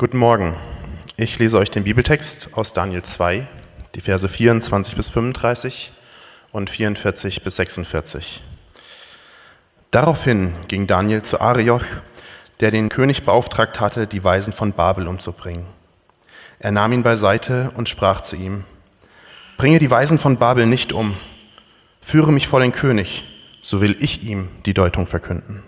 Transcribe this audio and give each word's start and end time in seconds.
Guten 0.00 0.16
Morgen. 0.16 0.56
Ich 1.18 1.38
lese 1.38 1.58
euch 1.58 1.70
den 1.70 1.84
Bibeltext 1.84 2.54
aus 2.54 2.72
Daniel 2.72 3.02
2, 3.02 3.46
die 3.94 4.00
Verse 4.00 4.26
24 4.26 4.96
bis 4.96 5.10
35 5.10 5.92
und 6.52 6.70
44 6.70 7.44
bis 7.44 7.56
46. 7.56 8.42
Daraufhin 9.90 10.54
ging 10.68 10.86
Daniel 10.86 11.20
zu 11.20 11.38
Arioch, 11.42 11.84
der 12.60 12.70
den 12.70 12.88
König 12.88 13.24
beauftragt 13.24 13.78
hatte, 13.78 14.06
die 14.06 14.24
Weisen 14.24 14.54
von 14.54 14.72
Babel 14.72 15.06
umzubringen. 15.06 15.66
Er 16.60 16.70
nahm 16.70 16.94
ihn 16.94 17.02
beiseite 17.02 17.70
und 17.74 17.90
sprach 17.90 18.22
zu 18.22 18.36
ihm, 18.36 18.64
Bringe 19.58 19.80
die 19.80 19.90
Weisen 19.90 20.18
von 20.18 20.38
Babel 20.38 20.64
nicht 20.64 20.94
um, 20.94 21.14
führe 22.00 22.32
mich 22.32 22.48
vor 22.48 22.60
den 22.60 22.72
König, 22.72 23.26
so 23.60 23.82
will 23.82 23.98
ich 24.00 24.22
ihm 24.22 24.48
die 24.64 24.72
Deutung 24.72 25.06
verkünden. 25.06 25.62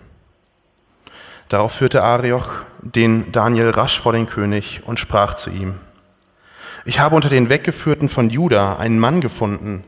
Darauf 1.49 1.73
führte 1.73 2.03
Arioch 2.03 2.49
den 2.81 3.31
Daniel 3.31 3.69
rasch 3.69 3.99
vor 3.99 4.13
den 4.13 4.27
König 4.27 4.81
und 4.85 4.99
sprach 4.99 5.35
zu 5.35 5.49
ihm, 5.49 5.79
ich 6.85 6.99
habe 6.99 7.15
unter 7.15 7.29
den 7.29 7.49
Weggeführten 7.49 8.09
von 8.09 8.29
Juda 8.29 8.75
einen 8.75 8.99
Mann 8.99 9.21
gefunden, 9.21 9.85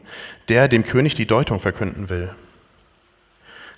der 0.48 0.68
dem 0.68 0.86
König 0.86 1.16
die 1.16 1.28
Deutung 1.28 1.60
verkünden 1.60 2.10
will. 2.10 2.34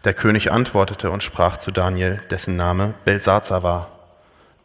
Der 0.04 0.14
König 0.14 0.52
antwortete 0.52 1.10
und 1.10 1.24
sprach 1.24 1.58
zu 1.58 1.72
Daniel, 1.72 2.22
dessen 2.30 2.56
Name 2.56 2.94
Belsazar 3.06 3.64
war, 3.64 3.92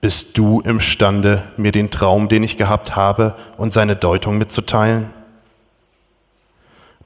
Bist 0.03 0.37
du 0.37 0.61
imstande, 0.61 1.45
mir 1.57 1.73
den 1.73 1.91
Traum, 1.91 2.29
den 2.29 2.43
ich 2.43 2.57
gehabt 2.59 2.97
habe, 2.97 3.37
und 3.57 3.73
seine 3.73 3.97
Deutung 3.97 4.37
mitzuteilen? 4.37 5.11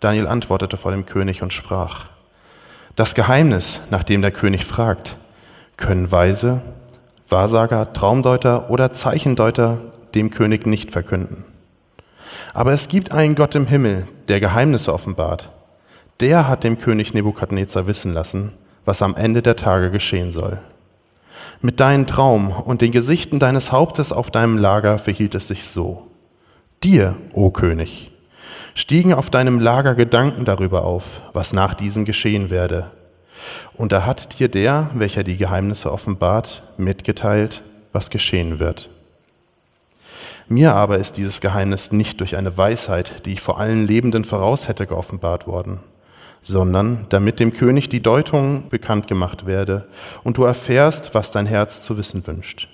Daniel 0.00 0.26
antwortete 0.26 0.76
vor 0.76 0.90
dem 0.90 1.06
König 1.06 1.42
und 1.42 1.52
sprach, 1.52 2.06
Das 2.96 3.14
Geheimnis, 3.14 3.80
nach 3.90 4.02
dem 4.02 4.22
der 4.22 4.32
König 4.32 4.64
fragt, 4.64 5.16
können 5.76 6.10
Weise, 6.10 6.62
Wahrsager, 7.28 7.92
Traumdeuter 7.92 8.70
oder 8.70 8.92
Zeichendeuter 8.92 9.78
dem 10.14 10.30
König 10.30 10.66
nicht 10.66 10.90
verkünden. 10.90 11.44
Aber 12.54 12.72
es 12.72 12.88
gibt 12.88 13.12
einen 13.12 13.34
Gott 13.34 13.54
im 13.54 13.66
Himmel, 13.66 14.06
der 14.28 14.40
Geheimnisse 14.40 14.92
offenbart. 14.92 15.50
Der 16.20 16.48
hat 16.48 16.64
dem 16.64 16.78
König 16.78 17.12
Nebukadnezar 17.12 17.86
wissen 17.86 18.14
lassen, 18.14 18.52
was 18.84 19.02
am 19.02 19.14
Ende 19.16 19.42
der 19.42 19.56
Tage 19.56 19.90
geschehen 19.90 20.32
soll. 20.32 20.60
Mit 21.60 21.80
deinem 21.80 22.06
Traum 22.06 22.50
und 22.50 22.80
den 22.80 22.92
Gesichten 22.92 23.38
deines 23.38 23.72
Hauptes 23.72 24.12
auf 24.12 24.30
deinem 24.30 24.56
Lager 24.56 24.98
verhielt 24.98 25.34
es 25.34 25.48
sich 25.48 25.64
so. 25.64 26.06
Dir, 26.82 27.16
o 27.32 27.50
König, 27.50 28.12
stiegen 28.74 29.12
auf 29.12 29.30
deinem 29.30 29.60
Lager 29.60 29.94
Gedanken 29.94 30.44
darüber 30.44 30.84
auf, 30.84 31.22
was 31.32 31.52
nach 31.52 31.74
diesem 31.74 32.04
geschehen 32.04 32.50
werde, 32.50 32.90
und 33.74 33.92
da 33.92 34.04
hat 34.06 34.38
dir 34.38 34.48
der, 34.48 34.90
welcher 34.94 35.24
die 35.24 35.36
Geheimnisse 35.36 35.92
offenbart, 35.92 36.62
mitgeteilt, 36.76 37.62
was 37.92 38.10
geschehen 38.10 38.58
wird. 38.58 38.90
Mir 40.48 40.74
aber 40.74 40.98
ist 40.98 41.16
dieses 41.16 41.40
Geheimnis 41.40 41.90
nicht 41.90 42.20
durch 42.20 42.36
eine 42.36 42.56
Weisheit, 42.56 43.26
die 43.26 43.32
ich 43.32 43.40
vor 43.40 43.58
allen 43.58 43.86
Lebenden 43.86 44.24
voraus 44.24 44.68
hätte, 44.68 44.86
geoffenbart 44.86 45.48
worden, 45.48 45.80
sondern 46.40 47.06
damit 47.08 47.40
dem 47.40 47.52
König 47.52 47.88
die 47.88 48.02
Deutung 48.02 48.68
bekannt 48.68 49.08
gemacht 49.08 49.46
werde 49.46 49.88
und 50.22 50.36
du 50.36 50.44
erfährst, 50.44 51.14
was 51.14 51.32
dein 51.32 51.46
Herz 51.46 51.82
zu 51.82 51.98
wissen 51.98 52.24
wünscht. 52.26 52.68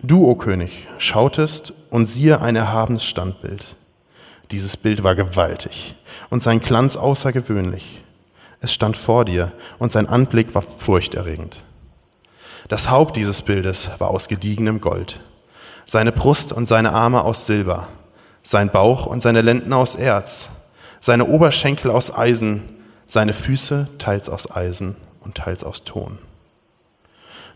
Du, 0.00 0.28
o 0.28 0.36
König, 0.36 0.86
schautest 0.98 1.72
und 1.90 2.06
siehe 2.06 2.40
ein 2.40 2.54
erhabenes 2.54 3.04
Standbild. 3.04 3.74
Dieses 4.52 4.76
Bild 4.76 5.02
war 5.02 5.16
gewaltig 5.16 5.96
und 6.30 6.42
sein 6.42 6.60
Glanz 6.60 6.96
außergewöhnlich. 6.96 8.03
Es 8.64 8.72
stand 8.72 8.96
vor 8.96 9.26
dir 9.26 9.52
und 9.78 9.92
sein 9.92 10.08
Anblick 10.08 10.54
war 10.54 10.62
furchterregend. 10.62 11.62
Das 12.68 12.88
Haupt 12.88 13.18
dieses 13.18 13.42
Bildes 13.42 13.90
war 13.98 14.08
aus 14.08 14.26
gediegenem 14.26 14.80
Gold, 14.80 15.20
seine 15.84 16.12
Brust 16.12 16.50
und 16.50 16.66
seine 16.66 16.92
Arme 16.92 17.24
aus 17.24 17.44
Silber, 17.44 17.88
sein 18.42 18.70
Bauch 18.70 19.04
und 19.04 19.20
seine 19.20 19.42
Lenden 19.42 19.74
aus 19.74 19.96
Erz, 19.96 20.48
seine 20.98 21.26
Oberschenkel 21.26 21.90
aus 21.90 22.16
Eisen, 22.16 22.62
seine 23.06 23.34
Füße 23.34 23.88
teils 23.98 24.30
aus 24.30 24.50
Eisen 24.50 24.96
und 25.20 25.34
teils 25.34 25.62
aus 25.62 25.84
Ton. 25.84 26.18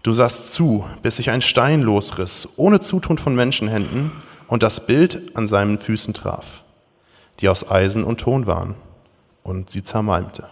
Du 0.02 0.12
sahst 0.12 0.52
zu, 0.52 0.84
bis 1.00 1.16
sich 1.16 1.30
ein 1.30 1.40
Stein 1.40 1.80
losriss, 1.80 2.46
ohne 2.56 2.80
Zutun 2.80 3.16
von 3.16 3.34
Menschenhänden, 3.34 4.12
und 4.46 4.62
das 4.62 4.84
Bild 4.84 5.34
an 5.38 5.48
seinen 5.48 5.78
Füßen 5.78 6.12
traf, 6.12 6.64
die 7.40 7.48
aus 7.48 7.70
Eisen 7.70 8.04
und 8.04 8.20
Ton 8.20 8.46
waren, 8.46 8.76
und 9.42 9.70
sie 9.70 9.82
zermalmte. 9.82 10.50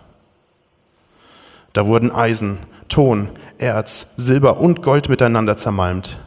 Da 1.76 1.84
wurden 1.84 2.10
Eisen, 2.10 2.60
Ton, 2.88 3.28
Erz, 3.59 4.06
Silber 4.16 4.60
und 4.60 4.81
Gold 4.81 5.10
miteinander 5.10 5.59
zermalmt, 5.59 6.19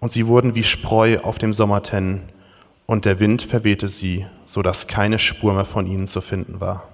und 0.00 0.10
sie 0.10 0.26
wurden 0.26 0.56
wie 0.56 0.64
Spreu 0.64 1.18
auf 1.22 1.38
dem 1.38 1.54
Sommertennen, 1.54 2.22
und 2.86 3.04
der 3.04 3.20
Wind 3.20 3.42
verwehte 3.42 3.86
sie, 3.86 4.26
so 4.46 4.62
dass 4.62 4.88
keine 4.88 5.20
Spur 5.20 5.54
mehr 5.54 5.64
von 5.64 5.86
ihnen 5.86 6.08
zu 6.08 6.20
finden 6.20 6.60
war. 6.60 6.88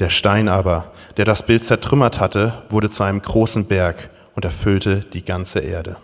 Der 0.00 0.10
Stein 0.10 0.48
aber, 0.48 0.90
der 1.18 1.24
das 1.24 1.46
Bild 1.46 1.62
zertrümmert 1.62 2.18
hatte, 2.18 2.64
wurde 2.68 2.90
zu 2.90 3.04
einem 3.04 3.22
großen 3.22 3.66
Berg 3.66 4.10
und 4.34 4.44
erfüllte 4.44 5.02
die 5.12 5.24
ganze 5.24 5.60
Erde. 5.60 5.98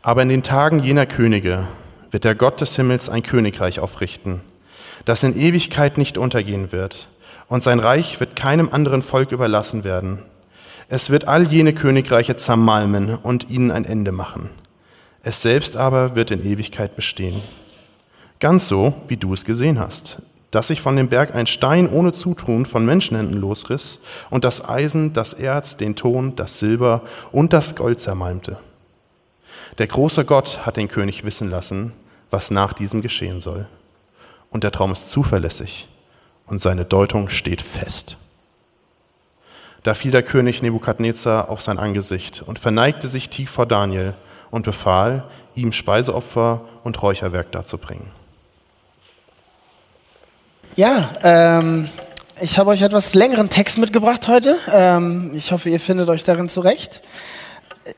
Aber 0.00 0.22
in 0.22 0.30
den 0.30 0.42
Tagen 0.42 0.82
jener 0.82 1.04
Könige 1.04 1.68
wird 2.10 2.24
der 2.24 2.36
Gott 2.36 2.62
des 2.62 2.74
Himmels 2.76 3.10
ein 3.10 3.22
Königreich 3.22 3.80
aufrichten, 3.80 4.40
das 5.04 5.22
in 5.22 5.38
Ewigkeit 5.38 5.98
nicht 5.98 6.16
untergehen 6.16 6.72
wird 6.72 7.08
und 7.48 7.62
sein 7.62 7.80
Reich 7.80 8.20
wird 8.20 8.36
keinem 8.36 8.70
anderen 8.72 9.02
Volk 9.02 9.32
überlassen 9.32 9.84
werden. 9.84 10.22
Es 10.88 11.10
wird 11.10 11.26
all 11.26 11.46
jene 11.50 11.72
Königreiche 11.72 12.36
zermalmen 12.36 13.14
und 13.14 13.48
ihnen 13.48 13.70
ein 13.70 13.84
Ende 13.84 14.12
machen. 14.12 14.50
Es 15.22 15.40
selbst 15.40 15.76
aber 15.76 16.16
wird 16.16 16.30
in 16.30 16.44
Ewigkeit 16.44 16.96
bestehen. 16.96 17.40
Ganz 18.40 18.68
so, 18.68 18.94
wie 19.08 19.16
du 19.16 19.32
es 19.32 19.44
gesehen 19.44 19.78
hast, 19.78 20.18
dass 20.50 20.68
sich 20.68 20.80
von 20.80 20.96
dem 20.96 21.08
Berg 21.08 21.34
ein 21.34 21.46
Stein 21.46 21.88
ohne 21.88 22.12
Zutun 22.12 22.66
von 22.66 22.84
Menschenhänden 22.84 23.38
losriss 23.38 24.00
und 24.30 24.44
das 24.44 24.68
Eisen, 24.68 25.12
das 25.12 25.32
Erz, 25.32 25.76
den 25.76 25.96
Ton, 25.96 26.36
das 26.36 26.58
Silber 26.58 27.02
und 27.30 27.52
das 27.52 27.76
Gold 27.76 28.00
zermalmte. 28.00 28.58
Der 29.78 29.86
große 29.86 30.24
Gott 30.24 30.66
hat 30.66 30.76
den 30.76 30.88
König 30.88 31.24
wissen 31.24 31.48
lassen, 31.48 31.92
was 32.30 32.50
nach 32.50 32.72
diesem 32.72 33.00
geschehen 33.00 33.40
soll. 33.40 33.66
Und 34.50 34.64
der 34.64 34.72
Traum 34.72 34.92
ist 34.92 35.10
zuverlässig 35.10 35.88
und 36.52 36.60
seine 36.60 36.84
Deutung 36.84 37.30
steht 37.30 37.62
fest. 37.62 38.18
Da 39.84 39.94
fiel 39.94 40.10
der 40.10 40.22
König 40.22 40.60
Nebukadnezar 40.62 41.48
auf 41.48 41.62
sein 41.62 41.78
Angesicht 41.78 42.44
und 42.44 42.58
verneigte 42.58 43.08
sich 43.08 43.30
tief 43.30 43.50
vor 43.50 43.64
Daniel 43.64 44.12
und 44.50 44.66
befahl, 44.66 45.24
ihm 45.54 45.72
Speiseopfer 45.72 46.60
und 46.84 47.02
Räucherwerk 47.02 47.50
darzubringen. 47.52 48.12
Ja, 50.76 51.08
ähm, 51.22 51.88
ich 52.38 52.58
habe 52.58 52.70
euch 52.70 52.82
etwas 52.82 53.14
längeren 53.14 53.48
Text 53.48 53.78
mitgebracht 53.78 54.28
heute. 54.28 54.58
Ähm, 54.70 55.32
ich 55.34 55.52
hoffe, 55.52 55.70
ihr 55.70 55.80
findet 55.80 56.10
euch 56.10 56.22
darin 56.22 56.50
zurecht. 56.50 57.00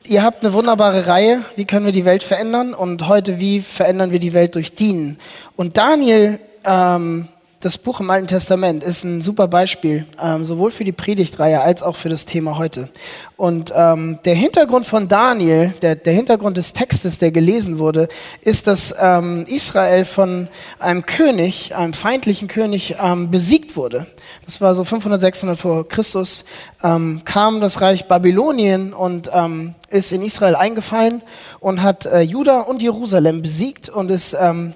Ihr 0.07 0.23
habt 0.23 0.45
eine 0.45 0.53
wunderbare 0.53 1.07
Reihe, 1.07 1.41
wie 1.57 1.65
können 1.65 1.85
wir 1.85 1.93
die 1.93 2.05
Welt 2.05 2.23
verändern? 2.23 2.73
Und 2.73 3.05
heute, 3.09 3.37
wie 3.37 3.59
verändern 3.59 4.11
wir 4.11 4.19
die 4.19 4.31
Welt 4.31 4.55
durch 4.55 4.75
Dienen? 4.75 5.19
Und 5.57 5.75
Daniel 5.75 6.39
ähm, 6.63 7.27
das 7.65 7.79
Buch 7.79 7.99
im 7.99 8.11
Alten 8.11 8.27
Testament 8.27 8.83
ist 8.83 9.03
ein 9.03 9.21
super 9.21 9.47
Beispiel, 9.47 10.05
ähm, 10.21 10.45
sowohl 10.45 10.69
für 10.69 10.83
die 10.83 10.91
Predigtreihe 10.91 11.61
als 11.61 11.81
auch 11.81 11.95
für 11.95 12.09
das 12.09 12.25
Thema 12.25 12.59
heute. 12.59 12.89
Und 13.37 13.73
ähm, 13.75 14.19
der 14.23 14.35
Hintergrund 14.35 14.85
von 14.85 15.07
Daniel, 15.07 15.73
der, 15.81 15.95
der 15.95 16.13
Hintergrund 16.13 16.57
des 16.57 16.73
Textes, 16.73 17.17
der 17.17 17.31
gelesen 17.31 17.79
wurde, 17.79 18.07
ist, 18.41 18.67
dass 18.67 18.93
ähm, 18.99 19.45
Israel 19.47 20.05
von 20.05 20.47
einem 20.77 21.07
König, 21.07 21.75
einem 21.75 21.93
feindlichen 21.93 22.47
König, 22.47 22.97
ähm, 23.01 23.31
besiegt 23.31 23.75
wurde. 23.75 24.05
Das 24.45 24.61
war 24.61 24.75
so 24.75 24.83
500, 24.83 25.19
600 25.19 25.57
vor 25.57 25.87
Christus, 25.87 26.45
ähm, 26.83 27.23
kam 27.25 27.61
das 27.61 27.81
Reich 27.81 28.07
Babylonien 28.07 28.93
und 28.93 29.31
ähm, 29.33 29.73
ist 29.89 30.11
in 30.11 30.21
Israel 30.21 30.55
eingefallen 30.55 31.23
und 31.59 31.81
hat 31.81 32.05
äh, 32.05 32.21
Juda 32.21 32.59
und 32.59 32.83
Jerusalem 32.83 33.41
besiegt 33.41 33.89
und 33.89 34.11
ist 34.11 34.37
ähm, 34.39 34.75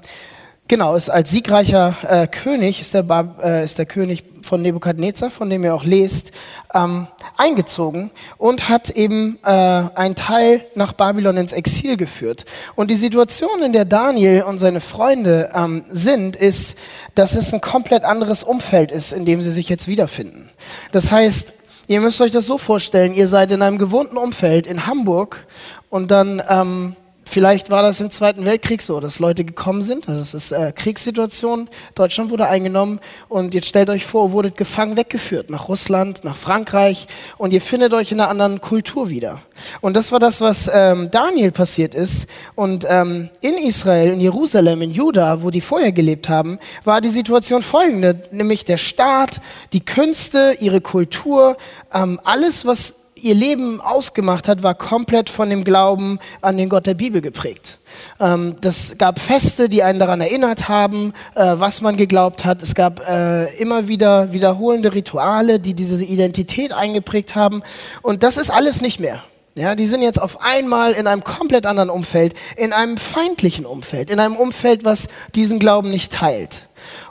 Genau, 0.69 0.93
ist 0.93 1.09
als 1.09 1.31
siegreicher 1.31 1.97
äh, 2.07 2.27
König, 2.27 2.79
ist 2.79 2.93
der, 2.93 3.03
äh, 3.41 3.63
ist 3.63 3.79
der 3.79 3.87
König 3.87 4.23
von 4.43 4.61
Nebukadnezar, 4.61 5.31
von 5.31 5.49
dem 5.49 5.63
ihr 5.63 5.73
auch 5.73 5.83
lest, 5.83 6.29
ähm, 6.75 7.07
eingezogen 7.37 8.11
und 8.37 8.69
hat 8.69 8.91
eben 8.91 9.39
äh, 9.43 9.49
einen 9.49 10.13
Teil 10.13 10.63
nach 10.75 10.93
Babylon 10.93 11.37
ins 11.37 11.53
Exil 11.53 11.97
geführt. 11.97 12.45
Und 12.75 12.91
die 12.91 12.97
Situation, 12.97 13.63
in 13.63 13.73
der 13.73 13.85
Daniel 13.85 14.43
und 14.43 14.59
seine 14.59 14.79
Freunde 14.79 15.49
ähm, 15.55 15.85
sind, 15.89 16.35
ist, 16.35 16.77
dass 17.15 17.35
es 17.35 17.51
ein 17.51 17.61
komplett 17.61 18.03
anderes 18.03 18.43
Umfeld 18.43 18.91
ist, 18.91 19.11
in 19.11 19.25
dem 19.25 19.41
sie 19.41 19.51
sich 19.51 19.69
jetzt 19.69 19.87
wiederfinden. 19.87 20.51
Das 20.91 21.09
heißt, 21.09 21.51
ihr 21.87 21.99
müsst 21.99 22.21
euch 22.21 22.31
das 22.31 22.45
so 22.45 22.59
vorstellen, 22.59 23.15
ihr 23.15 23.27
seid 23.27 23.51
in 23.51 23.63
einem 23.63 23.79
gewohnten 23.79 24.17
Umfeld 24.17 24.67
in 24.67 24.85
Hamburg 24.85 25.47
und 25.89 26.11
dann... 26.11 26.43
Ähm, 26.47 26.95
Vielleicht 27.31 27.69
war 27.69 27.83
das 27.83 28.01
im 28.01 28.09
Zweiten 28.09 28.43
Weltkrieg 28.43 28.81
so, 28.81 28.99
dass 28.99 29.19
Leute 29.19 29.45
gekommen 29.45 29.83
sind. 29.83 30.09
Also 30.09 30.19
es 30.19 30.33
ist 30.33 30.51
äh, 30.51 30.71
Kriegssituation. 30.75 31.69
Deutschland 31.93 32.31
wurde 32.31 32.47
eingenommen 32.47 32.99
und 33.27 33.53
jetzt 33.53 33.67
stellt 33.67 33.91
euch 33.91 34.03
vor, 34.03 34.31
wurdet 34.31 34.57
gefangen 34.57 34.97
weggeführt 34.97 35.51
nach 35.51 35.67
Russland, 35.69 36.23
nach 36.23 36.35
Frankreich 36.35 37.05
und 37.37 37.53
ihr 37.53 37.61
findet 37.61 37.93
euch 37.93 38.11
in 38.11 38.19
einer 38.19 38.31
anderen 38.31 38.61
Kultur 38.61 39.09
wieder. 39.09 39.43
Und 39.79 39.95
das 39.95 40.11
war 40.11 40.17
das, 40.17 40.41
was 40.41 40.71
ähm, 40.73 41.11
Daniel 41.11 41.51
passiert 41.51 41.93
ist. 41.93 42.25
Und 42.55 42.87
ähm, 42.89 43.29
in 43.41 43.59
Israel, 43.59 44.11
in 44.11 44.21
Jerusalem, 44.21 44.81
in 44.81 44.89
Juda, 44.89 45.43
wo 45.43 45.51
die 45.51 45.61
vorher 45.61 45.91
gelebt 45.91 46.29
haben, 46.29 46.57
war 46.83 46.99
die 46.99 47.11
Situation 47.11 47.61
folgende, 47.61 48.23
nämlich 48.31 48.65
der 48.65 48.77
Staat, 48.77 49.39
die 49.71 49.85
Künste, 49.85 50.57
ihre 50.59 50.81
Kultur, 50.81 51.57
ähm, 51.93 52.19
alles, 52.23 52.65
was 52.65 52.95
ihr 53.21 53.35
Leben 53.35 53.81
ausgemacht 53.81 54.47
hat, 54.47 54.63
war 54.63 54.75
komplett 54.75 55.29
von 55.29 55.49
dem 55.49 55.63
Glauben 55.63 56.19
an 56.41 56.57
den 56.57 56.69
Gott 56.69 56.85
der 56.85 56.93
Bibel 56.93 57.21
geprägt. 57.21 57.79
Ähm, 58.19 58.55
das 58.61 58.97
gab 58.97 59.19
Feste, 59.19 59.69
die 59.69 59.83
einen 59.83 59.99
daran 59.99 60.21
erinnert 60.21 60.67
haben, 60.69 61.13
äh, 61.35 61.55
was 61.57 61.81
man 61.81 61.97
geglaubt 61.97 62.45
hat. 62.45 62.61
Es 62.61 62.75
gab 62.75 63.07
äh, 63.07 63.53
immer 63.57 63.87
wieder 63.87 64.33
wiederholende 64.33 64.93
Rituale, 64.93 65.59
die 65.59 65.73
diese 65.73 66.03
Identität 66.03 66.73
eingeprägt 66.73 67.35
haben. 67.35 67.63
Und 68.01 68.23
das 68.23 68.37
ist 68.37 68.49
alles 68.49 68.81
nicht 68.81 68.99
mehr. 68.99 69.23
Ja, 69.55 69.75
die 69.75 69.87
sind 69.87 70.01
jetzt 70.01 70.21
auf 70.21 70.41
einmal 70.41 70.93
in 70.93 71.07
einem 71.07 71.23
komplett 71.23 71.65
anderen 71.65 71.89
Umfeld, 71.89 72.33
in 72.55 72.71
einem 72.71 72.97
feindlichen 72.97 73.65
Umfeld, 73.65 74.09
in 74.09 74.19
einem 74.19 74.37
Umfeld, 74.37 74.85
was 74.85 75.07
diesen 75.35 75.59
Glauben 75.59 75.89
nicht 75.89 76.13
teilt. 76.13 76.67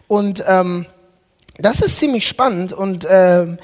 Und 0.06 0.43
ähm, 0.46 0.87
das 1.58 1.81
ist 1.81 1.99
ziemlich 1.99 2.26
spannend 2.26 2.72
und 2.72 3.04
äh, 3.04 3.58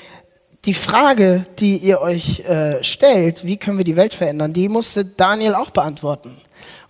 die 0.66 0.75
Frage, 0.75 1.46
die 1.58 1.76
ihr 1.76 2.00
euch 2.00 2.40
äh, 2.40 2.82
stellt, 2.82 3.44
wie 3.44 3.56
können 3.56 3.78
wir 3.78 3.84
die 3.84 3.96
Welt 3.96 4.14
verändern, 4.14 4.52
die 4.52 4.69
musste 4.69 5.05
Daniel 5.05 5.55
auch 5.55 5.70
beantworten. 5.70 6.37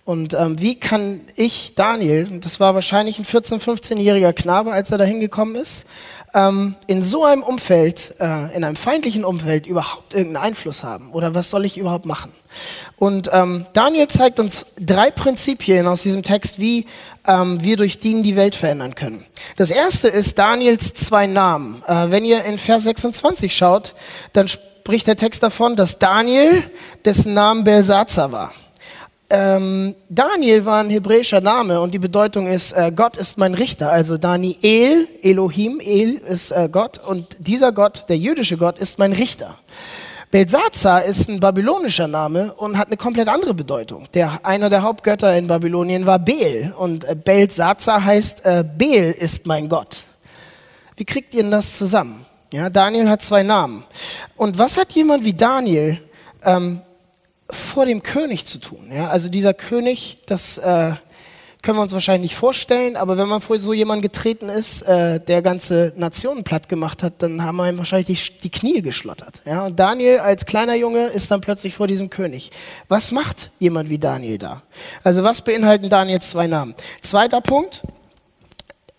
Und 0.05 0.35
ähm, 0.35 0.61
wie 0.61 0.75
kann 0.75 1.21
ich, 1.35 1.73
Daniel, 1.73 2.27
das 2.39 2.59
war 2.59 2.75
wahrscheinlich 2.75 3.17
ein 3.17 3.25
14-, 3.25 3.59
15-jähriger 3.59 4.33
Knabe, 4.33 4.71
als 4.71 4.91
er 4.91 4.99
da 4.99 5.03
hingekommen 5.03 5.55
ist, 5.55 5.87
ähm, 6.35 6.75
in 6.85 7.01
so 7.01 7.23
einem 7.23 7.41
Umfeld, 7.41 8.13
äh, 8.19 8.55
in 8.55 8.63
einem 8.63 8.75
feindlichen 8.75 9.25
Umfeld 9.25 9.65
überhaupt 9.65 10.13
irgendeinen 10.13 10.45
Einfluss 10.45 10.83
haben? 10.83 11.11
Oder 11.11 11.33
was 11.33 11.49
soll 11.49 11.65
ich 11.65 11.79
überhaupt 11.79 12.05
machen? 12.05 12.33
Und 12.97 13.31
ähm, 13.33 13.65
Daniel 13.73 14.05
zeigt 14.05 14.39
uns 14.39 14.67
drei 14.79 15.09
Prinzipien 15.09 15.87
aus 15.87 16.03
diesem 16.03 16.21
Text, 16.21 16.59
wie 16.59 16.85
ähm, 17.25 17.63
wir 17.63 17.75
durch 17.75 17.97
die 17.97 18.21
die 18.21 18.35
Welt 18.35 18.55
verändern 18.55 18.93
können. 18.93 19.25
Das 19.55 19.71
erste 19.71 20.07
ist 20.07 20.37
Daniels 20.37 20.93
zwei 20.93 21.25
Namen. 21.25 21.81
Äh, 21.87 22.11
wenn 22.11 22.25
ihr 22.25 22.45
in 22.45 22.59
Vers 22.59 22.83
26 22.83 23.55
schaut, 23.55 23.95
dann 24.33 24.47
spricht 24.47 25.07
der 25.07 25.15
Text 25.15 25.41
davon, 25.41 25.75
dass 25.75 25.97
Daniel, 25.97 26.61
dessen 27.03 27.33
Name 27.33 27.63
Belsazar 27.63 28.31
war. 28.31 28.53
Ähm, 29.27 29.95
Daniel 30.07 30.65
war 30.65 30.81
ein 30.81 30.91
hebräischer 30.91 31.41
Name 31.41 31.81
und 31.81 31.93
die 31.93 31.99
Bedeutung 31.99 32.45
ist, 32.45 32.73
äh, 32.73 32.91
Gott 32.95 33.17
ist 33.17 33.39
mein 33.39 33.55
Richter. 33.55 33.89
Also 33.89 34.17
Daniel, 34.17 35.07
Elohim, 35.23 35.79
El 35.79 36.15
ist 36.17 36.51
äh, 36.51 36.69
Gott 36.71 36.99
und 36.99 37.35
dieser 37.39 37.71
Gott, 37.71 38.05
der 38.07 38.17
jüdische 38.17 38.57
Gott, 38.57 38.77
ist 38.77 38.99
mein 38.99 39.13
Richter. 39.13 39.57
Belsazar 40.29 41.05
ist 41.05 41.27
ein 41.27 41.39
babylonischer 41.39 42.07
Name 42.07 42.53
und 42.53 42.77
hat 42.77 42.87
eine 42.87 42.97
komplett 42.97 43.27
andere 43.27 43.53
Bedeutung. 43.53 44.07
Der, 44.13 44.45
einer 44.45 44.69
der 44.69 44.83
Hauptgötter 44.83 45.35
in 45.35 45.47
Babylonien 45.47 46.05
war 46.05 46.19
Bel 46.19 46.73
und 46.77 47.03
äh, 47.05 47.15
Belsazar 47.15 48.05
heißt, 48.05 48.45
äh, 48.45 48.63
Bel 48.77 49.11
ist 49.11 49.47
mein 49.47 49.69
Gott. 49.69 50.03
Wie 50.97 51.05
kriegt 51.05 51.33
ihr 51.33 51.41
denn 51.41 51.51
das 51.51 51.77
zusammen? 51.77 52.25
Ja, 52.51 52.69
Daniel 52.69 53.09
hat 53.09 53.23
zwei 53.23 53.41
Namen. 53.41 53.85
Und 54.35 54.59
was 54.59 54.77
hat 54.77 54.91
jemand 54.91 55.25
wie 55.25 55.33
Daniel 55.33 55.99
ähm, 56.43 56.81
vor 57.49 57.85
dem 57.85 58.03
König 58.03 58.45
zu 58.45 58.59
tun. 58.59 58.89
Ja? 58.91 59.09
Also 59.09 59.29
dieser 59.29 59.53
König, 59.53 60.17
das 60.25 60.57
äh, 60.57 60.93
können 61.61 61.79
wir 61.79 61.81
uns 61.81 61.93
wahrscheinlich 61.93 62.31
nicht 62.31 62.39
vorstellen, 62.39 62.95
aber 62.95 63.17
wenn 63.17 63.27
man 63.27 63.41
vor 63.41 63.59
so 63.59 63.73
jemanden 63.73 64.03
getreten 64.03 64.49
ist, 64.49 64.83
äh, 64.83 65.19
der 65.19 65.41
ganze 65.41 65.93
Nationen 65.95 66.43
platt 66.43 66.69
gemacht 66.69 67.01
hat, 67.01 67.13
dann 67.19 67.43
haben 67.43 67.55
wir 67.57 67.67
ihm 67.67 67.77
wahrscheinlich 67.77 68.07
die, 68.07 68.39
die 68.39 68.49
Knie 68.51 68.81
geschlottert. 68.81 69.41
Ja? 69.45 69.65
Und 69.65 69.79
Daniel 69.79 70.19
als 70.19 70.45
kleiner 70.45 70.75
Junge 70.75 71.07
ist 71.07 71.31
dann 71.31 71.41
plötzlich 71.41 71.73
vor 71.73 71.87
diesem 71.87 72.09
König. 72.09 72.51
Was 72.87 73.11
macht 73.11 73.51
jemand 73.59 73.89
wie 73.89 73.97
Daniel 73.97 74.37
da? 74.37 74.61
Also 75.03 75.23
was 75.23 75.41
beinhalten 75.41 75.89
Daniels 75.89 76.29
zwei 76.29 76.47
Namen? 76.47 76.75
Zweiter 77.01 77.41
Punkt, 77.41 77.83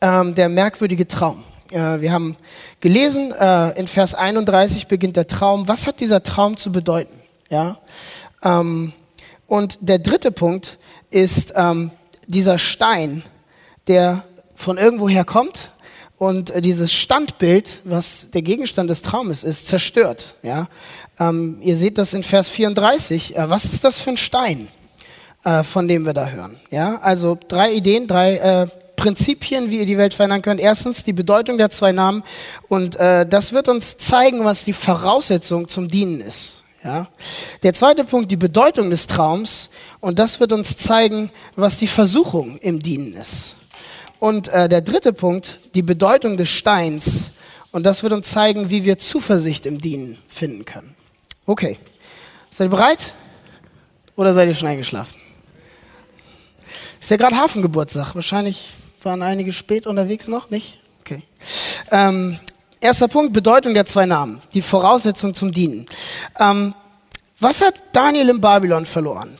ähm, 0.01 0.35
der 0.35 0.49
merkwürdige 0.49 1.07
Traum. 1.07 1.45
Äh, 1.71 2.01
wir 2.01 2.13
haben 2.13 2.37
gelesen, 2.81 3.33
äh, 3.33 3.79
in 3.79 3.87
Vers 3.87 4.15
31 4.15 4.89
beginnt 4.89 5.17
der 5.17 5.27
Traum. 5.27 5.69
Was 5.69 5.87
hat 5.87 6.01
dieser 6.01 6.23
Traum 6.23 6.57
zu 6.57 6.73
bedeuten? 6.73 7.15
Ja, 7.49 7.79
ähm, 8.47 8.93
und 9.47 9.79
der 9.81 9.99
dritte 9.99 10.31
Punkt 10.31 10.79
ist 11.11 11.53
ähm, 11.57 11.91
dieser 12.27 12.59
Stein, 12.59 13.23
der 13.87 14.25
von 14.55 14.79
irgendwoher 14.79 15.25
kommt 15.25 15.73
und 16.19 16.51
äh, 16.51 16.61
dieses 16.61 16.93
Standbild, 16.93 17.81
was 17.85 18.31
der 18.31 18.43
Gegenstand 18.43 18.91
des 18.91 19.03
Traumes 19.03 19.45
ist, 19.45 19.67
zerstört. 19.67 20.35
Ja? 20.43 20.69
Ähm, 21.19 21.59
ihr 21.61 21.77
seht 21.77 21.99
das 21.99 22.15
in 22.15 22.23
Vers 22.23 22.49
34. 22.49 23.37
Äh, 23.37 23.51
was 23.51 23.65
ist 23.65 23.85
das 23.85 24.01
für 24.01 24.11
ein 24.11 24.17
Stein, 24.17 24.69
äh, 25.45 25.63
von 25.63 25.89
dem 25.89 26.05
wir 26.05 26.15
da 26.15 26.29
hören? 26.29 26.59
Ja? 26.71 26.99
Also 27.03 27.39
drei 27.49 27.73
Ideen, 27.73 28.07
drei 28.07 28.37
äh, 28.37 28.67
Prinzipien, 28.97 29.71
wie 29.71 29.81
ihr 29.81 29.87
die 29.87 29.99
Welt 29.99 30.15
verändern 30.15 30.43
könnt. 30.43 30.61
Erstens 30.61 31.05
die 31.05 31.13
Bedeutung 31.13 31.59
der 31.59 31.71
zwei 31.71 31.93
Namen 31.93 32.23
und 32.69 32.97
äh, 32.97 33.27
das 33.27 33.53
wird 33.53 33.69
uns 33.69 33.99
zeigen, 33.99 34.45
was 34.45 34.65
die 34.65 34.73
Voraussetzung 34.73 35.69
zum 35.69 35.89
Dienen 35.89 36.21
ist. 36.21 36.65
Ja? 36.87 37.09
Der 37.65 37.75
zweite 37.75 38.05
Punkt, 38.05 38.31
die 38.31 38.37
Bedeutung 38.37 38.91
des 38.91 39.09
Traums. 39.09 39.71
Und 40.01 40.19
das 40.21 40.39
wird 40.39 40.53
uns 40.53 40.77
zeigen, 40.77 41.31
was 41.57 41.79
die 41.79 41.89
Versuchung 41.89 42.59
im 42.59 42.81
Dienen 42.81 43.13
ist. 43.15 43.57
Und 44.21 44.49
äh, 44.49 44.69
der 44.69 44.81
dritte 44.81 45.13
Punkt, 45.13 45.59
die 45.75 45.83
Bedeutung 45.83 46.37
des 46.37 46.49
Steins. 46.49 47.33
Und 47.73 47.83
das 47.83 48.05
wird 48.05 48.13
uns 48.13 48.31
zeigen, 48.31 48.71
wie 48.71 48.85
wir 48.85 48.99
Zuversicht 48.99 49.67
im 49.67 49.81
Dienen 49.81 50.19
finden 50.29 50.65
können. 50.65 50.95
Okay. 51.45 51.77
Seid 52.51 52.69
ihr 52.69 52.71
bereit? 52.71 53.15
Oder 54.15 54.33
seid 54.33 54.49
ihr 54.49 54.55
schon 54.55 54.69
eingeschlafen? 54.69 55.17
Ist 57.01 57.11
ja 57.11 57.17
gerade 57.17 57.37
Hafengeburtstag. 57.37 58.15
Wahrscheinlich 58.15 58.71
waren 59.03 59.23
einige 59.23 59.53
spät 59.53 59.87
unterwegs 59.87 60.29
noch, 60.29 60.51
nicht? 60.51 60.79
Okay. 61.01 61.23
Ähm, 61.91 62.39
Erster 62.81 63.09
Punkt, 63.09 63.33
Bedeutung 63.33 63.75
der 63.75 63.87
zwei 63.87 64.07
Namen, 64.07 64.43
die 64.53 64.63
Voraussetzung 64.63 65.33
zum 65.33 65.53
Dienen. 65.53 65.87
Ähm, 66.39 66.75
was 67.41 67.63
hat 67.63 67.83
Daniel 67.93 68.29
in 68.29 68.41
Babylon 68.41 68.87
verloren? 68.87 69.39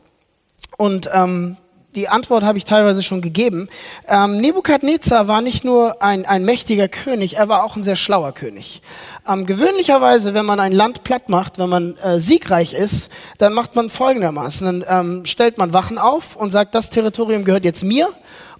Und 0.77 1.09
ähm, 1.13 1.57
die 1.95 2.09
Antwort 2.09 2.43
habe 2.43 2.57
ich 2.57 2.65
teilweise 2.65 3.01
schon 3.01 3.21
gegeben. 3.21 3.69
Ähm, 4.07 4.37
Nebukadnezar 4.37 5.27
war 5.27 5.41
nicht 5.41 5.63
nur 5.63 6.01
ein, 6.01 6.25
ein 6.25 6.45
mächtiger 6.45 6.87
König, 6.87 7.37
er 7.37 7.49
war 7.49 7.63
auch 7.63 7.75
ein 7.75 7.83
sehr 7.83 7.95
schlauer 7.95 8.33
König. 8.33 8.81
Ähm, 9.27 9.45
gewöhnlicherweise, 9.45 10.33
wenn 10.33 10.45
man 10.45 10.59
ein 10.59 10.71
Land 10.71 11.03
platt 11.03 11.29
macht, 11.29 11.57
wenn 11.57 11.69
man 11.69 11.97
äh, 11.97 12.19
siegreich 12.19 12.73
ist, 12.73 13.11
dann 13.39 13.53
macht 13.53 13.75
man 13.75 13.89
folgendermaßen. 13.89 14.83
Dann 14.83 14.85
ähm, 14.87 15.25
stellt 15.25 15.57
man 15.57 15.73
Wachen 15.73 15.97
auf 15.97 16.35
und 16.35 16.51
sagt, 16.51 16.75
das 16.75 16.89
Territorium 16.89 17.43
gehört 17.43 17.65
jetzt 17.65 17.83
mir 17.83 18.09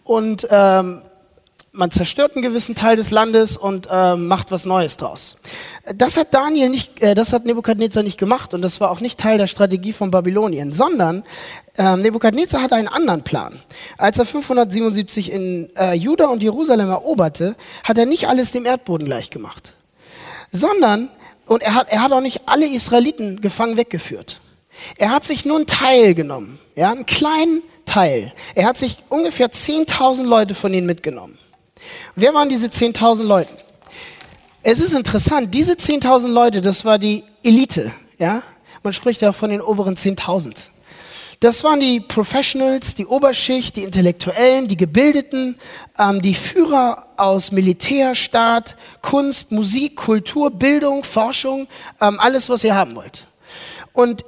und 0.03 0.47
ähm, 0.49 1.01
man 1.77 1.91
zerstört 1.91 2.35
einen 2.35 2.41
gewissen 2.41 2.75
Teil 2.75 2.95
des 2.95 3.11
Landes 3.11 3.55
und 3.55 3.87
äh, 3.89 4.15
macht 4.15 4.51
was 4.51 4.65
Neues 4.65 4.97
draus. 4.97 5.37
Das 5.95 6.17
hat 6.17 6.33
Daniel 6.33 6.69
nicht, 6.69 7.01
äh, 7.01 7.13
das 7.13 7.33
hat 7.33 7.45
Nebukadnezar 7.45 8.01
nicht 8.03 8.17
gemacht 8.17 8.53
und 8.53 8.63
das 8.63 8.81
war 8.81 8.89
auch 8.89 8.99
nicht 8.99 9.19
Teil 9.19 9.37
der 9.37 9.47
Strategie 9.47 9.93
von 9.93 10.09
Babylonien, 10.09 10.73
sondern 10.73 11.23
äh, 11.77 11.95
Nebukadnezar 11.95 12.63
hatte 12.63 12.75
einen 12.75 12.87
anderen 12.87 13.23
Plan. 13.23 13.59
Als 13.97 14.17
er 14.17 14.25
577 14.25 15.31
in 15.31 15.69
äh, 15.77 15.93
Juda 15.93 16.27
und 16.27 16.41
Jerusalem 16.41 16.89
eroberte, 16.89 17.55
hat 17.83 17.97
er 17.97 18.07
nicht 18.07 18.27
alles 18.27 18.51
dem 18.51 18.65
Erdboden 18.65 19.05
gleich 19.05 19.29
gemacht, 19.29 19.75
sondern 20.51 21.09
und 21.45 21.61
er 21.61 21.75
hat, 21.75 21.89
er 21.89 22.01
hat 22.01 22.11
auch 22.11 22.21
nicht 22.21 22.41
alle 22.47 22.67
Israeliten 22.67 23.39
gefangen 23.39 23.77
weggeführt. 23.77 24.41
Er 24.97 25.11
hat 25.11 25.23
sich 25.23 25.45
nur 25.45 25.57
einen 25.57 25.67
Teil 25.67 26.15
genommen, 26.15 26.59
ja, 26.75 26.91
einen 26.91 27.05
kleinen 27.05 27.61
Teil. 27.85 28.33
Er 28.55 28.65
hat 28.65 28.77
sich 28.77 28.97
ungefähr 29.09 29.49
10.000 29.49 30.23
Leute 30.23 30.55
von 30.55 30.73
ihnen 30.73 30.87
mitgenommen. 30.87 31.37
Wer 32.15 32.33
waren 32.33 32.49
diese 32.49 32.67
10.000 32.67 33.23
Leute? 33.23 33.53
Es 34.63 34.79
ist 34.79 34.93
interessant, 34.93 35.53
diese 35.53 35.73
10.000 35.73 36.27
Leute, 36.27 36.61
das 36.61 36.83
war 36.83 36.99
die 36.99 37.23
Elite, 37.43 37.91
ja? 38.17 38.43
Man 38.83 38.93
spricht 38.93 39.21
ja 39.21 39.33
von 39.33 39.49
den 39.49 39.61
oberen 39.61 39.95
10.000. 39.95 40.55
Das 41.39 41.63
waren 41.63 41.79
die 41.79 41.99
Professionals, 41.99 42.95
die 42.95 43.05
Oberschicht, 43.05 43.75
die 43.75 43.83
Intellektuellen, 43.83 44.67
die 44.67 44.77
Gebildeten, 44.77 45.57
ähm, 45.99 46.21
die 46.21 46.33
Führer 46.33 47.09
aus 47.15 47.51
Militär, 47.51 48.15
Staat, 48.15 48.75
Kunst, 49.01 49.51
Musik, 49.51 49.95
Kultur, 49.97 50.49
Bildung, 50.49 51.03
Forschung, 51.03 51.67
ähm, 52.01 52.19
alles, 52.19 52.49
was 52.49 52.63
ihr 52.63 52.73
haben 52.73 52.95
wollt. 52.95 53.27
Und 53.93 54.25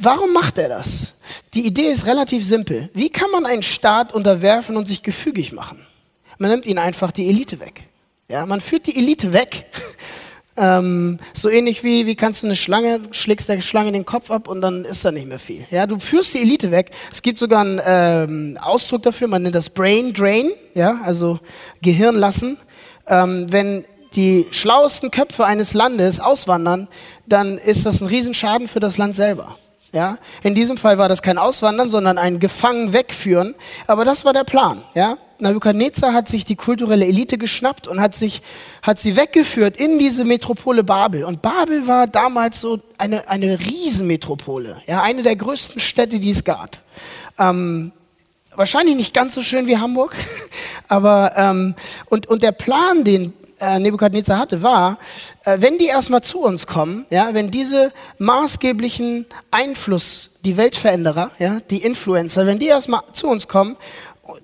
warum 0.00 0.32
macht 0.32 0.56
er 0.56 0.70
das? 0.70 1.12
Die 1.52 1.66
Idee 1.66 1.90
ist 1.90 2.06
relativ 2.06 2.46
simpel. 2.46 2.88
Wie 2.94 3.10
kann 3.10 3.30
man 3.30 3.44
einen 3.44 3.62
Staat 3.62 4.14
unterwerfen 4.14 4.76
und 4.78 4.88
sich 4.88 5.02
gefügig 5.02 5.52
machen? 5.52 5.86
Man 6.42 6.50
nimmt 6.50 6.66
ihnen 6.66 6.80
einfach 6.80 7.12
die 7.12 7.28
Elite 7.28 7.60
weg. 7.60 7.84
Ja, 8.28 8.44
man 8.46 8.60
führt 8.60 8.88
die 8.88 8.96
Elite 8.96 9.32
weg. 9.32 9.66
Ähm, 10.54 11.18
so 11.32 11.48
ähnlich 11.48 11.82
wie, 11.82 12.06
wie 12.06 12.14
kannst 12.14 12.42
du 12.42 12.46
eine 12.46 12.56
Schlange, 12.56 13.00
schlägst 13.12 13.48
der 13.48 13.62
Schlange 13.62 13.90
den 13.90 14.04
Kopf 14.04 14.30
ab 14.30 14.48
und 14.48 14.60
dann 14.60 14.84
ist 14.84 15.02
da 15.02 15.10
nicht 15.10 15.26
mehr 15.26 15.38
viel. 15.38 15.64
Ja, 15.70 15.86
du 15.86 15.98
führst 15.98 16.34
die 16.34 16.42
Elite 16.42 16.70
weg. 16.70 16.90
Es 17.10 17.22
gibt 17.22 17.38
sogar 17.38 17.62
einen 17.62 17.80
ähm, 17.82 18.58
Ausdruck 18.60 19.02
dafür, 19.02 19.28
man 19.28 19.44
nennt 19.44 19.54
das 19.54 19.70
Brain 19.70 20.12
Drain, 20.12 20.50
ja, 20.74 21.00
also 21.04 21.40
Gehirn 21.80 22.16
lassen. 22.16 22.58
Ähm, 23.06 23.46
wenn 23.50 23.86
die 24.14 24.46
schlauesten 24.50 25.10
Köpfe 25.10 25.46
eines 25.46 25.72
Landes 25.72 26.20
auswandern, 26.20 26.86
dann 27.26 27.56
ist 27.56 27.86
das 27.86 28.02
ein 28.02 28.08
Riesenschaden 28.08 28.68
für 28.68 28.80
das 28.80 28.98
Land 28.98 29.16
selber. 29.16 29.56
Ja, 29.92 30.16
in 30.42 30.54
diesem 30.54 30.78
Fall 30.78 30.96
war 30.96 31.10
das 31.10 31.20
kein 31.20 31.36
Auswandern, 31.36 31.90
sondern 31.90 32.16
ein 32.16 32.40
Gefangen 32.40 32.94
wegführen. 32.94 33.54
Aber 33.86 34.06
das 34.06 34.24
war 34.24 34.32
der 34.32 34.44
Plan. 34.44 34.82
Ja, 34.94 35.18
Nebuchadnezzar 35.38 36.14
hat 36.14 36.28
sich 36.28 36.46
die 36.46 36.56
kulturelle 36.56 37.06
Elite 37.06 37.36
geschnappt 37.36 37.88
und 37.88 38.00
hat 38.00 38.14
sich, 38.14 38.40
hat 38.80 38.98
sie 38.98 39.16
weggeführt 39.16 39.76
in 39.76 39.98
diese 39.98 40.24
Metropole 40.24 40.82
Babel. 40.82 41.24
Und 41.24 41.42
Babel 41.42 41.86
war 41.86 42.06
damals 42.06 42.58
so 42.58 42.80
eine, 42.96 43.28
eine 43.28 43.60
Riesenmetropole. 43.60 44.80
Ja, 44.86 45.02
eine 45.02 45.22
der 45.22 45.36
größten 45.36 45.78
Städte, 45.78 46.20
die 46.20 46.30
es 46.30 46.42
gab. 46.44 46.78
Ähm, 47.38 47.92
wahrscheinlich 48.56 48.96
nicht 48.96 49.12
ganz 49.12 49.34
so 49.34 49.42
schön 49.42 49.66
wie 49.66 49.76
Hamburg, 49.76 50.16
aber 50.88 51.34
ähm, 51.36 51.74
und 52.06 52.28
und 52.28 52.42
der 52.42 52.52
Plan, 52.52 53.04
den 53.04 53.34
äh, 53.62 53.78
Nebukadnezar 53.78 54.38
hatte, 54.38 54.62
war, 54.62 54.98
äh, 55.44 55.58
wenn 55.60 55.78
die 55.78 55.86
erstmal 55.86 56.22
zu 56.22 56.40
uns 56.40 56.66
kommen, 56.66 57.06
ja, 57.10 57.32
wenn 57.32 57.50
diese 57.50 57.92
maßgeblichen 58.18 59.26
Einfluss, 59.50 60.30
die 60.44 60.56
Weltveränderer, 60.56 61.30
ja, 61.38 61.60
die 61.70 61.78
Influencer, 61.78 62.46
wenn 62.46 62.58
die 62.58 62.66
erstmal 62.66 63.02
zu 63.12 63.28
uns 63.28 63.46
kommen, 63.46 63.76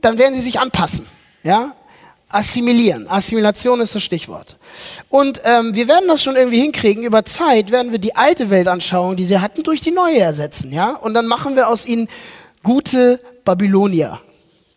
dann 0.01 0.19
werden 0.19 0.35
sie 0.35 0.41
sich 0.41 0.61
anpassen, 0.61 1.07
ja, 1.43 1.73
assimilieren. 2.29 3.09
Assimilation 3.09 3.81
ist 3.81 3.95
das 3.95 4.03
Stichwort. 4.03 4.57
Und 5.09 5.41
ähm, 5.45 5.75
wir 5.75 5.89
werden 5.89 6.09
das 6.09 6.23
schon 6.23 6.37
irgendwie 6.37 6.61
hinkriegen. 6.61 7.03
Über 7.03 7.25
Zeit 7.25 7.71
werden 7.71 7.91
wir 7.91 7.99
die 7.99 8.15
alte 8.15 8.51
Weltanschauung, 8.51 9.17
die 9.17 9.25
sie 9.25 9.41
hatten, 9.41 9.63
durch 9.63 9.81
die 9.81 9.91
neue 9.91 10.19
ersetzen, 10.19 10.73
ja, 10.73 10.95
und 10.95 11.15
dann 11.15 11.27
machen 11.27 11.57
wir 11.57 11.69
aus 11.69 11.87
ihnen 11.87 12.09
gute 12.63 13.21
Babylonier. 13.45 14.21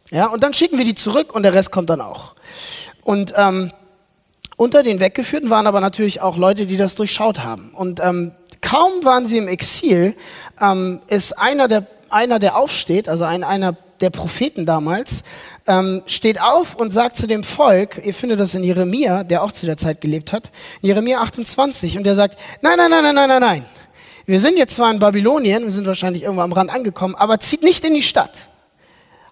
Ja, 0.09 0.27
und 0.27 0.43
dann 0.43 0.53
schicken 0.53 0.77
wir 0.77 0.85
die 0.85 0.95
zurück 0.95 1.33
und 1.33 1.43
der 1.43 1.53
Rest 1.53 1.71
kommt 1.71 1.89
dann 1.89 2.01
auch. 2.01 2.35
Und 3.01 3.33
ähm, 3.37 3.71
unter 4.61 4.83
den 4.83 4.99
Weggeführten 4.99 5.49
waren 5.49 5.65
aber 5.65 5.81
natürlich 5.81 6.21
auch 6.21 6.37
Leute, 6.37 6.67
die 6.67 6.77
das 6.77 6.93
durchschaut 6.93 7.43
haben. 7.43 7.71
Und 7.73 7.99
ähm, 7.99 8.33
kaum 8.61 9.03
waren 9.03 9.25
sie 9.25 9.39
im 9.39 9.47
Exil, 9.47 10.15
ähm, 10.61 11.01
ist 11.07 11.33
einer 11.33 11.67
der, 11.67 11.87
einer, 12.11 12.37
der 12.37 12.55
aufsteht, 12.55 13.09
also 13.09 13.25
ein, 13.25 13.43
einer 13.43 13.75
der 14.01 14.11
Propheten 14.11 14.67
damals, 14.67 15.23
ähm, 15.65 16.03
steht 16.05 16.39
auf 16.39 16.75
und 16.75 16.91
sagt 16.91 17.17
zu 17.17 17.25
dem 17.25 17.43
Volk, 17.43 18.05
ihr 18.05 18.13
findet 18.13 18.39
das 18.39 18.53
in 18.53 18.63
Jeremia, 18.63 19.23
der 19.23 19.41
auch 19.41 19.51
zu 19.51 19.65
der 19.65 19.77
Zeit 19.77 19.99
gelebt 19.99 20.31
hat, 20.31 20.51
Jeremia 20.81 21.21
28, 21.21 21.97
und 21.97 22.03
der 22.03 22.13
sagt, 22.13 22.37
nein, 22.61 22.77
nein, 22.77 22.91
nein, 22.91 23.03
nein, 23.03 23.15
nein, 23.15 23.29
nein, 23.29 23.41
nein. 23.41 23.65
Wir 24.27 24.39
sind 24.39 24.59
jetzt 24.59 24.75
zwar 24.75 24.91
in 24.91 24.99
Babylonien, 24.99 25.63
wir 25.63 25.71
sind 25.71 25.87
wahrscheinlich 25.87 26.21
irgendwo 26.21 26.43
am 26.43 26.53
Rand 26.53 26.69
angekommen, 26.69 27.15
aber 27.15 27.39
zieht 27.39 27.63
nicht 27.63 27.83
in 27.83 27.95
die 27.95 28.03
Stadt. 28.03 28.37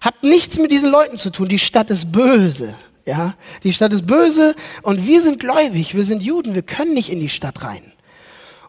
Hat 0.00 0.24
nichts 0.24 0.58
mit 0.58 0.72
diesen 0.72 0.90
Leuten 0.90 1.16
zu 1.16 1.30
tun. 1.30 1.46
Die 1.46 1.60
Stadt 1.60 1.88
ist 1.90 2.10
böse. 2.10 2.74
Ja, 3.06 3.34
die 3.64 3.72
Stadt 3.72 3.92
ist 3.92 4.06
böse 4.06 4.54
und 4.82 5.06
wir 5.06 5.22
sind 5.22 5.40
gläubig, 5.40 5.94
wir 5.94 6.04
sind 6.04 6.22
Juden, 6.22 6.54
wir 6.54 6.62
können 6.62 6.94
nicht 6.94 7.10
in 7.10 7.20
die 7.20 7.28
Stadt 7.28 7.62
rein. 7.64 7.92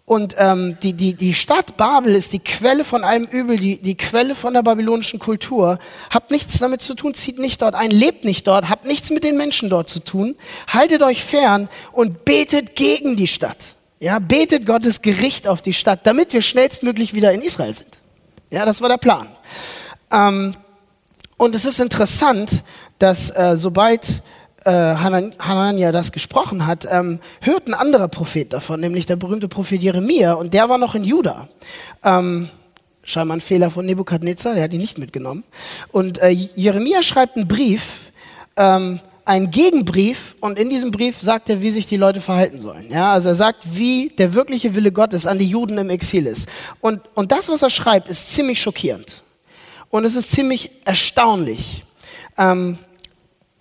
Und 0.06 0.36
ähm, 0.40 0.78
die, 0.84 0.94
die, 0.94 1.14
die 1.14 1.34
Stadt 1.34 1.78
Babel 1.78 2.16
ist 2.16 2.34
die 2.34 2.40
Quelle 2.40 2.84
von 2.84 3.04
allem 3.04 3.26
Übel, 3.26 3.58
die, 3.58 3.78
die 3.78 3.96
Quelle 3.96 4.36
von 4.36 4.54
der 4.54 4.62
babylonischen 4.62 5.20
Kultur. 5.20 5.80
Habt 6.10 6.32
nichts 6.32 6.58
damit 6.60 6.82
zu 6.82 6.96
tun, 6.96 7.14
zieht 7.14 7.40
nicht 7.40 7.62
dort 7.62 7.76
ein, 7.76 7.92
lebt 7.92 8.26
nicht 8.26 8.46
dort, 8.48 8.70
habt 8.70 8.86
nichts 8.86 9.10
mit 9.10 9.24
den 9.24 9.38
Menschen 9.38 9.70
dort 9.70 9.90
zu 9.90 10.00
tun, 10.00 10.36
haltet 10.68 11.02
euch 11.02 11.24
fern 11.24 11.70
und 11.94 12.26
betet 12.26 12.76
gegen 12.76 13.16
die 13.16 13.28
Stadt. 13.28 13.76
Ja, 14.00 14.20
betet 14.20 14.66
Gottes 14.66 15.02
Gericht 15.02 15.48
auf 15.48 15.62
die 15.62 15.74
Stadt, 15.74 16.02
damit 16.04 16.34
wir 16.34 16.42
schnellstmöglich 16.42 17.14
wieder 17.14 17.32
in 17.32 17.42
Israel 17.42 17.74
sind. 17.74 18.00
Ja, 18.50 18.66
das 18.66 18.82
war 18.82 18.90
der 18.90 18.98
Plan. 18.98 19.28
Ähm, 20.12 20.56
und 21.38 21.56
es 21.56 21.66
ist 21.66 21.80
interessant, 21.80 22.64
dass 23.02 23.32
äh, 23.32 23.56
sobald 23.56 24.22
äh, 24.64 24.72
Hanania 24.72 25.92
das 25.92 26.12
gesprochen 26.12 26.68
hat, 26.68 26.88
ähm, 26.90 27.20
hört 27.42 27.68
ein 27.68 27.74
anderer 27.74 28.08
Prophet 28.08 28.54
davon, 28.54 28.80
nämlich 28.80 29.06
der 29.06 29.16
berühmte 29.16 29.48
Prophet 29.48 29.82
Jeremia, 29.82 30.34
und 30.34 30.54
der 30.54 30.70
war 30.70 30.78
noch 30.78 30.96
in 30.96 31.04
Juda. 31.04 31.48
Ähm, 32.04 32.50
scheinbar 33.04 33.38
ein 33.38 33.42
Fehler 33.42 33.72
von 33.72 33.86
Nebukadnezar, 33.86 34.54
der 34.54 34.64
hat 34.64 34.74
ihn 34.74 34.82
nicht 34.82 34.98
mitgenommen. 34.98 35.44
Und 35.92 36.20
äh, 36.20 36.30
Jeremia 36.30 37.02
schreibt 37.02 37.38
einen 37.38 37.48
Brief, 37.48 38.12
ähm, 38.56 39.00
einen 39.26 39.50
Gegenbrief, 39.50 40.36
und 40.42 40.60
in 40.60 40.70
diesem 40.70 40.92
Brief 40.92 41.22
sagt 41.22 41.50
er, 41.50 41.62
wie 41.62 41.72
sich 41.72 41.88
die 41.88 41.98
Leute 41.98 42.22
verhalten 42.22 42.60
sollen. 42.60 42.92
Ja, 42.92 43.14
also 43.14 43.30
er 43.30 43.36
sagt, 43.36 43.60
wie 43.74 44.10
der 44.10 44.34
wirkliche 44.34 44.76
Wille 44.76 44.92
Gottes 44.92 45.26
an 45.26 45.40
die 45.40 45.48
Juden 45.48 45.78
im 45.78 45.90
Exil 45.90 46.28
ist. 46.28 46.48
Und, 46.80 47.02
und 47.16 47.32
das, 47.32 47.50
was 47.50 47.62
er 47.62 47.70
schreibt, 47.70 48.10
ist 48.10 48.34
ziemlich 48.34 48.62
schockierend. 48.62 49.24
Und 49.90 50.06
es 50.06 50.16
ist 50.16 50.32
ziemlich 50.32 50.72
erstaunlich. 50.86 51.84
Ähm, 52.38 52.78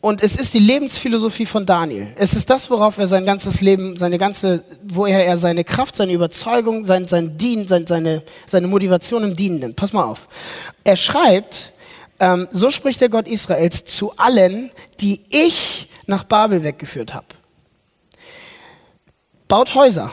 und 0.02 0.23
es 0.23 0.35
ist 0.35 0.54
die 0.54 0.61
Lebensphilosophie 0.61 1.45
von 1.45 1.66
Daniel. 1.66 2.12
Es 2.16 2.33
ist 2.33 2.49
das, 2.49 2.71
worauf 2.71 2.97
er 2.97 3.07
sein 3.07 3.26
ganzes 3.26 3.61
Leben, 3.61 3.99
seine 3.99 4.16
ganze, 4.16 4.64
woher 4.83 5.26
er 5.26 5.37
seine 5.37 5.62
Kraft, 5.62 5.95
seine 5.95 6.14
Überzeugung, 6.14 6.85
sein, 6.85 7.07
sein 7.07 7.37
Dienen, 7.37 7.69
sein, 7.69 7.87
seine, 7.87 8.23
seine 8.47 8.66
Motivation 8.66 9.25
im 9.25 9.35
Dienen 9.35 9.59
nimmt. 9.59 9.76
Pass 9.76 9.92
mal 9.92 10.04
auf. 10.04 10.26
Er 10.85 10.97
schreibt, 10.97 11.75
ähm, 12.19 12.49
so 12.50 12.71
spricht 12.71 13.02
der 13.02 13.11
Gott 13.11 13.28
Israels 13.28 13.85
zu 13.85 14.16
allen, 14.16 14.71
die 15.00 15.21
ich 15.28 15.88
nach 16.07 16.25
Babel 16.25 16.64
weggeführt 16.64 17.12
habe. 17.12 17.26
Baut 19.49 19.75
Häuser, 19.75 20.12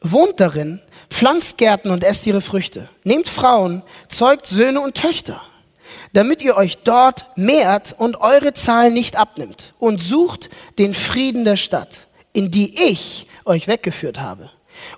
wohnt 0.00 0.40
darin, 0.40 0.80
pflanzt 1.08 1.56
Gärten 1.58 1.90
und 1.90 2.02
esst 2.02 2.26
ihre 2.26 2.40
Früchte, 2.40 2.88
nehmt 3.04 3.28
Frauen, 3.28 3.82
zeugt 4.08 4.46
Söhne 4.46 4.80
und 4.80 4.96
Töchter 4.96 5.40
damit 6.12 6.42
ihr 6.42 6.56
euch 6.56 6.78
dort 6.78 7.26
mehrt 7.36 7.94
und 7.98 8.20
eure 8.20 8.54
Zahl 8.54 8.90
nicht 8.90 9.16
abnimmt 9.16 9.74
und 9.78 10.00
sucht 10.00 10.50
den 10.78 10.94
Frieden 10.94 11.44
der 11.44 11.56
Stadt, 11.56 12.06
in 12.32 12.50
die 12.50 12.74
ich 12.90 13.26
euch 13.44 13.68
weggeführt 13.68 14.20
habe 14.20 14.50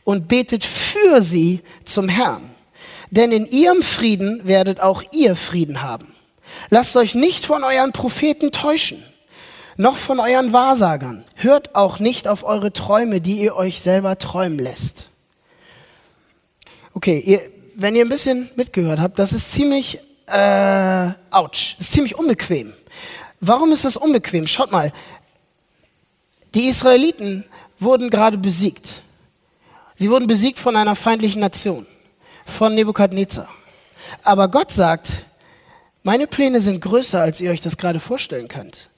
und 0.05 0.29
betet 0.29 0.65
für 0.65 1.23
sie 1.23 1.61
zum 1.85 2.09
Herrn. 2.09 2.51
Denn 3.11 3.33
in 3.33 3.47
ihrem 3.47 3.83
Frieden 3.83 4.47
werdet 4.47 4.81
auch 4.81 5.03
ihr 5.13 5.37
Frieden 5.37 5.83
haben. 5.83 6.15
Lasst 6.71 6.97
euch 6.97 7.15
nicht 7.15 7.47
von 7.47 7.65
euren 7.65 7.93
Propheten 7.93 8.53
täuschen, 8.53 9.03
noch 9.77 9.97
von 9.97 10.21
euren 10.21 10.53
Wahrsagern. 10.53 11.25
Hört 11.37 11.75
auch 11.75 11.99
nicht 12.01 12.29
auf 12.29 12.45
eure 12.45 12.73
Träume, 12.73 13.21
die 13.21 13.41
ihr 13.41 13.57
euch 13.57 13.81
selber 13.81 14.19
träumen 14.19 14.59
lässt. 14.59 15.09
Okay, 16.95 17.21
ihr, 17.21 17.41
wenn 17.77 17.95
ihr 17.95 18.05
ein 18.05 18.09
bisschen 18.09 18.51
mitgehört 18.57 18.99
habt, 18.99 19.19
das 19.19 19.33
ist 19.33 19.53
ziemlich 19.53 20.01
äh, 20.31 21.13
ouch, 21.31 21.77
ist 21.79 21.93
ziemlich 21.93 22.17
unbequem. 22.17 22.73
Warum 23.41 23.73
ist 23.73 23.85
das 23.85 23.97
unbequem? 23.97 24.47
Schaut 24.47 24.73
mal, 24.73 24.93
die 26.55 26.69
Israeliten 26.69 27.45
wurden 27.79 28.11
gerade 28.11 28.39
besiegt. 28.39 29.03
Sie 29.97 30.11
wurden 30.11 30.27
besiegt 30.27 30.59
von 30.59 30.77
einer 30.77 30.95
feindlichen 30.95 31.41
Nation, 31.41 31.87
von 32.47 32.75
Nebukadnezar. 32.75 33.49
Aber 34.23 34.49
Gott 34.49 34.73
sagt, 34.73 35.25
meine 36.03 36.27
Pläne 36.27 36.61
sind 36.61 36.81
größer, 36.81 37.21
als 37.21 37.41
ihr 37.41 37.51
euch 37.51 37.61
das 37.61 37.77
gerade 37.77 38.01
vorstellen 38.01 38.49
könnt. 38.49 38.91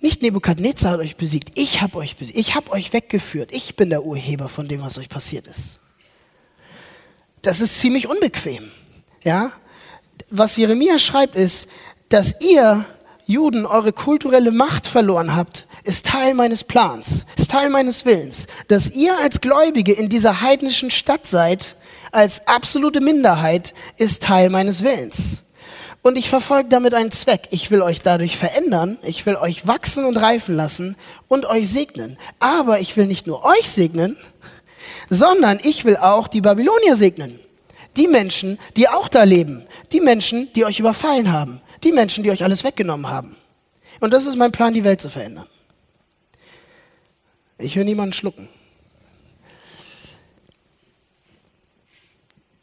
Nicht 0.00 0.20
Nebukadnezar 0.20 0.92
hat 0.92 1.00
euch 1.00 1.16
besiegt, 1.16 1.52
ich 1.54 1.80
habe 1.80 1.96
euch 1.96 2.16
besiegt, 2.16 2.38
ich 2.38 2.54
habe 2.54 2.70
euch 2.72 2.92
weggeführt, 2.92 3.50
ich 3.52 3.76
bin 3.76 3.88
der 3.88 4.04
Urheber 4.04 4.48
von 4.48 4.68
dem, 4.68 4.82
was 4.82 4.98
euch 4.98 5.08
passiert 5.08 5.46
ist. 5.46 5.80
Das 7.40 7.60
ist 7.60 7.80
ziemlich 7.80 8.08
unbequem, 8.08 8.70
ja? 9.22 9.52
Was 10.32 10.56
Jeremia 10.56 10.98
schreibt, 10.98 11.36
ist, 11.36 11.68
dass 12.08 12.34
ihr 12.40 12.84
Juden 13.26 13.66
eure 13.66 13.92
kulturelle 13.92 14.50
Macht 14.50 14.86
verloren 14.86 15.36
habt, 15.36 15.66
ist 15.84 16.06
Teil 16.06 16.34
meines 16.34 16.64
Plans, 16.64 17.24
ist 17.36 17.50
Teil 17.50 17.70
meines 17.70 18.04
Willens. 18.04 18.46
Dass 18.68 18.90
ihr 18.90 19.16
als 19.18 19.40
Gläubige 19.40 19.92
in 19.92 20.08
dieser 20.08 20.40
heidnischen 20.40 20.90
Stadt 20.90 21.26
seid, 21.26 21.76
als 22.10 22.46
absolute 22.46 23.00
Minderheit, 23.00 23.74
ist 23.96 24.22
Teil 24.22 24.50
meines 24.50 24.82
Willens. 24.82 25.42
Und 26.02 26.18
ich 26.18 26.28
verfolge 26.28 26.68
damit 26.68 26.94
einen 26.94 27.12
Zweck. 27.12 27.48
Ich 27.50 27.70
will 27.70 27.80
euch 27.80 28.02
dadurch 28.02 28.36
verändern, 28.36 28.98
ich 29.02 29.24
will 29.24 29.36
euch 29.36 29.66
wachsen 29.68 30.04
und 30.04 30.16
reifen 30.16 30.56
lassen 30.56 30.96
und 31.28 31.46
euch 31.46 31.68
segnen. 31.68 32.18
Aber 32.40 32.80
ich 32.80 32.96
will 32.96 33.06
nicht 33.06 33.26
nur 33.26 33.44
euch 33.44 33.70
segnen, 33.70 34.16
sondern 35.08 35.60
ich 35.62 35.84
will 35.84 35.96
auch 35.96 36.26
die 36.26 36.40
Babylonier 36.40 36.96
segnen. 36.96 37.38
Die 37.96 38.08
Menschen, 38.08 38.58
die 38.76 38.88
auch 38.88 39.08
da 39.08 39.22
leben. 39.24 39.66
Die 39.92 40.00
Menschen, 40.00 40.52
die 40.54 40.64
euch 40.64 40.80
überfallen 40.80 41.30
haben. 41.32 41.60
Die 41.84 41.92
Menschen, 41.92 42.24
die 42.24 42.30
euch 42.30 42.42
alles 42.42 42.64
weggenommen 42.64 43.08
haben. 43.08 43.36
Und 44.00 44.12
das 44.12 44.26
ist 44.26 44.36
mein 44.36 44.52
Plan, 44.52 44.74
die 44.74 44.84
Welt 44.84 45.00
zu 45.00 45.10
verändern. 45.10 45.46
Ich 47.58 47.76
höre 47.76 47.84
niemanden 47.84 48.12
schlucken. 48.12 48.48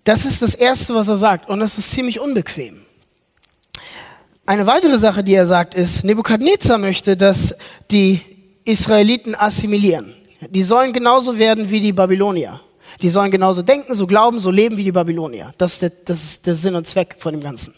Das 0.03 0.25
ist 0.25 0.41
das 0.41 0.55
Erste, 0.55 0.95
was 0.95 1.07
er 1.07 1.17
sagt. 1.17 1.50
Und 1.50 1.59
das 1.59 1.77
ist 1.77 1.91
ziemlich 1.91 2.19
unbequem. 2.19 2.81
Eine 4.45 4.65
weitere 4.65 4.98
Sache, 4.98 5.24
die 5.24 5.36
er 5.36 5.45
sagt, 5.45 5.75
ist, 5.75 6.03
Nebukadnezar 6.03 6.79
möchte, 6.79 7.15
dass 7.15 7.55
die 7.91 8.21
Israeliten 8.65 9.36
assimilieren. 9.36 10.15
Die 10.50 10.63
sollen 10.63 10.93
genauso 10.93 11.38
werden 11.38 11.69
wie 11.69 11.79
die 11.79 11.93
Babylonier. 11.93 12.59
Die 13.01 13.10
sollen 13.10 13.31
genauso 13.31 13.62
denken, 13.62 13.93
so 13.93 14.08
glauben, 14.08 14.39
so 14.39 14.51
leben 14.51 14.77
wie 14.77 14.84
die 14.84 14.91
Babylonier. 14.91 15.53
Das 15.58 15.74
ist 15.74 15.81
der, 15.81 15.91
das 16.05 16.24
ist 16.24 16.46
der 16.46 16.55
Sinn 16.55 16.75
und 16.75 16.88
Zweck 16.88 17.15
von 17.17 17.34
dem 17.34 17.41
Ganzen. 17.41 17.74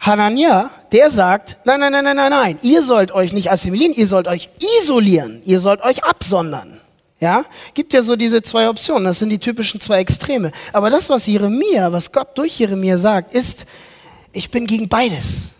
Hanania, 0.00 0.70
der 0.92 1.10
sagt, 1.10 1.58
nein, 1.64 1.80
nein, 1.80 1.92
nein, 1.92 2.04
nein, 2.04 2.16
nein, 2.16 2.30
nein, 2.30 2.58
ihr 2.62 2.82
sollt 2.82 3.12
euch 3.12 3.34
nicht 3.34 3.50
assimilieren, 3.50 3.92
ihr 3.92 4.06
sollt 4.06 4.28
euch 4.28 4.48
isolieren, 4.80 5.42
ihr 5.44 5.60
sollt 5.60 5.82
euch 5.82 6.02
absondern. 6.04 6.80
Ja, 7.20 7.44
gibt 7.74 7.92
ja 7.92 8.02
so 8.02 8.16
diese 8.16 8.40
zwei 8.40 8.70
Optionen, 8.70 9.04
das 9.04 9.18
sind 9.18 9.28
die 9.28 9.38
typischen 9.38 9.78
zwei 9.78 9.98
Extreme. 9.98 10.52
Aber 10.72 10.88
das, 10.88 11.10
was 11.10 11.26
Jeremia, 11.26 11.92
was 11.92 12.12
Gott 12.12 12.38
durch 12.38 12.58
Jeremia 12.58 12.96
sagt, 12.96 13.34
ist, 13.34 13.66
ich 14.32 14.50
bin 14.50 14.66
gegen 14.66 14.88
beides. 14.88 15.50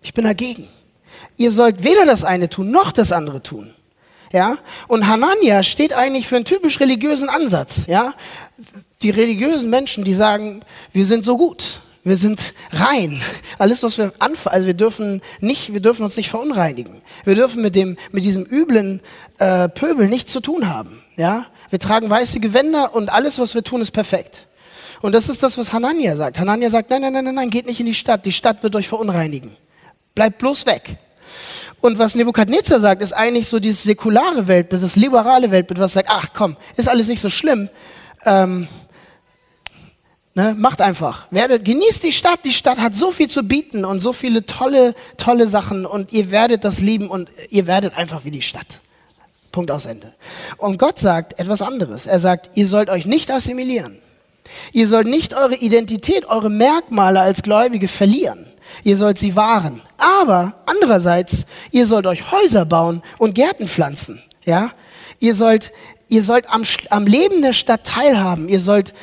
Ich 0.00 0.14
bin 0.14 0.24
dagegen. 0.24 0.68
Ihr 1.36 1.50
sollt 1.50 1.82
weder 1.82 2.06
das 2.06 2.22
eine 2.22 2.48
tun, 2.48 2.70
noch 2.70 2.92
das 2.92 3.10
andere 3.10 3.42
tun. 3.42 3.74
Ja, 4.32 4.58
und 4.88 5.06
Hanania 5.06 5.62
steht 5.62 5.92
eigentlich 5.92 6.28
für 6.28 6.36
einen 6.36 6.44
typisch 6.44 6.80
religiösen 6.80 7.28
Ansatz. 7.28 7.86
Ja, 7.86 8.14
die 9.02 9.10
religiösen 9.10 9.70
Menschen, 9.70 10.04
die 10.04 10.14
sagen, 10.14 10.62
wir 10.92 11.06
sind 11.06 11.24
so 11.24 11.36
gut. 11.36 11.80
Wir 12.04 12.16
sind 12.16 12.54
rein. 12.72 13.20
Alles, 13.58 13.82
was 13.82 13.98
wir 13.98 14.12
anfangen, 14.18 14.54
also 14.54 14.66
wir 14.66 14.74
dürfen 14.74 15.20
nicht, 15.40 15.72
wir 15.74 15.80
dürfen 15.80 16.04
uns 16.04 16.16
nicht 16.16 16.30
verunreinigen. 16.30 17.02
Wir 17.24 17.34
dürfen 17.34 17.60
mit 17.60 17.74
dem, 17.74 17.98
mit 18.12 18.24
diesem 18.24 18.46
üblen 18.46 19.00
äh, 19.38 19.68
Pöbel 19.68 20.08
nichts 20.08 20.32
zu 20.32 20.40
tun 20.40 20.68
haben. 20.68 21.02
Ja, 21.16 21.46
wir 21.70 21.78
tragen 21.78 22.08
weiße 22.08 22.40
Gewänder 22.40 22.94
und 22.94 23.12
alles, 23.12 23.38
was 23.38 23.54
wir 23.54 23.62
tun, 23.62 23.82
ist 23.82 23.90
perfekt. 23.90 24.46
Und 25.00 25.12
das 25.12 25.28
ist 25.28 25.42
das, 25.42 25.58
was 25.58 25.72
Hanania 25.72 26.16
sagt. 26.16 26.38
Hanania 26.38 26.70
sagt, 26.70 26.90
nein, 26.90 27.02
nein, 27.02 27.12
nein, 27.12 27.24
nein, 27.24 27.34
nein, 27.34 27.50
geht 27.50 27.66
nicht 27.66 27.80
in 27.80 27.86
die 27.86 27.94
Stadt. 27.94 28.24
Die 28.24 28.32
Stadt 28.32 28.62
wird 28.62 28.74
euch 28.74 28.88
verunreinigen. 28.88 29.56
Bleibt 30.14 30.38
bloß 30.38 30.66
weg. 30.66 30.96
Und 31.80 31.98
was 31.98 32.14
Nebukadnezar 32.14 32.80
sagt, 32.80 33.02
ist 33.02 33.12
eigentlich 33.12 33.48
so 33.48 33.60
dieses 33.60 33.84
säkulare 33.84 34.48
Weltbild, 34.48 34.82
das 34.82 34.96
liberale 34.96 35.50
Weltbild, 35.50 35.78
was 35.78 35.92
sagt, 35.92 36.08
ach 36.10 36.28
komm, 36.34 36.56
ist 36.76 36.88
alles 36.88 37.08
nicht 37.08 37.20
so 37.20 37.30
schlimm. 37.30 37.68
Ähm, 38.24 38.68
Ne, 40.38 40.54
macht 40.56 40.80
einfach. 40.80 41.26
Werdet, 41.32 41.64
genießt 41.64 42.04
die 42.04 42.12
Stadt. 42.12 42.44
Die 42.44 42.52
Stadt 42.52 42.78
hat 42.78 42.94
so 42.94 43.10
viel 43.10 43.28
zu 43.28 43.42
bieten 43.42 43.84
und 43.84 43.98
so 43.98 44.12
viele 44.12 44.46
tolle, 44.46 44.94
tolle 45.16 45.48
Sachen 45.48 45.84
und 45.84 46.12
ihr 46.12 46.30
werdet 46.30 46.62
das 46.62 46.78
lieben 46.78 47.10
und 47.10 47.28
ihr 47.50 47.66
werdet 47.66 47.96
einfach 47.96 48.24
wie 48.24 48.30
die 48.30 48.40
Stadt. 48.40 48.78
Punkt 49.50 49.72
aus 49.72 49.86
Ende. 49.86 50.14
Und 50.56 50.78
Gott 50.78 51.00
sagt 51.00 51.40
etwas 51.40 51.60
anderes. 51.60 52.06
Er 52.06 52.20
sagt, 52.20 52.50
ihr 52.54 52.68
sollt 52.68 52.88
euch 52.88 53.04
nicht 53.04 53.32
assimilieren. 53.32 53.98
Ihr 54.72 54.86
sollt 54.86 55.08
nicht 55.08 55.34
eure 55.34 55.56
Identität, 55.56 56.26
eure 56.26 56.50
Merkmale 56.50 57.20
als 57.20 57.42
Gläubige 57.42 57.88
verlieren. 57.88 58.46
Ihr 58.84 58.96
sollt 58.96 59.18
sie 59.18 59.36
wahren. 59.36 59.82
Aber 59.96 60.54
andererseits, 60.66 61.46
ihr 61.70 61.86
sollt 61.86 62.06
euch 62.06 62.30
Häuser 62.32 62.64
bauen 62.64 63.02
und 63.18 63.34
Gärten 63.34 63.68
pflanzen. 63.68 64.22
Ja? 64.44 64.72
Ihr 65.18 65.34
sollt, 65.34 65.72
ihr 66.08 66.22
sollt 66.22 66.48
am, 66.48 66.62
am 66.90 67.06
Leben 67.06 67.42
der 67.42 67.52
Stadt 67.52 67.84
teilhaben. 67.84 68.48
Ihr 68.48 68.60
sollt 68.60 68.94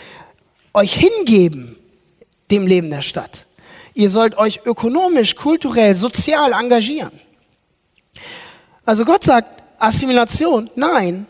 euch 0.73 0.93
hingeben 0.93 1.77
dem 2.51 2.67
Leben 2.67 2.89
der 2.89 3.01
Stadt. 3.01 3.45
Ihr 3.93 4.09
sollt 4.09 4.37
euch 4.37 4.61
ökonomisch, 4.65 5.35
kulturell, 5.35 5.95
sozial 5.95 6.51
engagieren. 6.51 7.19
Also 8.83 9.05
Gott 9.05 9.23
sagt 9.23 9.63
Assimilation, 9.79 10.69
nein. 10.75 11.27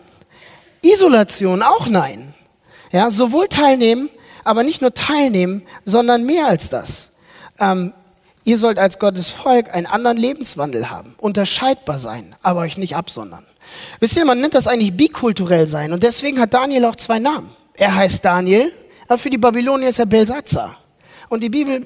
Isolation, 0.82 1.62
auch 1.62 1.88
nein. 1.88 2.34
Ja, 2.92 3.10
sowohl 3.10 3.48
teilnehmen, 3.48 4.10
aber 4.44 4.63
nicht 4.63 4.82
nur 4.82 4.94
teilnehmen, 4.94 5.63
sondern 5.84 6.24
mehr 6.24 6.48
als 6.48 6.70
das. 6.70 7.12
Ähm, 7.60 7.94
ihr 8.46 8.58
sollt 8.58 8.80
als 8.80 8.98
Gottes 8.98 9.30
Volk 9.30 9.74
einen 9.74 9.86
anderen 9.86 10.18
Lebenswandel 10.18 10.90
haben, 10.90 11.16
unterscheidbar 11.18 12.00
sein, 12.00 12.36
aber 12.42 12.62
euch 12.62 12.78
nicht 12.78 12.96
absondern. 12.96 13.46
Wisst 14.00 14.16
ihr, 14.16 14.24
man 14.24 14.40
nennt 14.40 14.54
das 14.54 14.68
eigentlich 14.68 14.96
bikulturell 14.96 15.68
sein 15.68 15.92
und 15.92 16.04
deswegen 16.04 16.40
hat 16.40 16.54
Daniel 16.54 16.86
auch 16.86 16.96
zwei 16.96 17.20
Namen. 17.20 17.50
Er 17.74 17.94
heißt 17.94 18.24
Daniel 18.24 18.72
aber 19.08 19.18
für 19.18 19.30
die 19.30 19.38
Babylonier 19.38 19.90
ist 19.90 20.00
er 20.00 20.06
Belsatzer. 20.06 20.78
Und 21.30 21.42
die 21.42 21.50
Bibel, 21.50 21.86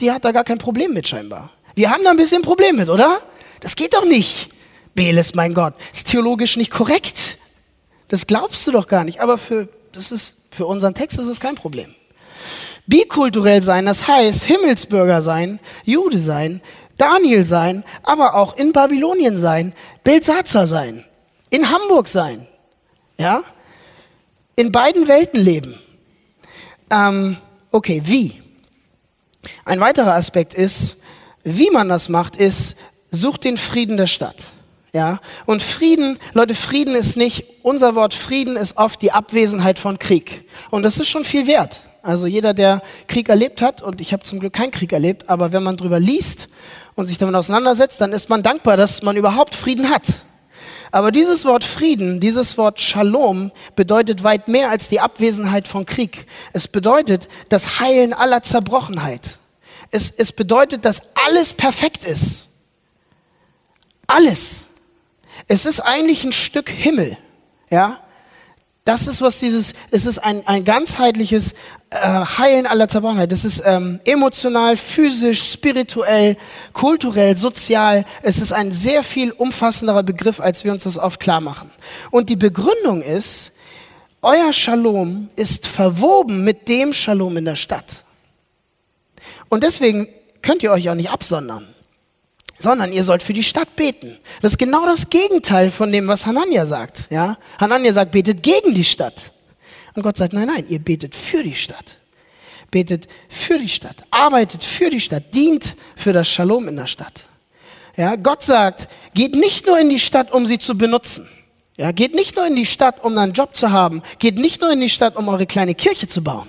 die 0.00 0.10
hat 0.10 0.24
da 0.24 0.32
gar 0.32 0.44
kein 0.44 0.58
Problem 0.58 0.92
mit 0.92 1.08
scheinbar. 1.08 1.50
Wir 1.74 1.90
haben 1.90 2.04
da 2.04 2.10
ein 2.10 2.16
bisschen 2.16 2.42
Problem 2.42 2.76
mit, 2.76 2.88
oder? 2.88 3.20
Das 3.60 3.76
geht 3.76 3.94
doch 3.94 4.04
nicht. 4.04 4.48
Bel 4.94 5.16
ist 5.18 5.34
mein 5.34 5.54
Gott. 5.54 5.74
Ist 5.92 6.08
theologisch 6.08 6.56
nicht 6.56 6.70
korrekt. 6.70 7.38
Das 8.08 8.26
glaubst 8.26 8.66
du 8.66 8.72
doch 8.72 8.86
gar 8.86 9.04
nicht. 9.04 9.20
Aber 9.20 9.38
für, 9.38 9.68
das 9.92 10.12
ist, 10.12 10.34
für 10.50 10.66
unseren 10.66 10.94
Text 10.94 11.18
ist 11.18 11.26
es 11.26 11.40
kein 11.40 11.54
Problem. 11.54 11.94
Bikulturell 12.92 13.62
sein, 13.62 13.86
das 13.86 14.06
heißt 14.06 14.44
Himmelsbürger 14.44 15.22
sein, 15.22 15.60
Jude 15.86 16.18
sein, 16.18 16.60
Daniel 16.98 17.42
sein, 17.42 17.84
aber 18.02 18.34
auch 18.34 18.54
in 18.54 18.72
Babylonien 18.72 19.38
sein, 19.38 19.72
Belsatzer 20.04 20.66
sein, 20.66 21.02
in 21.48 21.70
Hamburg 21.70 22.06
sein, 22.06 22.46
ja? 23.16 23.44
In 24.56 24.72
beiden 24.72 25.08
Welten 25.08 25.40
leben. 25.40 25.80
Ähm, 26.90 27.38
okay, 27.70 28.02
wie? 28.04 28.42
Ein 29.64 29.80
weiterer 29.80 30.12
Aspekt 30.12 30.52
ist, 30.52 30.98
wie 31.44 31.70
man 31.70 31.88
das 31.88 32.10
macht, 32.10 32.36
ist, 32.36 32.76
sucht 33.10 33.44
den 33.44 33.56
Frieden 33.56 33.96
der 33.96 34.06
Stadt. 34.06 34.50
Ja, 34.92 35.20
und 35.46 35.62
Frieden, 35.62 36.18
Leute, 36.34 36.54
Frieden 36.54 36.94
ist 36.94 37.16
nicht, 37.16 37.46
unser 37.62 37.94
Wort 37.94 38.12
Frieden 38.12 38.56
ist 38.56 38.76
oft 38.76 39.00
die 39.00 39.12
Abwesenheit 39.12 39.78
von 39.78 39.98
Krieg. 39.98 40.46
Und 40.70 40.82
das 40.82 40.98
ist 40.98 41.08
schon 41.08 41.24
viel 41.24 41.46
wert. 41.46 41.80
Also 42.02 42.26
jeder, 42.26 42.52
der 42.52 42.82
Krieg 43.06 43.28
erlebt 43.28 43.62
hat, 43.62 43.80
und 43.80 44.00
ich 44.00 44.12
habe 44.12 44.24
zum 44.24 44.40
Glück 44.40 44.52
keinen 44.52 44.72
Krieg 44.72 44.92
erlebt, 44.92 45.28
aber 45.28 45.52
wenn 45.52 45.62
man 45.62 45.76
drüber 45.76 46.00
liest 46.00 46.48
und 46.94 47.06
sich 47.06 47.16
damit 47.16 47.36
auseinandersetzt, 47.36 48.00
dann 48.00 48.12
ist 48.12 48.28
man 48.28 48.42
dankbar, 48.42 48.76
dass 48.76 49.02
man 49.02 49.16
überhaupt 49.16 49.54
Frieden 49.54 49.88
hat. 49.88 50.24
Aber 50.90 51.10
dieses 51.10 51.44
Wort 51.44 51.64
Frieden, 51.64 52.20
dieses 52.20 52.58
Wort 52.58 52.80
Shalom 52.80 53.52
bedeutet 53.76 54.24
weit 54.24 54.48
mehr 54.48 54.68
als 54.68 54.88
die 54.88 55.00
Abwesenheit 55.00 55.66
von 55.66 55.86
Krieg. 55.86 56.26
Es 56.52 56.68
bedeutet 56.68 57.28
das 57.48 57.80
Heilen 57.80 58.12
aller 58.12 58.42
Zerbrochenheit. 58.42 59.38
Es, 59.90 60.10
es 60.10 60.32
bedeutet, 60.32 60.84
dass 60.84 61.02
alles 61.26 61.54
perfekt 61.54 62.04
ist. 62.04 62.48
Alles. 64.06 64.66
Es 65.46 65.64
ist 65.64 65.80
eigentlich 65.80 66.24
ein 66.24 66.32
Stück 66.32 66.68
Himmel. 66.68 67.16
Ja? 67.70 68.00
Das 68.84 69.06
ist 69.06 69.22
was 69.22 69.38
dieses, 69.38 69.74
es 69.92 70.06
ist 70.06 70.18
ein, 70.18 70.44
ein 70.46 70.64
ganzheitliches 70.64 71.52
äh, 71.90 71.98
Heilen 71.98 72.66
aller 72.66 72.88
Zerbrochenheit. 72.88 73.30
Das 73.30 73.44
ist 73.44 73.62
ähm, 73.64 74.00
emotional, 74.04 74.76
physisch, 74.76 75.52
spirituell, 75.52 76.36
kulturell, 76.72 77.36
sozial. 77.36 78.04
Es 78.22 78.38
ist 78.38 78.52
ein 78.52 78.72
sehr 78.72 79.04
viel 79.04 79.30
umfassenderer 79.30 80.02
Begriff, 80.02 80.40
als 80.40 80.64
wir 80.64 80.72
uns 80.72 80.82
das 80.82 80.98
oft 80.98 81.20
klar 81.20 81.40
machen. 81.40 81.70
Und 82.10 82.28
die 82.28 82.36
Begründung 82.36 83.02
ist, 83.02 83.52
euer 84.20 84.52
Shalom 84.52 85.30
ist 85.36 85.68
verwoben 85.68 86.42
mit 86.42 86.66
dem 86.66 86.92
Shalom 86.92 87.36
in 87.36 87.44
der 87.44 87.56
Stadt. 87.56 88.04
Und 89.48 89.62
deswegen 89.62 90.08
könnt 90.42 90.64
ihr 90.64 90.72
euch 90.72 90.90
auch 90.90 90.94
nicht 90.96 91.10
absondern 91.10 91.71
sondern 92.62 92.92
ihr 92.92 93.04
sollt 93.04 93.22
für 93.22 93.32
die 93.32 93.42
Stadt 93.42 93.74
beten. 93.76 94.18
Das 94.40 94.52
ist 94.52 94.58
genau 94.58 94.86
das 94.86 95.10
Gegenteil 95.10 95.70
von 95.70 95.90
dem, 95.90 96.06
was 96.06 96.26
Hanania 96.26 96.64
sagt. 96.64 97.06
Ja? 97.10 97.36
Hanania 97.58 97.92
sagt, 97.92 98.12
betet 98.12 98.42
gegen 98.42 98.74
die 98.74 98.84
Stadt. 98.84 99.32
Und 99.94 100.02
Gott 100.02 100.16
sagt, 100.16 100.32
nein, 100.32 100.46
nein, 100.46 100.64
ihr 100.68 100.78
betet 100.78 101.14
für 101.14 101.42
die 101.42 101.54
Stadt. 101.54 101.98
Betet 102.70 103.08
für 103.28 103.58
die 103.58 103.68
Stadt, 103.68 103.96
arbeitet 104.10 104.64
für 104.64 104.88
die 104.88 105.00
Stadt, 105.00 105.34
dient 105.34 105.76
für 105.94 106.14
das 106.14 106.28
Shalom 106.28 106.68
in 106.68 106.76
der 106.76 106.86
Stadt. 106.86 107.24
Ja, 107.96 108.16
Gott 108.16 108.42
sagt, 108.42 108.88
geht 109.12 109.34
nicht 109.34 109.66
nur 109.66 109.78
in 109.78 109.90
die 109.90 109.98
Stadt, 109.98 110.32
um 110.32 110.46
sie 110.46 110.58
zu 110.58 110.78
benutzen. 110.78 111.28
Ja, 111.76 111.92
geht 111.92 112.14
nicht 112.14 112.36
nur 112.36 112.46
in 112.46 112.56
die 112.56 112.64
Stadt, 112.64 113.02
um 113.04 113.16
einen 113.18 113.32
Job 113.32 113.56
zu 113.56 113.72
haben. 113.72 114.02
Geht 114.18 114.38
nicht 114.38 114.60
nur 114.60 114.70
in 114.70 114.80
die 114.80 114.88
Stadt, 114.88 115.16
um 115.16 115.28
eure 115.28 115.46
kleine 115.46 115.74
Kirche 115.74 116.06
zu 116.06 116.22
bauen. 116.22 116.48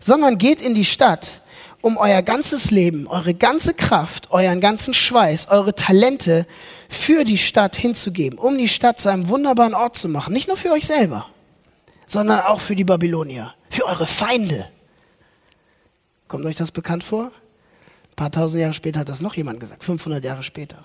Sondern 0.00 0.36
geht 0.36 0.60
in 0.60 0.74
die 0.74 0.84
Stadt, 0.84 1.41
um 1.82 1.96
euer 1.96 2.22
ganzes 2.22 2.70
Leben, 2.70 3.06
eure 3.08 3.34
ganze 3.34 3.74
Kraft, 3.74 4.30
euren 4.30 4.60
ganzen 4.60 4.94
Schweiß, 4.94 5.48
eure 5.48 5.74
Talente 5.74 6.46
für 6.88 7.24
die 7.24 7.36
Stadt 7.36 7.76
hinzugeben, 7.76 8.38
um 8.38 8.56
die 8.56 8.68
Stadt 8.68 9.00
zu 9.00 9.08
einem 9.08 9.28
wunderbaren 9.28 9.74
Ort 9.74 9.98
zu 9.98 10.08
machen. 10.08 10.32
Nicht 10.32 10.48
nur 10.48 10.56
für 10.56 10.70
euch 10.70 10.86
selber, 10.86 11.26
sondern 12.06 12.40
auch 12.40 12.60
für 12.60 12.76
die 12.76 12.84
Babylonier, 12.84 13.52
für 13.68 13.84
eure 13.86 14.06
Feinde. 14.06 14.68
Kommt 16.28 16.46
euch 16.46 16.56
das 16.56 16.70
bekannt 16.70 17.04
vor? 17.04 17.24
Ein 17.24 18.16
paar 18.16 18.30
tausend 18.30 18.60
Jahre 18.60 18.74
später 18.74 19.00
hat 19.00 19.08
das 19.08 19.20
noch 19.20 19.34
jemand 19.34 19.58
gesagt, 19.58 19.82
500 19.82 20.24
Jahre 20.24 20.44
später. 20.44 20.78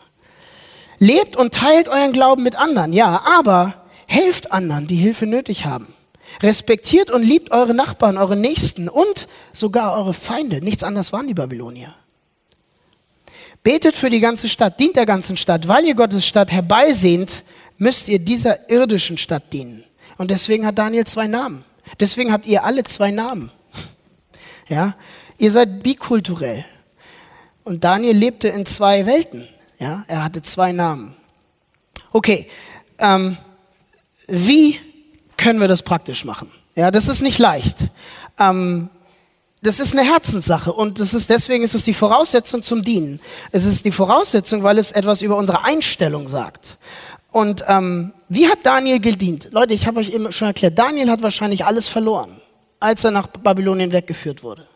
Lebt 0.98 1.36
und 1.36 1.54
teilt 1.54 1.90
euren 1.90 2.12
Glauben 2.12 2.42
mit 2.42 2.56
anderen, 2.56 2.92
ja, 2.92 3.22
aber 3.24 3.86
helft 4.08 4.52
anderen, 4.52 4.88
die 4.88 4.96
Hilfe 4.96 5.28
nötig 5.28 5.66
haben. 5.66 5.94
Respektiert 6.42 7.10
und 7.10 7.24
liebt 7.24 7.52
eure 7.52 7.74
Nachbarn, 7.74 8.18
eure 8.18 8.36
Nächsten 8.36 8.90
und 8.90 9.28
sogar 9.54 9.98
eure 9.98 10.14
Feinde. 10.14 10.62
Nichts 10.62 10.84
anderes 10.84 11.14
waren 11.14 11.28
die 11.28 11.34
Babylonier. 11.34 11.94
Betet 13.64 13.96
für 13.96 14.10
die 14.10 14.20
ganze 14.20 14.48
Stadt, 14.50 14.80
dient 14.80 14.96
der 14.96 15.06
ganzen 15.06 15.36
Stadt. 15.36 15.68
Weil 15.68 15.86
ihr 15.86 15.96
Gottes 15.96 16.26
Stadt 16.26 16.52
herbeisehnt, 16.52 17.44
müsst 17.78 18.08
ihr 18.08 18.20
dieser 18.20 18.70
irdischen 18.70 19.18
Stadt 19.18 19.52
dienen. 19.52 19.84
Und 20.18 20.32
deswegen 20.32 20.66
hat 20.66 20.78
Daniel 20.78 21.06
zwei 21.06 21.28
Namen. 21.28 21.64
Deswegen 22.00 22.32
habt 22.32 22.46
ihr 22.46 22.64
alle 22.64 22.84
zwei 22.84 23.12
Namen. 23.12 23.52
Ja, 24.70 24.96
ihr 25.38 25.50
seid 25.50 25.82
bikulturell. 25.82 26.66
Und 27.64 27.86
Daniel 27.86 28.18
lebte 28.18 28.50
in 28.50 28.66
zwei 28.66 29.06
Welten. 29.06 29.48
Ja, 29.80 30.04
er 30.08 30.26
hatte 30.26 30.42
zwei 30.42 30.74
Namen. 30.74 31.16
Okay, 32.12 32.50
ähm, 33.00 33.38
wie 34.28 34.80
können 35.38 35.62
wir 35.62 35.68
das 35.68 35.84
praktisch 35.84 36.26
machen? 36.26 36.52
Ja, 36.76 36.92
das 36.92 37.08
ist 37.08 37.22
nicht 37.22 37.40
leicht. 37.40 37.90
Ähm, 38.40 38.90
das 39.64 39.80
ist 39.80 39.98
eine 39.98 40.08
Herzenssache 40.08 40.72
und 40.72 41.00
das 41.00 41.14
ist, 41.14 41.30
deswegen 41.30 41.64
ist 41.64 41.74
es 41.74 41.84
die 41.84 41.94
Voraussetzung 41.94 42.62
zum 42.62 42.84
Dienen. 42.84 43.20
Es 43.52 43.66
ist 43.66 43.86
die 43.86 43.92
Voraussetzung, 43.92 44.62
weil 44.62 44.78
es 44.78 44.92
etwas 44.92 45.24
über 45.24 45.38
unsere 45.38 45.64
Einstellung 45.64 46.28
sagt. 46.28 46.78
Und 47.32 47.66
ähm, 47.68 48.14
wie 48.30 48.48
hat 48.48 48.60
Daniel 48.64 49.00
gedient? 49.00 49.50
Leute, 49.52 49.74
ich 49.74 49.88
habe 49.88 50.00
euch 50.00 50.10
eben 50.10 50.32
schon 50.32 50.48
erklärt, 50.48 50.78
Daniel 50.78 51.10
hat 51.10 51.24
wahrscheinlich 51.24 51.66
alles 51.66 51.88
verloren, 51.88 52.40
als 52.80 53.04
er 53.04 53.12
nach 53.12 53.28
Babylonien 53.28 53.92
weggeführt 53.92 54.44
wurde. 54.44 54.68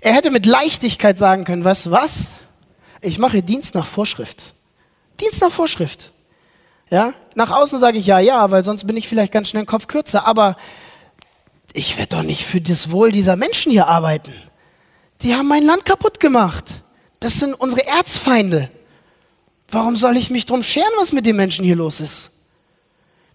Er 0.00 0.14
hätte 0.14 0.30
mit 0.30 0.46
Leichtigkeit 0.46 1.18
sagen 1.18 1.44
können, 1.44 1.64
was, 1.64 1.90
was? 1.90 2.34
Ich 3.02 3.18
mache 3.18 3.42
Dienst 3.42 3.74
nach 3.74 3.86
Vorschrift. 3.86 4.54
Dienst 5.20 5.42
nach 5.42 5.52
Vorschrift. 5.52 6.13
Ja, 6.94 7.12
nach 7.34 7.50
außen 7.50 7.80
sage 7.80 7.98
ich 7.98 8.06
ja, 8.06 8.20
ja, 8.20 8.52
weil 8.52 8.62
sonst 8.62 8.86
bin 8.86 8.96
ich 8.96 9.08
vielleicht 9.08 9.32
ganz 9.32 9.48
schnell 9.48 9.64
den 9.64 9.66
Kopf 9.66 9.88
kürzer. 9.88 10.28
Aber 10.28 10.56
ich 11.72 11.98
werde 11.98 12.14
doch 12.14 12.22
nicht 12.22 12.44
für 12.44 12.60
das 12.60 12.92
Wohl 12.92 13.10
dieser 13.10 13.34
Menschen 13.34 13.72
hier 13.72 13.88
arbeiten. 13.88 14.32
Die 15.22 15.34
haben 15.34 15.48
mein 15.48 15.64
Land 15.64 15.84
kaputt 15.84 16.20
gemacht. 16.20 16.84
Das 17.18 17.40
sind 17.40 17.52
unsere 17.54 17.84
Erzfeinde. 17.84 18.70
Warum 19.72 19.96
soll 19.96 20.16
ich 20.16 20.30
mich 20.30 20.46
drum 20.46 20.62
scheren, 20.62 20.92
was 20.96 21.10
mit 21.10 21.26
den 21.26 21.34
Menschen 21.34 21.64
hier 21.64 21.74
los 21.74 21.98
ist? 21.98 22.30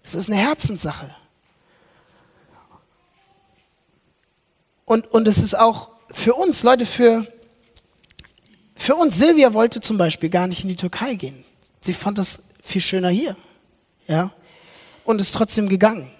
Das 0.04 0.14
ist 0.14 0.30
eine 0.30 0.38
Herzenssache. 0.38 1.14
Und, 4.86 5.12
und 5.12 5.28
es 5.28 5.36
ist 5.36 5.52
auch 5.52 5.90
für 6.10 6.32
uns, 6.32 6.62
Leute, 6.62 6.86
für, 6.86 7.26
für 8.74 8.94
uns, 8.94 9.18
Silvia 9.18 9.52
wollte 9.52 9.82
zum 9.82 9.98
Beispiel 9.98 10.30
gar 10.30 10.46
nicht 10.46 10.62
in 10.62 10.70
die 10.70 10.76
Türkei 10.76 11.12
gehen. 11.12 11.44
Sie 11.82 11.92
fand 11.92 12.16
das 12.16 12.42
viel 12.62 12.80
schöner 12.80 13.10
hier. 13.10 13.36
Ja? 14.10 14.32
Und 15.04 15.20
ist 15.20 15.34
trotzdem 15.34 15.68
gegangen. 15.68 16.10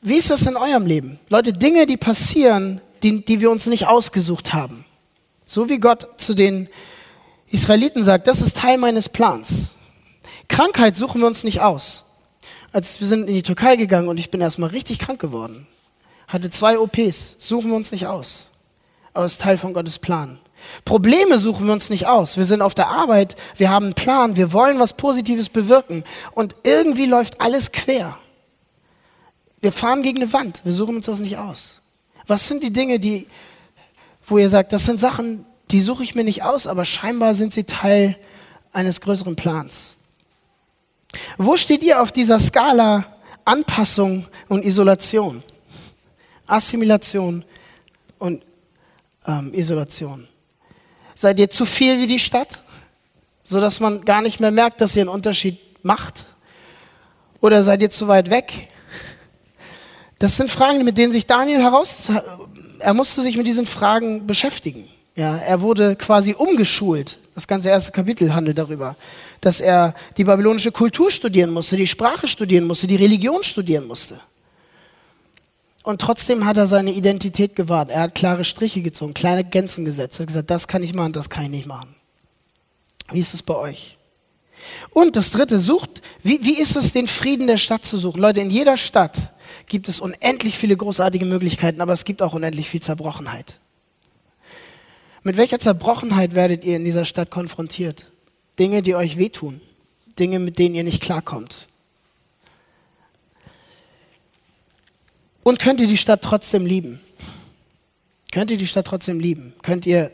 Wie 0.00 0.16
ist 0.16 0.30
das 0.30 0.46
in 0.46 0.56
eurem 0.56 0.86
Leben? 0.86 1.20
Leute, 1.28 1.52
Dinge, 1.52 1.84
die 1.84 1.98
passieren, 1.98 2.80
die, 3.02 3.22
die 3.22 3.40
wir 3.40 3.50
uns 3.50 3.66
nicht 3.66 3.86
ausgesucht 3.86 4.54
haben. 4.54 4.84
So 5.44 5.68
wie 5.68 5.78
Gott 5.78 6.08
zu 6.18 6.34
den 6.34 6.68
Israeliten 7.48 8.02
sagt, 8.02 8.26
das 8.26 8.40
ist 8.40 8.56
Teil 8.56 8.78
meines 8.78 9.10
Plans. 9.10 9.76
Krankheit 10.48 10.96
suchen 10.96 11.20
wir 11.20 11.26
uns 11.26 11.44
nicht 11.44 11.60
aus. 11.60 12.06
Als 12.72 13.00
wir 13.00 13.06
sind 13.06 13.28
in 13.28 13.34
die 13.34 13.42
Türkei 13.42 13.76
gegangen 13.76 14.08
und 14.08 14.18
ich 14.18 14.30
bin 14.30 14.40
erstmal 14.40 14.70
richtig 14.70 15.00
krank 15.00 15.20
geworden. 15.20 15.66
Hatte 16.28 16.48
zwei 16.48 16.78
OPs, 16.78 17.36
suchen 17.38 17.70
wir 17.70 17.76
uns 17.76 17.92
nicht 17.92 18.06
aus. 18.06 18.48
Aber 19.12 19.26
es 19.26 19.32
ist 19.32 19.42
Teil 19.42 19.58
von 19.58 19.74
Gottes 19.74 19.98
Plan. 19.98 20.38
Probleme 20.84 21.38
suchen 21.38 21.66
wir 21.66 21.72
uns 21.72 21.90
nicht 21.90 22.06
aus. 22.06 22.36
Wir 22.36 22.44
sind 22.44 22.62
auf 22.62 22.74
der 22.74 22.88
Arbeit, 22.88 23.36
wir 23.56 23.70
haben 23.70 23.86
einen 23.86 23.94
Plan, 23.94 24.36
wir 24.36 24.52
wollen 24.52 24.78
was 24.78 24.94
Positives 24.94 25.48
bewirken 25.48 26.04
und 26.32 26.54
irgendwie 26.64 27.06
läuft 27.06 27.40
alles 27.40 27.72
quer. 27.72 28.18
Wir 29.60 29.72
fahren 29.72 30.02
gegen 30.02 30.22
eine 30.22 30.32
Wand. 30.32 30.62
Wir 30.64 30.72
suchen 30.72 30.96
uns 30.96 31.06
das 31.06 31.18
nicht 31.18 31.36
aus. 31.36 31.80
Was 32.26 32.48
sind 32.48 32.62
die 32.62 32.72
Dinge, 32.72 32.98
die, 32.98 33.26
wo 34.26 34.38
ihr 34.38 34.48
sagt, 34.48 34.72
das 34.72 34.86
sind 34.86 34.98
Sachen, 34.98 35.44
die 35.70 35.80
suche 35.80 36.02
ich 36.02 36.14
mir 36.14 36.24
nicht 36.24 36.42
aus, 36.42 36.66
aber 36.66 36.84
scheinbar 36.84 37.34
sind 37.34 37.52
sie 37.52 37.64
Teil 37.64 38.16
eines 38.72 39.00
größeren 39.00 39.36
Plans. 39.36 39.96
Wo 41.38 41.56
steht 41.56 41.82
ihr 41.82 42.00
auf 42.00 42.12
dieser 42.12 42.38
Skala 42.38 43.04
Anpassung 43.44 44.26
und 44.48 44.64
Isolation? 44.64 45.42
Assimilation 46.46 47.44
und 48.18 48.42
ähm, 49.26 49.52
Isolation. 49.54 50.28
Seid 51.20 51.38
ihr 51.38 51.50
zu 51.50 51.66
viel 51.66 51.98
wie 51.98 52.06
die 52.06 52.18
Stadt, 52.18 52.62
sodass 53.42 53.78
man 53.78 54.06
gar 54.06 54.22
nicht 54.22 54.40
mehr 54.40 54.50
merkt, 54.50 54.80
dass 54.80 54.96
ihr 54.96 55.02
einen 55.02 55.10
Unterschied 55.10 55.58
macht? 55.82 56.24
Oder 57.42 57.62
seid 57.62 57.82
ihr 57.82 57.90
zu 57.90 58.08
weit 58.08 58.30
weg, 58.30 58.68
das 60.18 60.38
sind 60.38 60.50
Fragen, 60.50 60.82
mit 60.82 60.96
denen 60.96 61.12
sich 61.12 61.26
Daniel 61.26 61.60
heraus, 61.60 62.08
er 62.78 62.94
musste 62.94 63.20
sich 63.20 63.36
mit 63.36 63.46
diesen 63.46 63.66
Fragen 63.66 64.26
beschäftigen. 64.26 64.88
Ja, 65.14 65.36
er 65.36 65.60
wurde 65.60 65.94
quasi 65.94 66.32
umgeschult. 66.32 67.18
Das 67.34 67.46
ganze 67.46 67.68
erste 67.68 67.92
Kapitel 67.92 68.32
handelt 68.32 68.56
darüber, 68.56 68.96
dass 69.42 69.60
er 69.60 69.92
die 70.16 70.24
babylonische 70.24 70.72
Kultur 70.72 71.10
studieren 71.10 71.50
musste, 71.50 71.76
die 71.76 71.86
Sprache 71.86 72.28
studieren 72.28 72.64
musste, 72.64 72.86
die 72.86 72.96
Religion 72.96 73.42
studieren 73.42 73.86
musste. 73.86 74.22
Und 75.82 76.00
trotzdem 76.00 76.44
hat 76.44 76.56
er 76.58 76.66
seine 76.66 76.92
Identität 76.92 77.56
gewahrt. 77.56 77.90
Er 77.90 78.02
hat 78.02 78.14
klare 78.14 78.44
Striche 78.44 78.82
gezogen, 78.82 79.14
kleine 79.14 79.44
Grenzen 79.44 79.84
gesetzt. 79.84 80.18
Er 80.18 80.22
hat 80.22 80.28
gesagt, 80.28 80.50
das 80.50 80.68
kann 80.68 80.82
ich 80.82 80.92
machen, 80.92 81.12
das 81.12 81.30
kann 81.30 81.44
ich 81.44 81.50
nicht 81.50 81.66
machen. 81.66 81.94
Wie 83.10 83.20
ist 83.20 83.34
es 83.34 83.42
bei 83.42 83.54
euch? 83.54 83.96
Und 84.90 85.16
das 85.16 85.30
dritte, 85.30 85.58
sucht, 85.58 86.02
wie, 86.22 86.44
wie 86.44 86.58
ist 86.58 86.76
es, 86.76 86.92
den 86.92 87.08
Frieden 87.08 87.46
der 87.46 87.56
Stadt 87.56 87.84
zu 87.84 87.96
suchen? 87.96 88.20
Leute, 88.20 88.40
in 88.40 88.50
jeder 88.50 88.76
Stadt 88.76 89.32
gibt 89.66 89.88
es 89.88 90.00
unendlich 90.00 90.58
viele 90.58 90.76
großartige 90.76 91.24
Möglichkeiten, 91.24 91.80
aber 91.80 91.94
es 91.94 92.04
gibt 92.04 92.20
auch 92.20 92.34
unendlich 92.34 92.68
viel 92.68 92.82
Zerbrochenheit. 92.82 93.58
Mit 95.22 95.38
welcher 95.38 95.58
Zerbrochenheit 95.58 96.34
werdet 96.34 96.64
ihr 96.64 96.76
in 96.76 96.84
dieser 96.84 97.06
Stadt 97.06 97.30
konfrontiert? 97.30 98.10
Dinge, 98.58 98.82
die 98.82 98.94
euch 98.94 99.16
wehtun, 99.16 99.60
Dinge, 100.18 100.38
mit 100.38 100.58
denen 100.58 100.74
ihr 100.74 100.84
nicht 100.84 101.02
klarkommt. 101.02 101.68
Und 105.50 105.58
könnt 105.58 105.80
ihr 105.80 105.88
die 105.88 105.96
Stadt 105.96 106.22
trotzdem 106.22 106.64
lieben? 106.64 107.00
Könnt 108.30 108.52
ihr 108.52 108.56
die 108.56 108.68
Stadt 108.68 108.86
trotzdem 108.86 109.18
lieben? 109.18 109.52
Könnt 109.62 109.84
ihr 109.84 110.12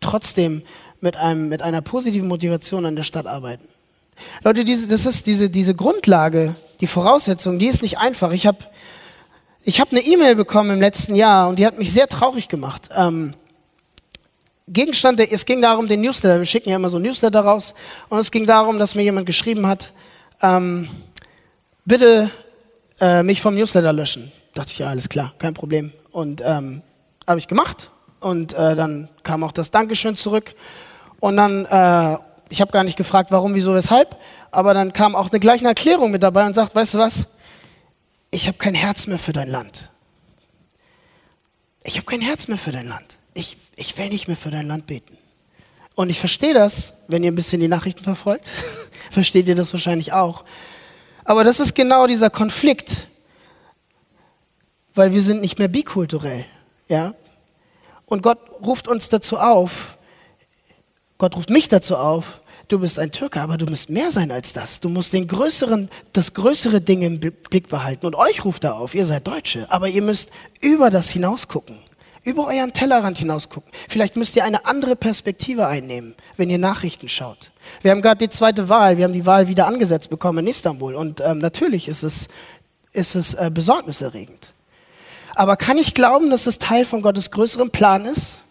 trotzdem 0.00 0.62
mit, 1.00 1.14
einem, 1.16 1.48
mit 1.48 1.62
einer 1.62 1.80
positiven 1.80 2.26
Motivation 2.26 2.84
an 2.84 2.96
der 2.96 3.04
Stadt 3.04 3.28
arbeiten? 3.28 3.68
Leute, 4.42 4.64
diese, 4.64 4.88
das 4.88 5.06
ist 5.06 5.28
diese, 5.28 5.48
diese 5.48 5.76
Grundlage, 5.76 6.56
die 6.80 6.88
Voraussetzung, 6.88 7.60
die 7.60 7.68
ist 7.68 7.82
nicht 7.82 7.98
einfach. 7.98 8.32
Ich 8.32 8.48
habe 8.48 8.58
ich 9.62 9.78
hab 9.78 9.92
eine 9.92 10.00
E-Mail 10.00 10.34
bekommen 10.34 10.70
im 10.70 10.80
letzten 10.80 11.14
Jahr 11.14 11.48
und 11.48 11.60
die 11.60 11.64
hat 11.64 11.78
mich 11.78 11.92
sehr 11.92 12.08
traurig 12.08 12.48
gemacht. 12.48 12.88
Ähm, 12.96 13.34
Gegenstand, 14.66 15.20
es 15.20 15.46
ging 15.46 15.62
darum, 15.62 15.86
den 15.86 16.00
Newsletter, 16.00 16.40
wir 16.40 16.46
schicken 16.46 16.70
ja 16.70 16.74
immer 16.74 16.88
so 16.88 16.98
Newsletter 16.98 17.42
raus, 17.42 17.74
und 18.08 18.18
es 18.18 18.32
ging 18.32 18.44
darum, 18.44 18.80
dass 18.80 18.96
mir 18.96 19.04
jemand 19.04 19.26
geschrieben 19.26 19.68
hat, 19.68 19.92
ähm, 20.42 20.88
bitte 21.84 22.32
äh, 22.98 23.22
mich 23.22 23.40
vom 23.40 23.54
Newsletter 23.54 23.92
löschen. 23.92 24.32
Dachte 24.58 24.72
ich, 24.72 24.78
ja, 24.80 24.88
alles 24.88 25.08
klar, 25.08 25.34
kein 25.38 25.54
Problem. 25.54 25.92
Und 26.10 26.42
ähm, 26.44 26.82
habe 27.28 27.38
ich 27.38 27.46
gemacht 27.46 27.92
und 28.18 28.54
äh, 28.54 28.74
dann 28.74 29.08
kam 29.22 29.44
auch 29.44 29.52
das 29.52 29.70
Dankeschön 29.70 30.16
zurück 30.16 30.56
und 31.20 31.36
dann 31.36 31.64
äh, 31.66 32.18
ich 32.48 32.60
habe 32.60 32.72
gar 32.72 32.82
nicht 32.82 32.96
gefragt, 32.96 33.30
warum, 33.30 33.54
wieso, 33.54 33.72
weshalb, 33.72 34.16
aber 34.50 34.74
dann 34.74 34.92
kam 34.92 35.14
auch 35.14 35.30
eine 35.30 35.38
gleiche 35.38 35.64
Erklärung 35.64 36.10
mit 36.10 36.24
dabei 36.24 36.44
und 36.44 36.54
sagt, 36.54 36.74
weißt 36.74 36.94
du 36.94 36.98
was, 36.98 37.28
ich 38.32 38.48
habe 38.48 38.58
kein 38.58 38.74
Herz 38.74 39.06
mehr 39.06 39.20
für 39.20 39.32
dein 39.32 39.48
Land. 39.48 39.90
Ich 41.84 41.94
habe 41.94 42.06
kein 42.06 42.20
Herz 42.20 42.48
mehr 42.48 42.58
für 42.58 42.72
dein 42.72 42.88
Land. 42.88 43.18
Ich, 43.34 43.58
ich 43.76 43.96
will 43.96 44.08
nicht 44.08 44.26
mehr 44.26 44.36
für 44.36 44.50
dein 44.50 44.66
Land 44.66 44.86
beten. 44.86 45.16
Und 45.94 46.10
ich 46.10 46.18
verstehe 46.18 46.52
das, 46.52 46.94
wenn 47.06 47.22
ihr 47.22 47.30
ein 47.30 47.36
bisschen 47.36 47.60
die 47.60 47.68
Nachrichten 47.68 48.02
verfolgt, 48.02 48.50
versteht 49.12 49.46
ihr 49.46 49.54
das 49.54 49.72
wahrscheinlich 49.72 50.12
auch. 50.12 50.44
Aber 51.24 51.44
das 51.44 51.60
ist 51.60 51.76
genau 51.76 52.08
dieser 52.08 52.30
Konflikt, 52.30 53.06
weil 54.98 55.12
wir 55.12 55.22
sind 55.22 55.40
nicht 55.40 55.58
mehr 55.58 55.68
bikulturell, 55.68 56.44
ja. 56.88 57.14
Und 58.06 58.22
Gott 58.22 58.38
ruft 58.60 58.88
uns 58.88 59.08
dazu 59.08 59.38
auf, 59.38 59.96
Gott 61.18 61.36
ruft 61.36 61.50
mich 61.50 61.68
dazu 61.68 61.96
auf, 61.96 62.40
du 62.68 62.78
bist 62.78 62.98
ein 62.98 63.12
Türke, 63.12 63.40
aber 63.40 63.56
du 63.56 63.66
musst 63.66 63.90
mehr 63.90 64.10
sein 64.10 64.30
als 64.30 64.52
das. 64.52 64.80
Du 64.80 64.88
musst 64.88 65.12
den 65.12 65.26
größeren, 65.26 65.88
das 66.12 66.34
größere 66.34 66.80
Ding 66.80 67.02
im 67.02 67.18
Blick 67.20 67.68
behalten. 67.68 68.06
Und 68.06 68.14
euch 68.14 68.44
ruft 68.44 68.64
er 68.64 68.76
auf, 68.76 68.94
ihr 68.94 69.04
seid 69.04 69.26
Deutsche, 69.26 69.70
aber 69.70 69.88
ihr 69.88 70.02
müsst 70.02 70.30
über 70.60 70.90
das 70.90 71.10
hinaus 71.10 71.48
gucken. 71.48 71.78
Über 72.24 72.46
euren 72.46 72.72
Tellerrand 72.72 73.18
hinaus 73.18 73.48
gucken. 73.48 73.70
Vielleicht 73.88 74.16
müsst 74.16 74.36
ihr 74.36 74.44
eine 74.44 74.66
andere 74.66 74.96
Perspektive 74.96 75.66
einnehmen, 75.66 76.14
wenn 76.36 76.50
ihr 76.50 76.58
Nachrichten 76.58 77.08
schaut. 77.08 77.52
Wir 77.82 77.90
haben 77.90 78.02
gerade 78.02 78.18
die 78.18 78.30
zweite 78.30 78.68
Wahl, 78.68 78.96
wir 78.96 79.04
haben 79.04 79.12
die 79.12 79.26
Wahl 79.26 79.48
wieder 79.48 79.66
angesetzt 79.66 80.10
bekommen 80.10 80.38
in 80.38 80.48
Istanbul. 80.48 80.94
Und 80.94 81.20
ähm, 81.20 81.38
natürlich 81.38 81.88
ist 81.88 82.02
es, 82.02 82.28
ist 82.92 83.14
es 83.14 83.34
äh, 83.34 83.50
besorgniserregend. 83.52 84.52
Aber 85.38 85.56
kann 85.56 85.78
ich 85.78 85.94
glauben, 85.94 86.30
dass 86.30 86.48
es 86.48 86.58
Teil 86.58 86.84
von 86.84 87.00
Gottes 87.00 87.30
größerem 87.30 87.70
Plan 87.70 88.06
ist? 88.06 88.42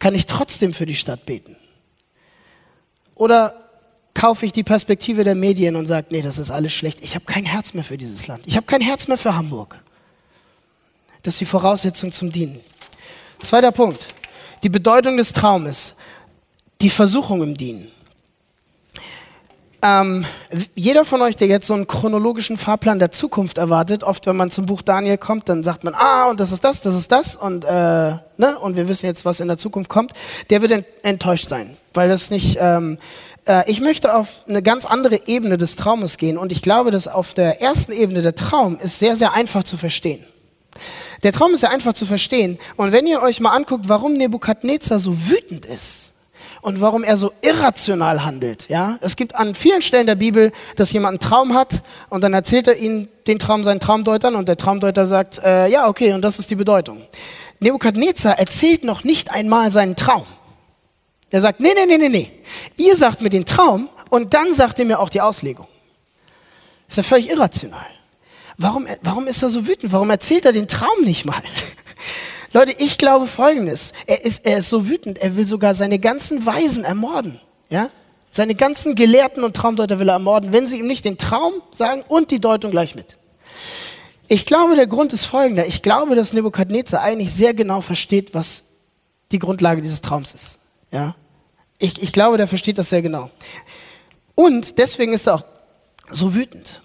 Kann 0.00 0.12
ich 0.12 0.26
trotzdem 0.26 0.74
für 0.74 0.84
die 0.84 0.96
Stadt 0.96 1.24
beten? 1.24 1.54
Oder 3.14 3.54
kaufe 4.12 4.44
ich 4.44 4.50
die 4.50 4.64
Perspektive 4.64 5.22
der 5.22 5.36
Medien 5.36 5.76
und 5.76 5.86
sage, 5.86 6.08
nee, 6.10 6.20
das 6.20 6.38
ist 6.38 6.50
alles 6.50 6.72
schlecht. 6.72 6.98
Ich 7.00 7.14
habe 7.14 7.26
kein 7.26 7.44
Herz 7.44 7.74
mehr 7.74 7.84
für 7.84 7.96
dieses 7.96 8.26
Land. 8.26 8.44
Ich 8.48 8.56
habe 8.56 8.66
kein 8.66 8.80
Herz 8.80 9.06
mehr 9.06 9.18
für 9.18 9.36
Hamburg. 9.36 9.78
Das 11.22 11.34
ist 11.34 11.42
die 11.42 11.46
Voraussetzung 11.46 12.10
zum 12.10 12.32
Dienen. 12.32 12.58
Zweiter 13.38 13.70
Punkt. 13.70 14.12
Die 14.64 14.68
Bedeutung 14.68 15.16
des 15.16 15.32
Traumes. 15.32 15.94
Die 16.80 16.90
Versuchung 16.90 17.40
im 17.40 17.56
Dienen. 17.56 17.86
Ähm, 19.82 20.26
jeder 20.74 21.06
von 21.06 21.22
euch, 21.22 21.36
der 21.36 21.48
jetzt 21.48 21.66
so 21.66 21.72
einen 21.72 21.86
chronologischen 21.86 22.58
Fahrplan 22.58 22.98
der 22.98 23.12
Zukunft 23.12 23.56
erwartet, 23.56 24.04
oft 24.04 24.26
wenn 24.26 24.36
man 24.36 24.50
zum 24.50 24.66
Buch 24.66 24.82
Daniel 24.82 25.16
kommt, 25.16 25.48
dann 25.48 25.62
sagt 25.62 25.84
man, 25.84 25.94
ah, 25.94 26.28
und 26.28 26.38
das 26.38 26.52
ist 26.52 26.64
das, 26.64 26.82
das 26.82 26.94
ist 26.94 27.10
das, 27.10 27.34
und, 27.34 27.64
äh, 27.64 27.68
ne, 27.68 28.58
und 28.60 28.76
wir 28.76 28.88
wissen 28.88 29.06
jetzt, 29.06 29.24
was 29.24 29.40
in 29.40 29.48
der 29.48 29.56
Zukunft 29.56 29.88
kommt, 29.88 30.12
der 30.50 30.60
wird 30.60 30.84
enttäuscht 31.02 31.48
sein, 31.48 31.78
weil 31.94 32.10
das 32.10 32.30
nicht, 32.30 32.58
ähm, 32.60 32.98
äh, 33.46 33.70
ich 33.70 33.80
möchte 33.80 34.14
auf 34.14 34.44
eine 34.46 34.62
ganz 34.62 34.84
andere 34.84 35.26
Ebene 35.26 35.56
des 35.56 35.76
Traumes 35.76 36.18
gehen, 36.18 36.36
und 36.36 36.52
ich 36.52 36.60
glaube, 36.60 36.90
dass 36.90 37.08
auf 37.08 37.32
der 37.32 37.62
ersten 37.62 37.92
Ebene 37.92 38.20
der 38.20 38.34
Traum 38.34 38.78
ist 38.78 38.98
sehr, 38.98 39.16
sehr 39.16 39.32
einfach 39.32 39.64
zu 39.64 39.78
verstehen. 39.78 40.22
Der 41.22 41.32
Traum 41.32 41.54
ist 41.54 41.60
sehr 41.60 41.70
einfach 41.70 41.94
zu 41.94 42.04
verstehen, 42.04 42.58
und 42.76 42.92
wenn 42.92 43.06
ihr 43.06 43.22
euch 43.22 43.40
mal 43.40 43.56
anguckt, 43.56 43.88
warum 43.88 44.12
Nebukadnezar 44.18 44.98
so 44.98 45.16
wütend 45.30 45.64
ist, 45.64 46.09
und 46.60 46.80
warum 46.80 47.04
er 47.04 47.16
so 47.16 47.32
irrational 47.42 48.24
handelt. 48.24 48.68
Ja, 48.68 48.98
es 49.00 49.16
gibt 49.16 49.34
an 49.34 49.54
vielen 49.54 49.82
Stellen 49.82 50.06
der 50.06 50.14
Bibel, 50.14 50.52
dass 50.76 50.92
jemand 50.92 51.22
einen 51.22 51.30
Traum 51.30 51.54
hat 51.54 51.82
und 52.08 52.22
dann 52.22 52.34
erzählt 52.34 52.68
er 52.68 52.76
ihnen 52.76 53.08
den 53.26 53.38
Traum 53.38 53.64
seinen 53.64 53.80
Traumdeutern 53.80 54.34
und 54.34 54.48
der 54.48 54.56
Traumdeuter 54.56 55.06
sagt, 55.06 55.38
äh, 55.42 55.68
ja 55.68 55.88
okay, 55.88 56.12
und 56.12 56.22
das 56.22 56.38
ist 56.38 56.50
die 56.50 56.56
Bedeutung. 56.56 57.02
Nebukadnezar 57.60 58.38
erzählt 58.38 58.84
noch 58.84 59.04
nicht 59.04 59.30
einmal 59.30 59.70
seinen 59.70 59.96
Traum. 59.96 60.26
Er 61.30 61.40
sagt, 61.40 61.60
nee, 61.60 61.72
nee, 61.74 61.86
nee, 61.86 61.98
nee, 61.98 62.08
nee. 62.08 62.32
Ihr 62.76 62.96
sagt 62.96 63.20
mir 63.20 63.30
den 63.30 63.46
Traum 63.46 63.88
und 64.08 64.34
dann 64.34 64.52
sagt 64.52 64.78
ihr 64.78 64.84
mir 64.84 64.98
auch 64.98 65.10
die 65.10 65.20
Auslegung. 65.20 65.68
ist 66.88 66.96
ja 66.96 67.02
völlig 67.02 67.30
irrational. 67.30 67.86
Warum, 68.58 68.86
warum 69.02 69.26
ist 69.26 69.42
er 69.42 69.48
so 69.48 69.66
wütend? 69.66 69.92
Warum 69.92 70.10
erzählt 70.10 70.44
er 70.44 70.52
den 70.52 70.68
Traum 70.68 71.02
nicht 71.04 71.24
mal? 71.24 71.40
Leute, 72.52 72.74
ich 72.78 72.98
glaube 72.98 73.26
Folgendes. 73.26 73.92
Er 74.06 74.24
ist, 74.24 74.44
er 74.44 74.58
ist 74.58 74.68
so 74.68 74.88
wütend, 74.88 75.18
er 75.18 75.36
will 75.36 75.46
sogar 75.46 75.74
seine 75.74 75.98
ganzen 75.98 76.44
Weisen 76.46 76.84
ermorden. 76.84 77.40
Ja? 77.68 77.90
Seine 78.30 78.54
ganzen 78.54 78.94
Gelehrten 78.94 79.44
und 79.44 79.56
Traumdeuter 79.56 79.98
will 79.98 80.08
er 80.08 80.14
ermorden, 80.14 80.52
wenn 80.52 80.66
sie 80.66 80.78
ihm 80.78 80.86
nicht 80.86 81.04
den 81.04 81.18
Traum 81.18 81.52
sagen 81.70 82.02
und 82.08 82.30
die 82.30 82.40
Deutung 82.40 82.70
gleich 82.70 82.94
mit. 82.94 83.16
Ich 84.28 84.46
glaube, 84.46 84.76
der 84.76 84.86
Grund 84.86 85.12
ist 85.12 85.24
folgender. 85.24 85.66
Ich 85.66 85.82
glaube, 85.82 86.14
dass 86.14 86.32
Nebukadnezar 86.32 87.02
eigentlich 87.02 87.32
sehr 87.32 87.54
genau 87.54 87.80
versteht, 87.80 88.34
was 88.34 88.62
die 89.32 89.38
Grundlage 89.38 89.82
dieses 89.82 90.00
Traums 90.00 90.32
ist. 90.32 90.58
Ja? 90.92 91.14
Ich, 91.78 92.02
ich 92.02 92.12
glaube, 92.12 92.36
der 92.36 92.46
versteht 92.46 92.78
das 92.78 92.90
sehr 92.90 93.02
genau. 93.02 93.30
Und 94.34 94.78
deswegen 94.78 95.12
ist 95.12 95.26
er 95.26 95.34
auch 95.34 95.44
so 96.10 96.34
wütend. 96.34 96.82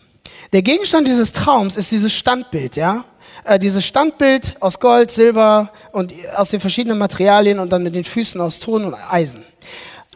Der 0.53 0.61
Gegenstand 0.61 1.07
dieses 1.07 1.33
Traums 1.33 1.77
ist 1.77 1.91
dieses 1.91 2.13
Standbild, 2.13 2.75
ja? 2.75 3.03
Äh, 3.43 3.59
dieses 3.59 3.85
Standbild 3.85 4.55
aus 4.59 4.79
Gold, 4.79 5.11
Silber 5.11 5.71
und 5.91 6.13
aus 6.35 6.49
den 6.49 6.59
verschiedenen 6.59 6.97
Materialien 6.97 7.59
und 7.59 7.69
dann 7.71 7.83
mit 7.83 7.95
den 7.95 8.03
Füßen 8.03 8.39
aus 8.41 8.59
Ton 8.59 8.85
und 8.85 8.93
Eisen. 8.93 9.43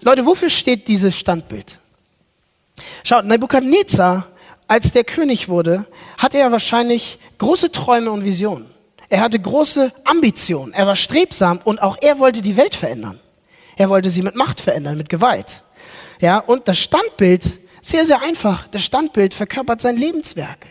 Leute, 0.02 0.26
wofür 0.26 0.50
steht 0.50 0.88
dieses 0.88 1.18
Standbild? 1.18 1.78
Schaut, 3.04 3.26
Nebuchadnezzar, 3.26 4.28
als 4.68 4.92
der 4.92 5.04
König 5.04 5.50
wurde, 5.50 5.86
hatte 6.18 6.38
er 6.38 6.52
wahrscheinlich 6.52 7.20
große 7.38 7.72
Träume 7.72 8.12
und 8.12 8.24
Visionen. 8.24 8.68
Er 9.10 9.22
hatte 9.22 9.40
große 9.40 9.92
Ambitionen. 10.04 10.74
Er 10.74 10.86
war 10.86 10.96
strebsam 10.96 11.60
und 11.64 11.82
auch 11.82 11.98
er 12.00 12.20
wollte 12.20 12.42
die 12.42 12.56
Welt 12.56 12.76
verändern. 12.76 13.20
Er 13.76 13.90
wollte 13.90 14.10
sie 14.10 14.22
mit 14.22 14.36
Macht 14.36 14.62
verändern, 14.62 14.98
mit 14.98 15.10
Gewalt. 15.10 15.64
Ja, 16.22 16.40
und 16.40 16.68
das 16.68 16.78
Standbild, 16.78 17.60
sehr, 17.82 18.06
sehr 18.06 18.22
einfach, 18.22 18.68
das 18.68 18.84
Standbild 18.84 19.34
verkörpert 19.34 19.82
sein 19.82 19.98
Lebenswerk. 19.98 20.68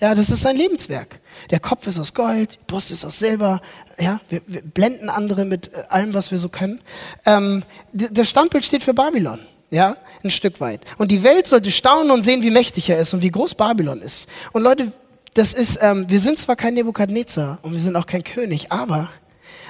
Ja, 0.00 0.14
das 0.14 0.30
ist 0.30 0.40
sein 0.40 0.56
Lebenswerk. 0.56 1.20
Der 1.50 1.60
Kopf 1.60 1.86
ist 1.86 1.98
aus 1.98 2.14
Gold, 2.14 2.54
die 2.54 2.64
Brust 2.66 2.90
ist 2.90 3.04
aus 3.04 3.18
Silber. 3.18 3.60
Ja, 3.98 4.20
wir, 4.30 4.40
wir 4.46 4.62
blenden 4.62 5.10
andere 5.10 5.44
mit 5.44 5.72
äh, 5.74 5.82
allem, 5.90 6.14
was 6.14 6.30
wir 6.30 6.38
so 6.38 6.48
können. 6.48 6.80
Ähm, 7.26 7.62
das 7.92 8.30
Standbild 8.30 8.64
steht 8.64 8.82
für 8.82 8.94
Babylon. 8.94 9.40
Ja, 9.70 9.96
ein 10.24 10.30
Stück 10.30 10.60
weit. 10.60 10.80
Und 10.98 11.12
die 11.12 11.22
Welt 11.22 11.46
sollte 11.46 11.70
staunen 11.70 12.10
und 12.10 12.22
sehen, 12.22 12.42
wie 12.42 12.50
mächtig 12.50 12.88
er 12.90 12.98
ist 12.98 13.14
und 13.14 13.22
wie 13.22 13.30
groß 13.30 13.54
Babylon 13.54 14.00
ist. 14.00 14.26
Und 14.52 14.62
Leute, 14.62 14.90
das 15.34 15.52
ist, 15.52 15.78
ähm, 15.80 16.06
wir 16.08 16.18
sind 16.18 16.38
zwar 16.38 16.56
kein 16.56 16.74
Nebukadnezar 16.74 17.58
und 17.62 17.72
wir 17.72 17.80
sind 17.80 17.94
auch 17.94 18.06
kein 18.06 18.24
König, 18.24 18.72
aber 18.72 19.10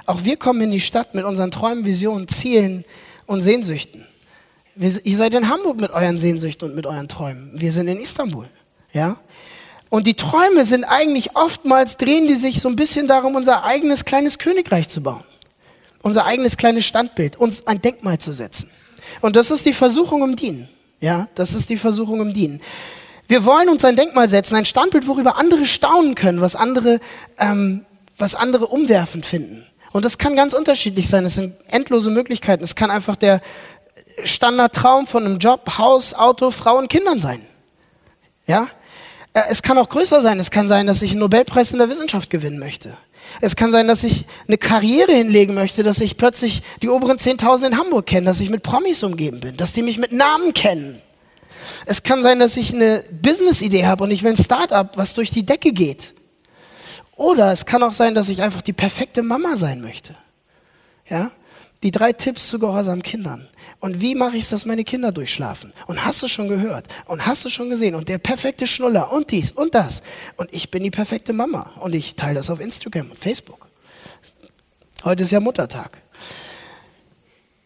auch 0.06 0.24
wir 0.24 0.36
kommen 0.36 0.62
in 0.62 0.70
die 0.70 0.80
Stadt 0.80 1.14
mit 1.14 1.24
unseren 1.24 1.50
Träumen, 1.50 1.84
Visionen, 1.84 2.28
Zielen 2.28 2.84
und 3.26 3.42
Sehnsüchten. 3.42 4.06
Wir, 4.74 5.04
ihr 5.04 5.16
seid 5.16 5.34
in 5.34 5.48
Hamburg 5.50 5.80
mit 5.80 5.90
euren 5.90 6.18
Sehnsüchten 6.18 6.70
und 6.70 6.76
mit 6.76 6.86
euren 6.86 7.08
Träumen. 7.08 7.50
Wir 7.54 7.72
sind 7.72 7.88
in 7.88 8.00
Istanbul. 8.00 8.46
Ja, 8.92 9.18
und 9.90 10.07
die 10.07 10.14
Träume 10.14 10.64
sind 10.64 10.85
eigentlich 10.85 11.37
oftmals, 11.37 11.96
drehen 11.96 12.29
die 12.29 12.37
sich 12.37 12.61
so 12.61 12.68
ein 12.68 12.76
bisschen 12.76 13.09
darum, 13.09 13.35
unser 13.35 13.64
eigenes 13.64 14.05
kleines 14.05 14.38
Königreich 14.38 14.88
zu 14.88 15.03
bauen. 15.03 15.24
Unser 16.00 16.24
eigenes 16.24 16.57
kleines 16.57 16.87
Standbild, 16.87 17.37
uns 17.37 17.66
ein 17.66 17.83
Denkmal 17.83 18.18
zu 18.18 18.33
setzen. 18.33 18.70
Und 19.20 19.37
das 19.37 19.50
ist 19.50 19.66
die 19.66 19.74
Versuchung 19.74 20.22
im 20.22 20.37
Dienen. 20.37 20.68
Ja, 21.00 21.29
das 21.35 21.55
ist 21.55 21.68
die 21.68 21.76
Versuchung 21.76 22.20
im 22.20 22.33
Dienen. 22.33 22.61
Wir 23.26 23.44
wollen 23.44 23.68
uns 23.68 23.85
ein 23.85 23.96
Denkmal 23.96 24.29
setzen, 24.29 24.55
ein 24.55 24.64
Standbild, 24.64 25.07
worüber 25.09 25.37
andere 25.37 25.66
staunen 25.66 26.14
können, 26.14 26.40
was 26.40 26.57
andere, 26.57 27.00
ähm, 27.38 27.85
was 28.16 28.35
andere 28.35 28.68
umwerfend 28.68 29.26
finden. 29.26 29.66
Und 29.92 30.05
das 30.05 30.18
kann 30.18 30.37
ganz 30.37 30.55
unterschiedlich 30.55 31.09
sein. 31.09 31.24
Es 31.24 31.35
sind 31.35 31.55
endlose 31.66 32.11
Möglichkeiten. 32.11 32.62
Es 32.62 32.76
kann 32.76 32.90
einfach 32.90 33.16
der 33.16 33.40
Standardtraum 34.22 35.07
von 35.07 35.26
einem 35.26 35.38
Job, 35.38 35.79
Haus, 35.79 36.14
Auto, 36.14 36.50
Frau 36.50 36.79
und 36.79 36.88
Kindern 36.88 37.18
sein. 37.18 37.44
Ja, 38.46 38.68
es 39.32 39.62
kann 39.62 39.78
auch 39.78 39.88
größer 39.88 40.20
sein. 40.20 40.38
Es 40.38 40.50
kann 40.50 40.68
sein, 40.68 40.86
dass 40.86 41.02
ich 41.02 41.12
einen 41.12 41.20
Nobelpreis 41.20 41.72
in 41.72 41.78
der 41.78 41.88
Wissenschaft 41.88 42.30
gewinnen 42.30 42.58
möchte. 42.58 42.96
Es 43.40 43.54
kann 43.54 43.70
sein, 43.70 43.86
dass 43.86 44.02
ich 44.02 44.24
eine 44.48 44.58
Karriere 44.58 45.12
hinlegen 45.12 45.54
möchte, 45.54 45.82
dass 45.82 46.00
ich 46.00 46.16
plötzlich 46.16 46.62
die 46.82 46.88
oberen 46.88 47.16
10.000 47.16 47.68
in 47.68 47.78
Hamburg 47.78 48.06
kenne, 48.06 48.26
dass 48.26 48.40
ich 48.40 48.50
mit 48.50 48.62
Promis 48.62 49.02
umgeben 49.02 49.40
bin, 49.40 49.56
dass 49.56 49.72
die 49.72 49.82
mich 49.82 49.98
mit 49.98 50.12
Namen 50.12 50.52
kennen. 50.52 51.00
Es 51.86 52.02
kann 52.02 52.22
sein, 52.22 52.40
dass 52.40 52.56
ich 52.56 52.74
eine 52.74 53.04
Business-Idee 53.10 53.86
habe 53.86 54.04
und 54.04 54.10
ich 54.10 54.22
will 54.22 54.32
ein 54.32 54.36
Start-up, 54.36 54.96
was 54.96 55.14
durch 55.14 55.30
die 55.30 55.44
Decke 55.44 55.72
geht. 55.72 56.14
Oder 57.16 57.52
es 57.52 57.66
kann 57.66 57.82
auch 57.82 57.92
sein, 57.92 58.14
dass 58.14 58.28
ich 58.28 58.42
einfach 58.42 58.62
die 58.62 58.72
perfekte 58.72 59.22
Mama 59.22 59.56
sein 59.56 59.80
möchte. 59.80 60.14
Ja? 61.08 61.30
Die 61.82 61.90
drei 61.90 62.12
Tipps 62.12 62.48
zu 62.48 62.58
gehorsamen 62.58 63.02
Kindern. 63.02 63.48
Und 63.78 64.00
wie 64.00 64.14
mache 64.14 64.36
ich 64.36 64.44
es, 64.44 64.50
dass 64.50 64.66
meine 64.66 64.84
Kinder 64.84 65.12
durchschlafen? 65.12 65.72
Und 65.86 66.04
hast 66.04 66.22
du 66.22 66.28
schon 66.28 66.48
gehört? 66.48 66.86
Und 67.06 67.24
hast 67.26 67.44
du 67.44 67.48
schon 67.48 67.70
gesehen? 67.70 67.94
Und 67.94 68.08
der 68.10 68.18
perfekte 68.18 68.66
Schnuller 68.66 69.10
und 69.12 69.30
dies 69.30 69.52
und 69.52 69.74
das. 69.74 70.02
Und 70.36 70.52
ich 70.52 70.70
bin 70.70 70.82
die 70.82 70.90
perfekte 70.90 71.32
Mama. 71.32 71.70
Und 71.80 71.94
ich 71.94 72.16
teile 72.16 72.34
das 72.34 72.50
auf 72.50 72.60
Instagram 72.60 73.10
und 73.10 73.18
Facebook. 73.18 73.68
Heute 75.04 75.22
ist 75.22 75.30
ja 75.30 75.40
Muttertag. 75.40 76.02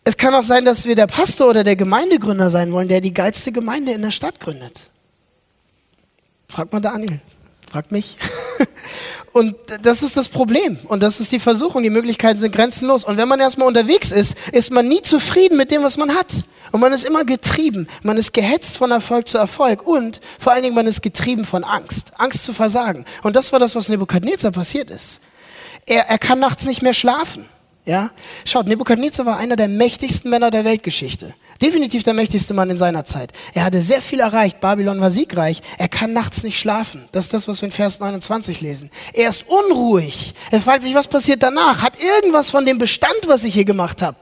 Es 0.04 0.16
kann 0.16 0.34
auch 0.34 0.44
sein, 0.44 0.64
dass 0.64 0.84
wir 0.84 0.94
der 0.94 1.06
Pastor 1.06 1.48
oder 1.48 1.64
der 1.64 1.76
Gemeindegründer 1.76 2.50
sein 2.50 2.72
wollen, 2.72 2.88
der 2.88 3.00
die 3.00 3.14
geilste 3.14 3.50
Gemeinde 3.50 3.92
in 3.92 4.02
der 4.02 4.10
Stadt 4.12 4.38
gründet. 4.38 4.90
Fragt 6.46 6.72
mal 6.72 6.80
Daniel. 6.80 7.20
Fragt 7.68 7.90
mich. 7.90 8.16
Und 9.32 9.56
das 9.82 10.02
ist 10.02 10.16
das 10.16 10.28
Problem. 10.28 10.78
Und 10.84 11.02
das 11.02 11.18
ist 11.18 11.32
die 11.32 11.40
Versuchung. 11.40 11.82
Die 11.82 11.90
Möglichkeiten 11.90 12.38
sind 12.38 12.54
grenzenlos. 12.54 13.04
Und 13.04 13.16
wenn 13.16 13.26
man 13.26 13.40
erstmal 13.40 13.66
unterwegs 13.66 14.12
ist, 14.12 14.36
ist 14.52 14.70
man 14.70 14.86
nie 14.86 15.02
zufrieden 15.02 15.56
mit 15.56 15.72
dem, 15.72 15.82
was 15.82 15.96
man 15.96 16.14
hat. 16.14 16.44
Und 16.70 16.80
man 16.80 16.92
ist 16.92 17.04
immer 17.04 17.24
getrieben. 17.24 17.88
Man 18.02 18.16
ist 18.16 18.32
gehetzt 18.32 18.76
von 18.76 18.92
Erfolg 18.92 19.26
zu 19.26 19.38
Erfolg. 19.38 19.86
Und 19.86 20.20
vor 20.38 20.52
allen 20.52 20.62
Dingen, 20.62 20.76
man 20.76 20.86
ist 20.86 21.02
getrieben 21.02 21.44
von 21.44 21.64
Angst. 21.64 22.12
Angst 22.16 22.44
zu 22.44 22.52
versagen. 22.52 23.04
Und 23.22 23.34
das 23.34 23.52
war 23.52 23.58
das, 23.58 23.74
was 23.74 23.88
Nebukadnezar 23.88 24.52
passiert 24.52 24.90
ist. 24.90 25.20
Er, 25.86 26.08
er 26.08 26.18
kann 26.18 26.38
nachts 26.38 26.64
nicht 26.64 26.82
mehr 26.82 26.94
schlafen. 26.94 27.46
Ja? 27.84 28.10
Schaut, 28.44 28.66
Nebukadnezar 28.66 29.26
war 29.26 29.36
einer 29.36 29.56
der 29.56 29.68
mächtigsten 29.68 30.30
Männer 30.30 30.50
der 30.50 30.64
Weltgeschichte. 30.64 31.34
Definitiv 31.62 32.02
der 32.02 32.14
mächtigste 32.14 32.52
Mann 32.52 32.70
in 32.70 32.78
seiner 32.78 33.04
Zeit. 33.04 33.32
Er 33.54 33.64
hatte 33.64 33.80
sehr 33.80 34.02
viel 34.02 34.20
erreicht. 34.20 34.60
Babylon 34.60 35.00
war 35.00 35.10
siegreich. 35.10 35.62
Er 35.78 35.88
kann 35.88 36.12
nachts 36.12 36.42
nicht 36.42 36.58
schlafen. 36.58 37.08
Das 37.12 37.26
ist 37.26 37.34
das, 37.34 37.46
was 37.46 37.60
wir 37.60 37.66
in 37.66 37.72
Vers 37.72 38.00
29 38.00 38.60
lesen. 38.60 38.90
Er 39.12 39.28
ist 39.28 39.44
unruhig. 39.46 40.34
Er 40.50 40.60
fragt 40.60 40.82
sich, 40.82 40.94
was 40.94 41.06
passiert 41.06 41.42
danach? 41.42 41.82
Hat 41.82 41.94
irgendwas 42.02 42.50
von 42.50 42.66
dem 42.66 42.78
Bestand, 42.78 43.14
was 43.26 43.44
ich 43.44 43.54
hier 43.54 43.64
gemacht 43.64 44.02
habe? 44.02 44.16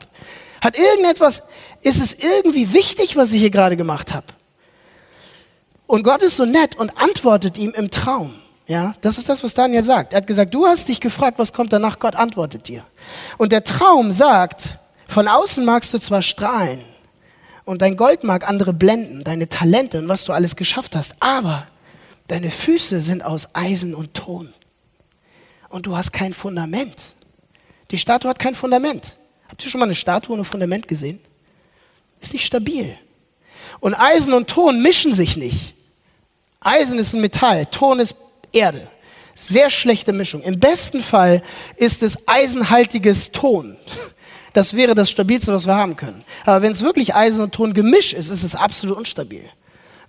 Hat 0.61 0.79
irgendetwas, 0.79 1.42
ist 1.81 2.01
es 2.01 2.14
irgendwie 2.14 2.73
wichtig, 2.73 3.16
was 3.16 3.33
ich 3.33 3.40
hier 3.40 3.51
gerade 3.51 3.77
gemacht 3.77 4.14
habe? 4.14 4.27
Und 5.87 6.05
Gott 6.05 6.23
ist 6.23 6.37
so 6.37 6.45
nett 6.45 6.77
und 6.77 6.97
antwortet 6.97 7.59
ihm 7.59 7.73
im 7.73 7.90
Traum. 7.90 8.35
Ja, 8.66 8.95
das 9.01 9.18
ist 9.18 9.29
das, 9.29 9.42
was 9.42 9.55
Daniel 9.55 9.83
sagt. 9.83 10.12
Er 10.12 10.18
hat 10.18 10.27
gesagt, 10.27 10.55
du 10.55 10.66
hast 10.66 10.88
dich 10.88 11.01
gefragt, 11.01 11.38
was 11.38 11.53
kommt 11.53 11.73
danach? 11.73 11.99
Gott 11.99 12.14
antwortet 12.14 12.68
dir. 12.68 12.85
Und 13.38 13.53
der 13.53 13.64
Traum 13.64 14.12
sagt, 14.12 14.79
von 15.09 15.29
außen 15.29 15.64
magst 15.64 15.92
du 15.92 15.99
zwar 15.99 16.23
strahlen 16.23 16.91
und 17.64 17.83
dein 17.83 17.96
Gold 17.96 18.25
mag 18.25 18.48
andere 18.48 18.72
blenden, 18.72 19.25
deine 19.25 19.48
Talente 19.48 19.98
und 19.98 20.09
was 20.09 20.25
du 20.25 20.33
alles 20.33 20.57
geschafft 20.57 20.96
hast, 20.96 21.14
aber 21.20 21.66
deine 22.29 22.51
Füße 22.51 23.01
sind 23.01 23.25
aus 23.25 23.48
Eisen 23.55 23.94
und 23.94 24.14
Ton. 24.14 24.53
Und 25.68 25.87
du 25.87 25.96
hast 25.96 26.12
kein 26.12 26.33
Fundament. 26.33 27.14
Die 27.90 27.98
Statue 27.98 28.29
hat 28.29 28.38
kein 28.38 28.55
Fundament. 28.55 29.16
Habt 29.48 29.64
ihr 29.64 29.70
schon 29.70 29.79
mal 29.79 29.87
eine 29.87 29.94
Statue 29.94 30.35
ohne 30.35 30.44
Fundament 30.44 30.88
gesehen? 30.88 31.20
Ist 32.20 32.33
nicht 32.33 32.46
stabil. 32.46 32.96
Und 33.81 33.94
Eisen 33.94 34.33
und 34.33 34.48
Ton 34.48 34.83
mischen 34.83 35.14
sich 35.14 35.37
nicht. 35.37 35.75
Eisen 36.61 36.98
ist 36.98 37.12
ein 37.12 37.20
Metall, 37.20 37.66
Ton 37.66 38.01
ist 38.01 38.16
Erde. 38.53 38.87
Sehr 39.35 39.70
schlechte 39.70 40.12
Mischung. 40.12 40.42
Im 40.42 40.61
besten 40.61 41.01
Fall 41.01 41.42
ist 41.77 42.03
es 42.03 42.16
eisenhaltiges 42.27 43.33
Ton. 43.33 43.77
Das 44.53 44.75
wäre 44.75 44.95
das 44.95 45.11
Stabilste, 45.11 45.53
was 45.53 45.67
wir 45.67 45.75
haben 45.75 45.97
können. 45.97 46.25
Aber 46.45 46.62
wenn 46.62 46.73
es 46.73 46.83
wirklich 46.83 47.15
Eisen 47.15 47.43
und 47.43 47.55
Ton 47.55 47.73
Gemisch 47.73 48.12
ist, 48.12 48.29
ist 48.29 48.43
es 48.43 48.55
absolut 48.55 48.97
unstabil. 48.99 49.45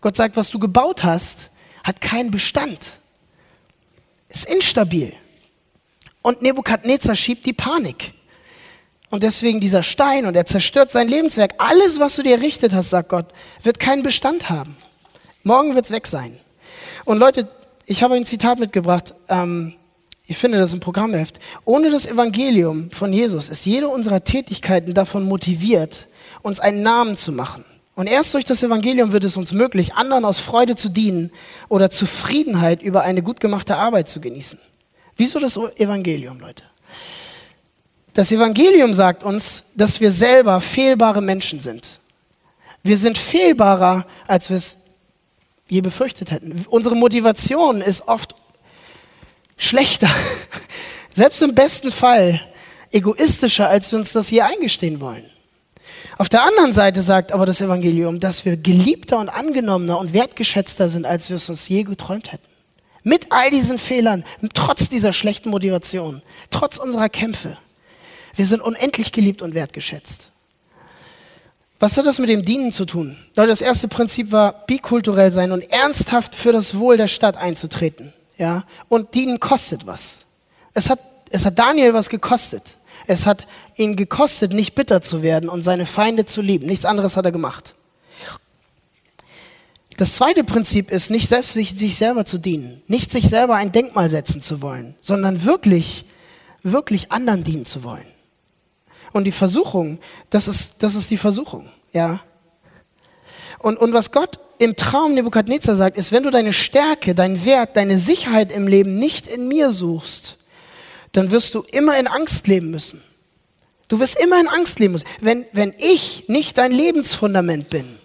Gott 0.02 0.16
sagt, 0.16 0.36
was 0.36 0.50
du 0.50 0.60
gebaut 0.60 1.04
hast, 1.04 1.50
hat 1.84 2.02
keinen 2.02 2.32
Bestand. 2.32 2.92
Ist 4.30 4.46
instabil. 4.46 5.14
Und 6.22 6.42
Nebukadnezar 6.42 7.16
schiebt 7.16 7.46
die 7.46 7.54
Panik. 7.54 8.14
Und 9.10 9.24
deswegen 9.24 9.60
dieser 9.60 9.84
Stein 9.84 10.26
und 10.26 10.36
er 10.36 10.46
zerstört 10.46 10.92
sein 10.92 11.08
Lebenswerk. 11.08 11.54
Alles, 11.60 12.00
was 12.00 12.16
du 12.16 12.24
dir 12.24 12.38
errichtet 12.38 12.74
hast, 12.74 12.90
sagt 12.90 13.10
Gott, 13.10 13.28
wird 13.62 13.80
keinen 13.80 14.02
Bestand 14.02 14.50
haben. 14.50 14.76
Morgen 15.44 15.76
wird 15.76 15.86
es 15.86 15.92
weg 15.92 16.08
sein. 16.08 16.40
Und 17.06 17.20
Leute, 17.20 17.48
ich 17.86 18.02
habe 18.02 18.16
ein 18.16 18.26
Zitat 18.26 18.60
mitgebracht. 18.60 19.14
Ähm, 19.28 19.76
ich 20.26 20.38
finde 20.38 20.58
das 20.58 20.74
im 20.74 20.80
Programmheft. 20.80 21.40
Ohne 21.66 21.90
das 21.90 22.06
Evangelium 22.06 22.92
von 22.92 23.12
Jesus 23.12 23.50
ist 23.50 23.66
jede 23.66 23.90
unserer 23.90 24.24
Tätigkeiten 24.24 24.94
davon 24.94 25.24
motiviert, 25.24 26.08
uns 26.42 26.60
einen 26.60 26.82
Namen 26.82 27.18
zu 27.18 27.32
machen. 27.32 27.66
Und 27.96 28.08
erst 28.08 28.34
durch 28.34 28.46
das 28.46 28.64
Evangelium 28.64 29.12
wird 29.12 29.24
es 29.24 29.38
uns 29.38 29.54
möglich, 29.54 29.94
anderen 29.94 30.26
aus 30.26 30.40
Freude 30.40 30.76
zu 30.76 30.90
dienen 30.90 31.32
oder 31.70 31.90
Zufriedenheit 31.90 32.82
über 32.82 33.02
eine 33.02 33.22
gut 33.22 33.40
gemachte 33.40 33.76
Arbeit 33.76 34.10
zu 34.10 34.20
genießen. 34.20 34.60
Wieso 35.16 35.40
das 35.40 35.58
Evangelium, 35.58 36.40
Leute? 36.40 36.64
Das 38.14 38.32
Evangelium 38.32 38.94
sagt 38.94 39.24
uns, 39.24 39.64
dass 39.76 40.00
wir 40.00 40.12
selber 40.12 40.60
fehlbare 40.62 41.22
Menschen 41.22 41.60
sind. 41.60 41.88
Wir 42.82 42.98
sind 42.98 43.18
fehlbarer, 43.18 44.06
als 44.28 44.50
wir 44.50 44.58
es 44.58 44.78
je 45.68 45.82
befürchtet 45.82 46.32
hätten. 46.32 46.66
Unsere 46.70 46.96
Motivation 46.96 47.82
ist 47.82 48.08
oft 48.08 48.36
schlechter, 49.58 50.10
selbst 51.14 51.42
im 51.42 51.56
besten 51.56 51.92
Fall 51.92 52.42
egoistischer, 52.92 53.70
als 53.70 53.92
wir 53.92 54.00
uns 54.00 54.14
das 54.14 54.30
je 54.30 54.42
eingestehen 54.42 55.02
wollen. 55.02 55.26
Auf 56.18 56.30
der 56.30 56.44
anderen 56.44 56.74
Seite 56.74 57.02
sagt 57.02 57.32
aber 57.32 57.46
das 57.46 57.60
Evangelium, 57.60 58.20
dass 58.20 58.46
wir 58.46 58.56
geliebter 58.56 59.18
und 59.20 59.30
angenommener 59.30 59.98
und 59.98 60.14
wertgeschätzter 60.14 60.88
sind, 60.88 61.06
als 61.06 61.30
wir 61.30 61.36
es 61.36 61.50
uns 61.50 61.68
je 61.68 61.84
geträumt 61.84 62.32
hätten. 62.32 62.48
Mit 63.04 63.32
all 63.32 63.50
diesen 63.50 63.80
Fehlern, 63.80 64.24
trotz 64.54 64.90
dieser 64.90 65.12
schlechten 65.12 65.50
Motivation, 65.50 66.22
trotz 66.52 66.78
unserer 66.78 67.10
Kämpfe. 67.10 67.58
Wir 68.36 68.46
sind 68.46 68.62
unendlich 68.62 69.12
geliebt 69.12 69.42
und 69.42 69.54
wertgeschätzt. 69.56 70.30
Was 71.80 71.98
hat 71.98 72.06
das 72.06 72.20
mit 72.20 72.30
dem 72.30 72.46
Dienen 72.46 72.72
zu 72.72 72.86
tun? 72.86 73.18
Leute, 73.36 73.50
das 73.50 73.62
erste 73.62 73.90
Prinzip 73.90 74.32
war, 74.32 74.66
bikulturell 74.68 75.32
sein 75.32 75.52
und 75.52 75.64
ernsthaft 75.70 76.34
für 76.34 76.54
das 76.54 76.78
Wohl 76.78 76.96
der 76.96 77.10
Stadt 77.10 77.36
einzutreten. 77.36 78.14
Ja? 78.38 78.66
Und 78.88 79.14
Dienen 79.14 79.40
kostet 79.40 79.86
was. 79.86 80.26
Es 80.74 80.90
hat, 80.90 81.00
es 81.30 81.46
hat 81.46 81.58
Daniel 81.60 81.94
was 81.94 82.10
gekostet. 82.10 82.78
Es 83.06 83.26
hat 83.26 83.48
ihn 83.76 83.96
gekostet, 83.96 84.54
nicht 84.54 84.76
bitter 84.76 85.02
zu 85.02 85.22
werden 85.22 85.50
und 85.50 85.62
seine 85.62 85.86
Feinde 85.86 86.26
zu 86.26 86.42
lieben. 86.42 86.66
Nichts 86.66 86.86
anderes 86.86 87.18
hat 87.18 87.26
er 87.26 87.32
gemacht. 87.32 87.76
Das 89.98 90.16
zweite 90.16 90.44
Prinzip 90.44 90.90
ist, 90.90 91.12
nicht 91.12 91.30
selbst 91.30 91.54
sich, 91.54 91.78
sich 91.78 91.98
selber 91.98 92.26
zu 92.26 92.40
dienen, 92.40 92.82
nicht 92.88 93.12
sich 93.12 93.30
selber 93.30 93.56
ein 93.56 93.72
Denkmal 93.72 94.10
setzen 94.10 94.42
zu 94.42 94.62
wollen, 94.62 94.96
sondern 95.02 95.44
wirklich, 95.44 96.06
wirklich 96.64 97.12
anderen 97.12 97.44
dienen 97.44 97.66
zu 97.66 97.84
wollen. 97.84 98.06
Und 99.12 99.26
die 99.26 99.32
Versuchung, 99.32 100.00
das 100.32 100.48
ist, 100.48 100.82
das 100.82 100.96
ist 100.96 101.12
die 101.12 101.18
Versuchung, 101.18 101.70
ja. 101.92 102.22
Und, 103.64 103.78
und 103.78 103.94
was 103.94 104.12
Gott 104.12 104.40
im 104.60 104.76
Traum 104.76 105.14
Nebukadnezar 105.14 105.78
sagt, 105.78 105.98
ist, 105.98 106.12
wenn 106.12 106.24
du 106.24 106.32
deine 106.32 106.52
Stärke, 106.52 107.16
deinen 107.16 107.46
Wert, 107.46 107.78
deine 107.78 107.98
Sicherheit 107.98 108.52
im 108.52 108.68
Leben 108.68 108.96
nicht 108.96 109.26
in 109.26 109.48
mir 109.48 109.72
suchst, 109.72 110.38
dann 111.14 111.32
wirst 111.32 111.56
du 111.56 111.64
immer 111.72 111.98
in 111.98 112.08
Angst 112.08 112.46
leben 112.46 112.72
müssen. 112.72 113.02
Du 113.88 114.02
wirst 114.02 114.20
immer 114.20 114.38
in 114.42 114.50
Angst 114.50 114.80
leben 114.80 114.92
müssen. 114.92 115.08
Wenn, 115.22 115.46
wenn 115.54 115.74
ich 115.78 116.26
nicht 116.28 116.58
dein 116.58 116.74
Lebensfundament 116.74 117.70
bin, 117.70 117.98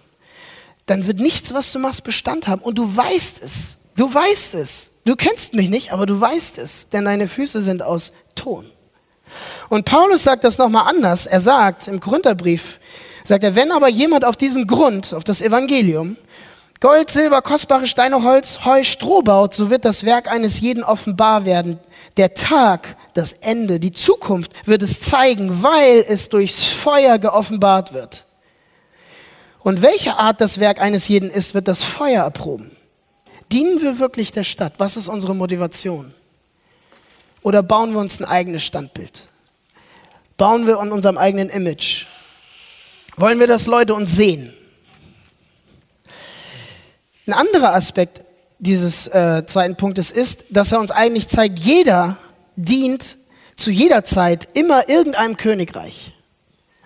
dann 0.86 1.08
wird 1.08 1.18
nichts, 1.18 1.52
was 1.52 1.72
du 1.72 1.80
machst, 1.80 2.04
Bestand 2.04 2.46
haben. 2.46 2.62
Und 2.62 2.78
du 2.78 2.96
weißt 2.96 3.42
es. 3.42 3.78
Du 3.96 4.14
weißt 4.14 4.54
es. 4.54 4.92
Du 5.04 5.16
kennst 5.16 5.54
mich 5.54 5.68
nicht, 5.68 5.92
aber 5.92 6.06
du 6.06 6.20
weißt 6.20 6.58
es, 6.58 6.88
denn 6.90 7.04
deine 7.04 7.26
Füße 7.26 7.62
sind 7.62 7.82
aus 7.82 8.12
Ton. 8.36 8.70
Und 9.68 9.86
Paulus 9.86 10.22
sagt 10.22 10.44
das 10.44 10.56
nochmal 10.56 10.88
anders. 10.88 11.26
Er 11.26 11.40
sagt 11.40 11.88
im 11.88 11.98
Korintherbrief, 11.98 12.78
sagt 13.28 13.44
er, 13.44 13.54
wenn 13.54 13.70
aber 13.72 13.88
jemand 13.88 14.24
auf 14.24 14.36
diesen 14.36 14.66
Grund, 14.66 15.12
auf 15.12 15.22
das 15.22 15.42
Evangelium, 15.42 16.16
Gold, 16.80 17.10
Silber, 17.10 17.42
kostbare 17.42 17.86
Steine, 17.86 18.22
Holz, 18.22 18.60
Heu, 18.64 18.84
Stroh 18.84 19.20
baut, 19.22 19.54
so 19.54 19.68
wird 19.68 19.84
das 19.84 20.04
Werk 20.04 20.30
eines 20.30 20.60
jeden 20.60 20.84
offenbar 20.84 21.44
werden. 21.44 21.78
Der 22.16 22.34
Tag, 22.34 22.96
das 23.14 23.32
Ende, 23.32 23.80
die 23.80 23.92
Zukunft 23.92 24.52
wird 24.66 24.82
es 24.82 25.00
zeigen, 25.00 25.62
weil 25.62 26.04
es 26.08 26.28
durchs 26.28 26.62
Feuer 26.62 27.18
geoffenbart 27.18 27.92
wird. 27.92 28.24
Und 29.58 29.82
welche 29.82 30.16
Art 30.16 30.40
das 30.40 30.60
Werk 30.60 30.80
eines 30.80 31.08
jeden 31.08 31.30
ist, 31.30 31.52
wird 31.52 31.68
das 31.68 31.82
Feuer 31.82 32.22
erproben. 32.22 32.70
Dienen 33.50 33.82
wir 33.82 33.98
wirklich 33.98 34.30
der 34.32 34.44
Stadt? 34.44 34.74
Was 34.78 34.96
ist 34.96 35.08
unsere 35.08 35.34
Motivation? 35.34 36.14
Oder 37.42 37.62
bauen 37.62 37.92
wir 37.92 37.98
uns 37.98 38.20
ein 38.20 38.24
eigenes 38.24 38.62
Standbild? 38.62 39.24
Bauen 40.36 40.66
wir 40.66 40.78
an 40.78 40.92
unserem 40.92 41.18
eigenen 41.18 41.50
Image? 41.50 42.06
Wollen 43.18 43.40
wir, 43.40 43.48
dass 43.48 43.66
Leute 43.66 43.94
uns 43.94 44.14
sehen? 44.14 44.52
Ein 47.26 47.32
anderer 47.32 47.74
Aspekt 47.74 48.20
dieses 48.60 49.08
äh, 49.08 49.44
zweiten 49.44 49.76
Punktes 49.76 50.12
ist, 50.12 50.44
dass 50.50 50.70
er 50.70 50.78
uns 50.78 50.92
eigentlich 50.92 51.26
zeigt, 51.26 51.58
jeder 51.58 52.16
dient 52.54 53.18
zu 53.56 53.72
jeder 53.72 54.04
Zeit 54.04 54.48
immer 54.56 54.88
irgendeinem 54.88 55.36
Königreich. 55.36 56.14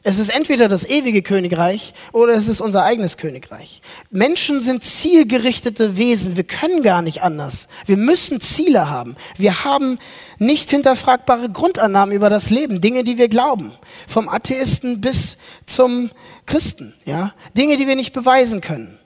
Es 0.04 0.18
ist 0.18 0.34
entweder 0.34 0.66
das 0.66 0.84
ewige 0.84 1.22
Königreich 1.22 1.94
oder 2.10 2.32
es 2.32 2.48
ist 2.48 2.60
unser 2.60 2.82
eigenes 2.82 3.16
Königreich. 3.16 3.82
Menschen 4.10 4.60
sind 4.60 4.82
zielgerichtete 4.82 5.96
Wesen. 5.96 6.36
Wir 6.36 6.42
können 6.42 6.82
gar 6.82 7.02
nicht 7.02 7.22
anders. 7.22 7.68
Wir 7.86 7.96
müssen 7.96 8.40
Ziele 8.40 8.90
haben. 8.90 9.14
Wir 9.36 9.64
haben 9.64 9.98
nicht 10.38 10.70
hinterfragbare 10.70 11.50
Grundannahmen 11.50 12.14
über 12.14 12.30
das 12.30 12.50
Leben, 12.50 12.80
Dinge, 12.80 13.04
die 13.04 13.16
wir 13.16 13.28
glauben. 13.28 13.72
Vom 14.08 14.28
Atheisten 14.28 15.00
bis 15.00 15.36
zum 15.66 16.10
Christen, 16.46 16.94
ja. 17.04 17.32
Dinge, 17.56 17.76
die 17.76 17.86
wir 17.86 17.94
nicht 17.94 18.12
beweisen 18.12 18.60
können. 18.60 18.98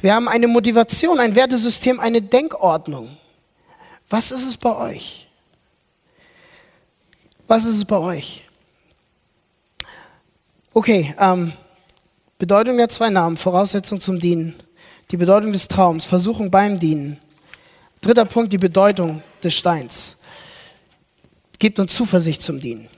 Wir 0.00 0.14
haben 0.14 0.28
eine 0.28 0.46
Motivation, 0.46 1.18
ein 1.18 1.34
Wertesystem, 1.34 1.98
eine 1.98 2.22
Denkordnung. 2.22 3.16
Was 4.08 4.30
ist 4.30 4.46
es 4.46 4.56
bei 4.56 4.76
euch? 4.76 5.28
Was 7.48 7.64
ist 7.64 7.76
es 7.76 7.84
bei 7.84 7.98
euch? 7.98 8.45
Okay, 10.76 11.14
ähm, 11.18 11.54
Bedeutung 12.36 12.76
der 12.76 12.90
zwei 12.90 13.08
Namen, 13.08 13.38
Voraussetzung 13.38 13.98
zum 13.98 14.20
Dienen, 14.20 14.54
die 15.10 15.16
Bedeutung 15.16 15.50
des 15.50 15.68
Traums, 15.68 16.04
Versuchung 16.04 16.50
beim 16.50 16.78
Dienen. 16.78 17.18
Dritter 18.02 18.26
Punkt, 18.26 18.52
die 18.52 18.58
Bedeutung 18.58 19.22
des 19.42 19.54
Steins. 19.54 20.18
Gibt 21.58 21.78
uns 21.78 21.96
Zuversicht 21.96 22.42
zum 22.42 22.60
Dienen. 22.60 22.90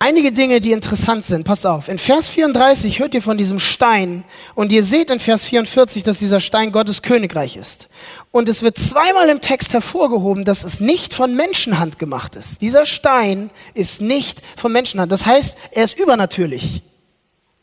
Einige 0.00 0.32
Dinge, 0.32 0.60
die 0.60 0.72
interessant 0.72 1.24
sind, 1.24 1.44
passt 1.44 1.66
auf. 1.66 1.88
In 1.88 1.98
Vers 1.98 2.28
34 2.28 2.98
hört 2.98 3.14
ihr 3.14 3.22
von 3.22 3.38
diesem 3.38 3.58
Stein 3.58 4.24
und 4.54 4.72
ihr 4.72 4.82
seht 4.82 5.08
in 5.08 5.20
Vers 5.20 5.46
44, 5.46 6.02
dass 6.02 6.18
dieser 6.18 6.40
Stein 6.40 6.72
Gottes 6.72 7.00
Königreich 7.00 7.56
ist. 7.56 7.88
Und 8.30 8.48
es 8.48 8.62
wird 8.62 8.76
zweimal 8.76 9.28
im 9.28 9.40
Text 9.40 9.72
hervorgehoben, 9.72 10.44
dass 10.44 10.64
es 10.64 10.80
nicht 10.80 11.14
von 11.14 11.36
Menschenhand 11.36 11.98
gemacht 11.98 12.34
ist. 12.34 12.60
Dieser 12.60 12.86
Stein 12.86 13.50
ist 13.72 14.00
nicht 14.00 14.42
von 14.56 14.72
Menschenhand. 14.72 15.12
Das 15.12 15.26
heißt, 15.26 15.56
er 15.70 15.84
ist 15.84 15.96
übernatürlich. 15.96 16.82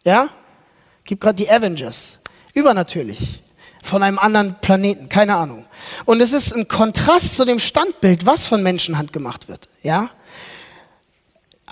Ja? 0.04 0.30
Gibt 1.04 1.22
gerade 1.22 1.36
die 1.36 1.50
Avengers. 1.52 2.20
Übernatürlich. 2.54 3.44
Von 3.84 4.04
einem 4.04 4.18
anderen 4.18 4.56
Planeten. 4.62 5.10
Keine 5.10 5.36
Ahnung. 5.36 5.66
Und 6.06 6.22
es 6.22 6.34
ist 6.34 6.54
im 6.54 6.68
Kontrast 6.68 7.36
zu 7.36 7.46
dem 7.46 7.60
Standbild, 7.60 8.26
was 8.26 8.48
von 8.48 8.64
Menschenhand 8.64 9.12
gemacht 9.12 9.50
wird. 9.50 9.68
Ja? 9.84 10.10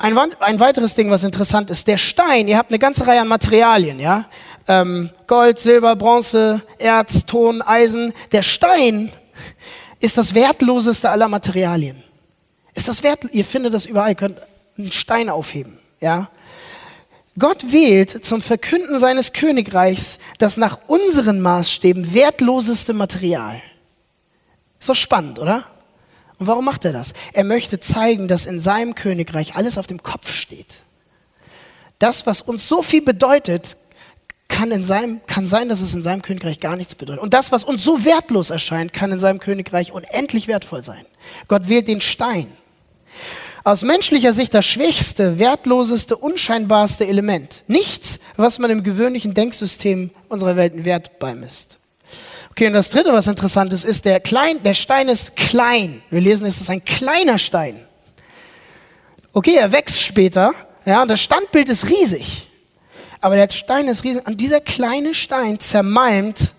Ein, 0.02 0.18
ein, 0.18 0.62
weiteres 0.62 0.96
Ding, 0.96 1.12
was 1.12 1.26
interessant 1.26 1.70
ist, 1.70 1.86
der 1.86 1.98
Stein, 1.98 2.48
ihr 2.48 2.58
habt 2.58 2.72
eine 2.72 2.80
ganze 2.80 3.06
Reihe 3.06 3.20
an 3.20 3.28
Materialien, 3.28 4.00
ja? 4.00 4.30
Ähm, 4.66 5.10
Gold, 5.28 5.60
Silber, 5.60 5.98
Bronze, 5.98 6.62
Erz, 6.78 7.26
Ton, 7.26 7.62
Eisen. 7.62 8.14
Der 8.32 8.42
Stein 8.42 9.12
ist 10.00 10.18
das 10.18 10.34
wertloseste 10.34 11.10
aller 11.10 11.28
Materialien. 11.28 12.02
Ist 12.74 12.88
das 12.88 13.04
wert? 13.04 13.26
Ihr 13.34 13.44
findet 13.44 13.74
das 13.74 13.86
überall, 13.86 14.16
könnt 14.16 14.40
einen 14.78 14.94
Stein 14.94 15.30
aufheben, 15.30 15.80
ja? 16.00 16.30
Gott 17.38 17.70
wählt 17.74 18.24
zum 18.24 18.42
Verkünden 18.42 19.00
seines 19.00 19.34
Königreichs 19.34 20.18
das 20.38 20.56
nach 20.56 20.80
unseren 20.88 21.42
Maßstäben 21.42 22.14
wertloseste 22.14 22.94
Material. 22.94 23.62
Ist 24.80 24.88
doch 24.88 24.96
spannend, 24.96 25.40
oder? 25.40 25.66
Und 26.40 26.48
warum 26.48 26.66
macht 26.66 26.86
er 26.86 26.94
das? 26.94 27.14
Er 27.34 27.44
möchte 27.44 27.80
zeigen, 27.80 28.28
dass 28.28 28.46
in 28.46 28.60
seinem 28.60 28.96
Königreich 28.96 29.56
alles 29.56 29.78
auf 29.78 29.88
dem 29.88 30.02
Kopf 30.02 30.32
steht. 30.32 30.80
Das, 32.00 32.26
was 32.26 32.42
uns 32.42 32.68
so 32.68 32.82
viel 32.82 33.02
bedeutet, 33.02 33.76
kann, 34.48 34.72
in 34.72 34.84
seinem, 34.84 35.22
kann 35.28 35.48
sein, 35.48 35.70
dass 35.70 35.82
es 35.82 35.94
in 35.94 36.02
seinem 36.02 36.22
Königreich 36.22 36.60
gar 36.60 36.76
nichts 36.76 36.96
bedeutet. 36.96 37.22
Und 37.22 37.34
das, 37.34 37.52
was 37.52 37.64
uns 37.64 37.84
so 37.84 38.04
wertlos 38.04 38.50
erscheint, 38.50 38.94
kann 38.94 39.12
in 39.12 39.20
seinem 39.20 39.40
Königreich 39.40 39.92
unendlich 39.92 40.48
wertvoll 40.48 40.82
sein. 40.82 41.06
Gott 41.48 41.68
wählt 41.68 41.88
den 41.88 42.02
Stein. 42.02 42.52
Aus 43.64 43.84
menschlicher 43.84 44.34
Sicht 44.34 44.54
das 44.54 44.66
schwächste, 44.66 45.38
wertloseste, 45.40 46.16
unscheinbarste 46.16 47.06
Element. 47.06 47.64
Nichts, 47.68 48.20
was 48.38 48.60
man 48.60 48.72
im 48.72 48.84
gewöhnlichen 48.84 49.34
Denksystem 49.34 50.12
unserer 50.30 50.56
Welt 50.56 50.86
Wert 50.86 51.20
beimisst. 51.20 51.78
Okay, 52.60 52.68
und 52.68 52.74
das 52.74 52.90
dritte, 52.90 53.14
was 53.14 53.26
interessant 53.26 53.72
ist, 53.72 53.86
ist, 53.86 54.04
der, 54.04 54.20
klein, 54.20 54.62
der 54.62 54.74
Stein 54.74 55.08
ist 55.08 55.34
klein. 55.38 56.04
Wir 56.10 56.20
lesen, 56.20 56.46
es 56.46 56.60
ist 56.60 56.70
ein 56.70 56.84
kleiner 56.84 57.38
Stein. 57.38 57.88
Okay, 59.32 59.56
er 59.56 59.72
wächst 59.72 60.02
später, 60.02 60.54
ja, 60.84 61.02
und 61.02 61.08
das 61.08 61.22
Standbild 61.22 61.70
ist 61.70 61.88
riesig. 61.88 62.50
Aber 63.22 63.38
der 63.38 63.48
Stein 63.48 63.88
ist 63.88 64.04
riesig. 64.04 64.28
Und 64.28 64.42
dieser 64.42 64.60
kleine 64.60 65.14
Stein 65.14 65.58
zermalmt 65.58 66.54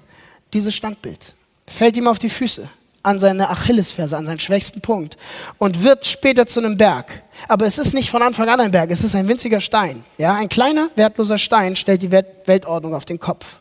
dieses 0.55 0.75
Standbild. 0.75 1.35
Fällt 1.67 1.99
ihm 1.99 2.07
auf 2.07 2.19
die 2.19 2.31
Füße, 2.31 2.67
an 3.03 3.19
seine 3.19 3.51
Achillesferse, 3.51 4.17
an 4.17 4.25
seinen 4.25 4.39
schwächsten 4.39 4.81
Punkt. 4.81 5.19
Und 5.59 5.83
wird 5.83 6.07
später 6.07 6.47
zu 6.47 6.61
einem 6.61 6.79
Berg. 6.79 7.25
Aber 7.47 7.67
es 7.67 7.77
ist 7.77 7.93
nicht 7.93 8.09
von 8.09 8.23
Anfang 8.23 8.49
an 8.49 8.59
ein 8.59 8.71
Berg, 8.71 8.91
es 8.91 9.05
ist 9.05 9.15
ein 9.15 9.29
winziger 9.29 9.61
Stein. 9.61 10.03
Ja, 10.17 10.33
ein 10.33 10.49
kleiner, 10.49 10.89
wertloser 10.97 11.37
Stein 11.37 11.77
stellt 11.77 12.01
die 12.01 12.11
Weltordnung 12.11 12.95
auf 12.95 13.05
den 13.05 13.21
Kopf. 13.21 13.61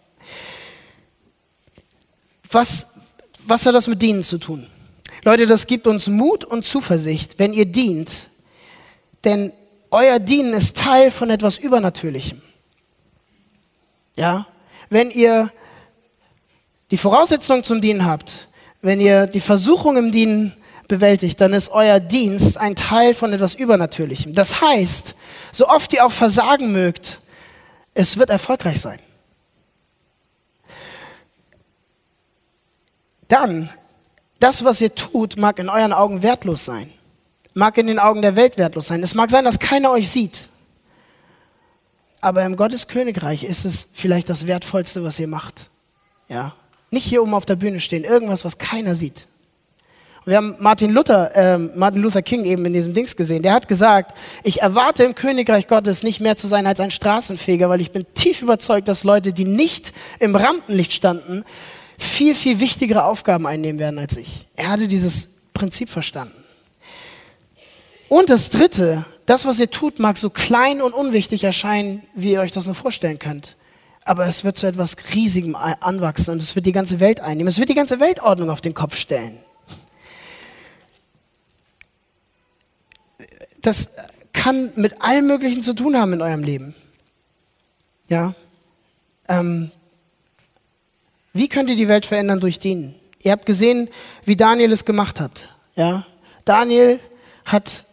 Was, 2.51 2.87
was 3.45 3.65
hat 3.65 3.75
das 3.75 3.87
mit 3.87 4.01
Dienen 4.01 4.23
zu 4.23 4.37
tun? 4.37 4.67
Leute, 5.23 5.45
das 5.45 5.67
gibt 5.67 5.87
uns 5.87 6.07
Mut 6.07 6.45
und 6.45 6.63
Zuversicht, 6.63 7.37
wenn 7.37 7.53
ihr 7.53 7.65
dient. 7.65 8.29
Denn 9.23 9.51
euer 9.91 10.19
Dienen 10.19 10.53
ist 10.53 10.77
Teil 10.77 11.11
von 11.11 11.29
etwas 11.29 11.57
Übernatürlichem. 11.57 12.41
Ja? 14.15 14.47
Wenn 14.89 15.11
ihr 15.11 15.51
die 16.91 16.97
Voraussetzungen 16.97 17.63
zum 17.63 17.81
Dienen 17.81 18.05
habt, 18.05 18.47
wenn 18.81 19.01
ihr 19.01 19.27
die 19.27 19.41
Versuchung 19.41 19.97
im 19.97 20.11
Dienen 20.11 20.53
bewältigt, 20.87 21.39
dann 21.41 21.53
ist 21.53 21.69
euer 21.69 21.99
Dienst 21.99 22.57
ein 22.57 22.75
Teil 22.75 23.13
von 23.13 23.33
etwas 23.33 23.53
Übernatürlichem. 23.53 24.33
Das 24.33 24.61
heißt, 24.61 25.15
so 25.51 25.67
oft 25.67 25.93
ihr 25.93 26.05
auch 26.05 26.11
versagen 26.11 26.71
mögt, 26.71 27.19
es 27.93 28.17
wird 28.17 28.29
erfolgreich 28.29 28.81
sein. 28.81 28.99
Dann, 33.29 33.69
das, 34.39 34.65
was 34.65 34.81
ihr 34.81 34.93
tut, 34.93 35.37
mag 35.37 35.59
in 35.59 35.69
euren 35.69 35.93
Augen 35.93 36.21
wertlos 36.21 36.65
sein, 36.65 36.91
mag 37.53 37.77
in 37.77 37.87
den 37.87 37.99
Augen 37.99 38.21
der 38.21 38.35
Welt 38.35 38.57
wertlos 38.57 38.87
sein. 38.87 39.01
Es 39.01 39.15
mag 39.15 39.31
sein, 39.31 39.45
dass 39.45 39.59
keiner 39.59 39.91
euch 39.91 40.09
sieht. 40.09 40.49
Aber 42.21 42.43
im 42.43 42.57
Gottes 42.57 42.87
Königreich 42.87 43.43
ist 43.43 43.63
es 43.63 43.87
vielleicht 43.93 44.29
das 44.29 44.45
Wertvollste, 44.45 45.03
was 45.03 45.19
ihr 45.19 45.27
macht. 45.27 45.69
Ja. 46.27 46.53
Nicht 46.91 47.05
hier 47.05 47.21
oben 47.21 47.33
auf 47.33 47.45
der 47.45 47.55
Bühne 47.55 47.79
stehen, 47.79 48.03
irgendwas, 48.03 48.43
was 48.43 48.57
keiner 48.57 48.95
sieht. 48.95 49.27
wir 50.25 50.35
haben 50.35 50.55
Martin 50.59 50.91
Luther, 50.91 51.35
äh, 51.35 51.57
Martin 51.57 52.01
Luther 52.01 52.21
King 52.21 52.45
eben 52.45 52.65
in 52.65 52.73
diesem 52.73 52.93
Dings 52.93 53.15
gesehen. 53.15 53.43
Der 53.43 53.53
hat 53.53 53.67
gesagt, 53.67 54.17
ich 54.43 54.61
erwarte 54.61 55.03
im 55.03 55.15
Königreich 55.15 55.67
Gottes 55.67 56.03
nicht 56.03 56.19
mehr 56.19 56.35
zu 56.35 56.47
sein 56.47 56.65
als 56.65 56.79
ein 56.79 56.91
Straßenfeger, 56.91 57.69
weil 57.69 57.79
ich 57.79 57.91
bin 57.91 58.05
tief 58.15 58.41
überzeugt, 58.41 58.87
dass 58.87 59.03
Leute, 59.03 59.33
die 59.33 59.45
nicht 59.45 59.93
im 60.19 60.35
Rampenlicht 60.35 60.93
standen, 60.93 61.45
viel, 61.99 62.33
viel 62.33 62.59
wichtigere 62.59 63.03
Aufgaben 63.03 63.45
einnehmen 63.45 63.79
werden 63.79 63.99
als 63.99 64.17
ich. 64.17 64.47
Er 64.55 64.69
hatte 64.69 64.87
dieses 64.87 65.29
Prinzip 65.53 65.89
verstanden. 65.89 66.43
Und 68.07 68.29
das 68.29 68.49
Dritte, 68.49 69.05
das, 69.25 69.45
was 69.45 69.59
ihr 69.59 69.69
tut, 69.69 69.99
mag 69.99 70.17
so 70.17 70.29
klein 70.29 70.81
und 70.81 70.93
unwichtig 70.93 71.43
erscheinen, 71.43 72.01
wie 72.15 72.31
ihr 72.31 72.41
euch 72.41 72.51
das 72.51 72.65
nur 72.65 72.73
vorstellen 72.73 73.19
könnt. 73.19 73.55
Aber 74.03 74.25
es 74.25 74.43
wird 74.43 74.57
zu 74.57 74.65
etwas 74.65 74.95
Riesigem 75.13 75.55
anwachsen 75.55 76.31
und 76.31 76.41
es 76.41 76.55
wird 76.55 76.65
die 76.65 76.71
ganze 76.71 76.99
Welt 76.99 77.19
einnehmen. 77.19 77.49
Es 77.49 77.59
wird 77.59 77.69
die 77.69 77.75
ganze 77.75 77.99
Weltordnung 77.99 78.49
auf 78.49 78.61
den 78.61 78.73
Kopf 78.73 78.95
stellen. 78.95 79.37
Das 83.61 83.89
kann 84.31 84.71
mit 84.75 85.01
allem 85.01 85.27
Möglichen 85.27 85.61
zu 85.61 85.73
tun 85.73 85.97
haben 85.97 86.13
in 86.13 86.21
eurem 86.21 86.43
Leben. 86.43 86.73
Ja. 88.07 88.33
Ähm, 89.27 89.71
wie 91.33 91.47
könnt 91.47 91.69
ihr 91.69 91.75
die 91.75 91.87
Welt 91.87 92.05
verändern 92.05 92.39
durch 92.39 92.59
Dienen? 92.59 92.95
Ihr 93.21 93.31
habt 93.31 93.45
gesehen, 93.45 93.89
wie 94.25 94.35
Daniel 94.35 94.71
es 94.71 94.85
gemacht 94.85 95.19
hat. 95.19 95.49
Ja. 95.75 96.05
Daniel 96.45 96.99
hat 97.45 97.83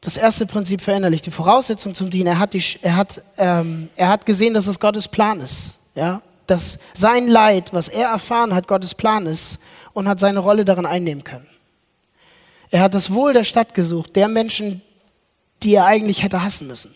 das 0.00 0.16
erste 0.16 0.46
Prinzip 0.46 0.80
verinnerlicht, 0.80 1.26
die 1.26 1.30
Voraussetzung 1.30 1.94
zum 1.94 2.10
Dienen. 2.10 2.28
Er 2.28 2.38
hat, 2.38 2.52
die, 2.52 2.62
er, 2.82 2.96
hat, 2.96 3.22
ähm, 3.38 3.88
er 3.96 4.08
hat 4.08 4.26
gesehen, 4.26 4.54
dass 4.54 4.66
es 4.66 4.78
Gottes 4.78 5.08
Plan 5.08 5.40
ist. 5.40 5.78
Ja? 5.94 6.22
Dass 6.46 6.78
sein 6.92 7.26
Leid, 7.26 7.72
was 7.72 7.88
er 7.88 8.08
erfahren 8.08 8.54
hat, 8.54 8.68
Gottes 8.68 8.94
Plan 8.94 9.26
ist 9.26 9.58
und 9.92 10.08
hat 10.08 10.20
seine 10.20 10.40
Rolle 10.40 10.64
darin 10.64 10.86
einnehmen 10.86 11.24
können. 11.24 11.46
Er 12.70 12.82
hat 12.82 12.94
das 12.94 13.12
Wohl 13.12 13.32
der 13.32 13.44
Stadt 13.44 13.74
gesucht, 13.74 14.14
der 14.16 14.28
Menschen, 14.28 14.82
die 15.62 15.74
er 15.74 15.86
eigentlich 15.86 16.22
hätte 16.22 16.42
hassen 16.42 16.66
müssen. 16.66 16.94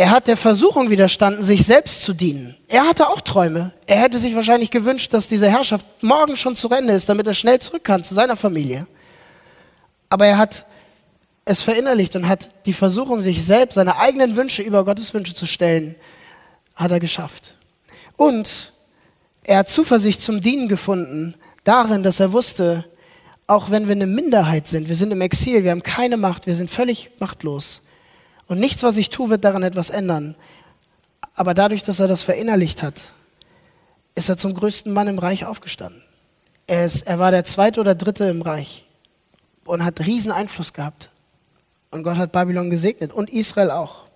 Er 0.00 0.08
hat 0.12 0.28
der 0.28 0.38
Versuchung 0.38 0.88
widerstanden, 0.88 1.42
sich 1.42 1.66
selbst 1.66 2.02
zu 2.02 2.14
dienen. 2.14 2.56
Er 2.68 2.88
hatte 2.88 3.10
auch 3.10 3.20
Träume. 3.20 3.72
Er 3.86 3.98
hätte 3.98 4.18
sich 4.18 4.34
wahrscheinlich 4.34 4.70
gewünscht, 4.70 5.12
dass 5.12 5.28
diese 5.28 5.50
Herrschaft 5.50 5.84
morgen 6.00 6.36
schon 6.36 6.56
zu 6.56 6.70
Ende 6.70 6.94
ist, 6.94 7.10
damit 7.10 7.26
er 7.26 7.34
schnell 7.34 7.58
zurück 7.58 7.84
kann 7.84 8.02
zu 8.02 8.14
seiner 8.14 8.34
Familie. 8.34 8.86
Aber 10.08 10.24
er 10.24 10.38
hat 10.38 10.64
es 11.44 11.60
verinnerlicht 11.60 12.16
und 12.16 12.26
hat 12.26 12.48
die 12.64 12.72
Versuchung, 12.72 13.20
sich 13.20 13.44
selbst, 13.44 13.74
seine 13.74 13.98
eigenen 13.98 14.36
Wünsche 14.36 14.62
über 14.62 14.86
Gottes 14.86 15.12
Wünsche 15.12 15.34
zu 15.34 15.44
stellen, 15.44 15.96
hat 16.74 16.92
er 16.92 16.98
geschafft. 16.98 17.56
Und 18.16 18.72
er 19.42 19.58
hat 19.58 19.68
Zuversicht 19.68 20.22
zum 20.22 20.40
Dienen 20.40 20.68
gefunden, 20.68 21.34
darin, 21.64 22.02
dass 22.02 22.20
er 22.20 22.32
wusste, 22.32 22.86
auch 23.46 23.70
wenn 23.70 23.86
wir 23.86 23.96
eine 23.96 24.06
Minderheit 24.06 24.66
sind, 24.66 24.88
wir 24.88 24.96
sind 24.96 25.12
im 25.12 25.20
Exil, 25.20 25.62
wir 25.62 25.72
haben 25.72 25.82
keine 25.82 26.16
Macht, 26.16 26.46
wir 26.46 26.54
sind 26.54 26.70
völlig 26.70 27.10
machtlos. 27.18 27.82
Und 28.50 28.58
nichts, 28.58 28.82
was 28.82 28.96
ich 28.96 29.10
tue, 29.10 29.30
wird 29.30 29.44
daran 29.44 29.62
etwas 29.62 29.90
ändern. 29.90 30.34
Aber 31.36 31.54
dadurch, 31.54 31.84
dass 31.84 32.00
er 32.00 32.08
das 32.08 32.22
verinnerlicht 32.22 32.82
hat, 32.82 33.00
ist 34.16 34.28
er 34.28 34.36
zum 34.36 34.54
größten 34.54 34.92
Mann 34.92 35.06
im 35.06 35.20
Reich 35.20 35.44
aufgestanden. 35.44 36.02
Er, 36.66 36.84
ist, 36.84 37.06
er 37.06 37.20
war 37.20 37.30
der 37.30 37.44
zweite 37.44 37.78
oder 37.78 37.94
dritte 37.94 38.24
im 38.24 38.42
Reich 38.42 38.86
und 39.64 39.84
hat 39.84 40.00
riesen 40.00 40.32
Einfluss 40.32 40.72
gehabt. 40.72 41.10
Und 41.92 42.02
Gott 42.02 42.16
hat 42.16 42.32
Babylon 42.32 42.70
gesegnet 42.70 43.12
und 43.12 43.30
Israel 43.30 43.70
auch. 43.70 44.08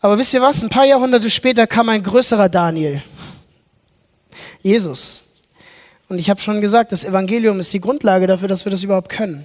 Aber 0.00 0.16
wisst 0.16 0.32
ihr 0.32 0.40
was? 0.40 0.62
Ein 0.62 0.68
paar 0.68 0.86
Jahrhunderte 0.86 1.28
später 1.28 1.66
kam 1.66 1.88
ein 1.88 2.04
größerer 2.04 2.48
Daniel. 2.48 3.02
Jesus. 4.62 5.24
Und 6.08 6.20
ich 6.20 6.30
habe 6.30 6.40
schon 6.40 6.60
gesagt, 6.60 6.92
das 6.92 7.04
Evangelium 7.04 7.58
ist 7.58 7.72
die 7.72 7.80
Grundlage 7.80 8.28
dafür, 8.28 8.46
dass 8.46 8.64
wir 8.64 8.70
das 8.70 8.84
überhaupt 8.84 9.08
können. 9.08 9.44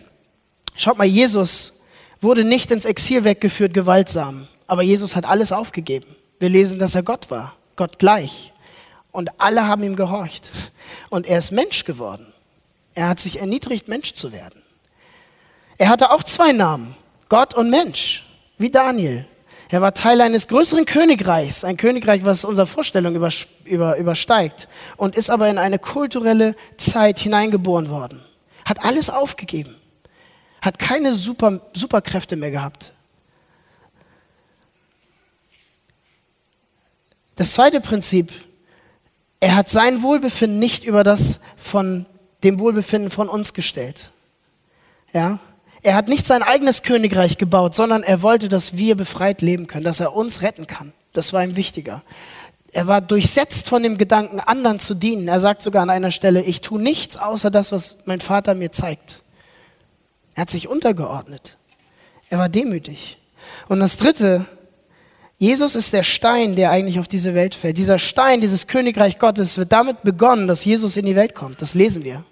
Schaut 0.76 1.00
mal, 1.00 1.06
Jesus 1.06 1.74
wurde 2.22 2.44
nicht 2.44 2.72
ins 2.72 2.86
Exil 2.86 3.24
weggeführt, 3.24 3.74
gewaltsam. 3.74 4.48
Aber 4.68 4.84
Jesus 4.84 5.16
hat 5.16 5.26
alles 5.26 5.52
aufgegeben. 5.52 6.16
Wir 6.40 6.50
lesen, 6.50 6.80
dass 6.80 6.96
er 6.96 7.04
Gott 7.04 7.30
war, 7.30 7.56
Gott 7.76 8.00
gleich. 8.00 8.54
Und 9.12 9.30
alle 9.40 9.68
haben 9.68 9.84
ihm 9.84 9.96
gehorcht. 9.96 10.52
Und 11.10 11.28
er 11.28 11.40
ist 11.40 11.52
Mensch 11.52 11.84
geworden. 11.84 12.28
Er 12.94 13.10
hat 13.10 13.20
sich 13.20 13.40
erniedrigt, 13.40 13.88
Mensch 13.88 14.14
zu 14.14 14.32
werden. 14.32 14.62
Er 15.78 15.90
hatte 15.90 16.12
auch 16.12 16.24
zwei 16.24 16.52
Namen, 16.52 16.96
Gott 17.28 17.54
und 17.54 17.70
Mensch, 17.70 18.26
wie 18.58 18.70
Daniel. 18.70 19.26
Er 19.70 19.82
war 19.82 19.94
Teil 19.94 20.20
eines 20.20 20.50
größeren 20.50 20.86
Königreichs, 20.86 21.64
ein 21.64 21.78
Königreich, 21.78 22.26
was 22.26 22.44
unsere 22.44 22.68
Vorstellung 22.68 23.16
über, 23.16 23.30
über, 23.64 23.98
übersteigt 23.98 24.68
und 24.98 25.16
ist 25.16 25.30
aber 25.30 25.50
in 25.50 25.58
eine 25.58 25.80
kulturelle 25.80 26.56
Zeit 26.76 27.20
hineingeboren 27.20 27.90
worden. 27.90 28.22
Hat 28.66 28.84
alles 28.84 29.10
aufgegeben, 29.10 29.76
hat 30.62 30.80
keine 30.80 31.14
Super, 31.14 31.60
Superkräfte 31.74 32.36
mehr 32.36 32.52
gehabt. 32.52 32.94
Das 37.36 37.54
zweite 37.54 37.82
Prinzip, 37.82 38.32
er 39.40 39.56
hat 39.56 39.68
sein 39.68 40.04
Wohlbefinden 40.04 40.60
nicht 40.60 40.84
über 40.84 41.04
das 41.04 41.40
von 41.56 42.06
dem 42.44 42.60
Wohlbefinden 42.60 43.10
von 43.10 43.28
uns 43.28 43.54
gestellt. 43.54 44.12
Ja? 45.14 45.40
Er 45.82 45.96
hat 45.96 46.08
nicht 46.08 46.28
sein 46.28 46.44
eigenes 46.44 46.84
Königreich 46.84 47.40
gebaut, 47.40 47.76
sondern 47.76 48.04
er 48.04 48.22
wollte, 48.22 48.48
dass 48.48 48.78
wir 48.78 48.96
befreit 48.96 49.42
leben 49.42 49.66
können, 49.66 49.84
dass 49.84 50.00
er 50.00 50.16
uns 50.16 50.44
retten 50.44 50.68
kann. 50.68 50.94
Das 51.14 51.34
war 51.34 51.44
ihm 51.44 51.56
wichtiger. 51.56 52.04
Er 52.72 52.88
war 52.88 53.02
durchsetzt 53.02 53.68
von 53.68 53.84
dem 53.84 53.98
Gedanken, 53.98 54.40
anderen 54.40 54.80
zu 54.80 54.94
dienen. 54.94 55.28
Er 55.28 55.40
sagt 55.40 55.62
sogar 55.62 55.82
an 55.82 55.90
einer 55.90 56.12
Stelle, 56.12 56.44
ich 56.44 56.62
tue 56.62 56.80
nichts 56.80 57.18
außer 57.18 57.50
das, 57.50 57.72
was 57.72 57.98
mein 58.06 58.22
Vater 58.22 58.54
mir 58.54 58.72
zeigt. 58.72 59.24
Er 60.36 60.42
hat 60.42 60.50
sich 60.50 60.68
untergeordnet. 60.68 61.58
Er 62.30 62.40
war 62.40 62.50
demütig. 62.50 63.18
Und 63.68 63.80
das 63.80 63.98
Dritte, 63.98 64.46
Jesus 65.38 65.76
ist 65.76 65.94
der 65.94 66.04
Stein, 66.04 66.56
der 66.56 66.72
eigentlich 66.72 67.00
auf 67.00 67.08
diese 67.08 67.34
Welt 67.34 67.56
fällt. 67.56 67.78
Dieser 67.78 68.00
Stein, 68.00 68.42
dieses 68.42 68.68
Königreich 68.68 69.20
Gottes 69.20 69.58
wird 69.58 69.72
damit 69.72 70.04
begonnen, 70.04 70.48
dass 70.48 70.64
Jesus 70.64 70.98
in 70.98 71.06
die 71.06 71.16
Welt 71.16 71.36
kommt. 71.36 71.62
Das 71.62 71.74
lesen 71.74 72.04
wir. 72.04 72.24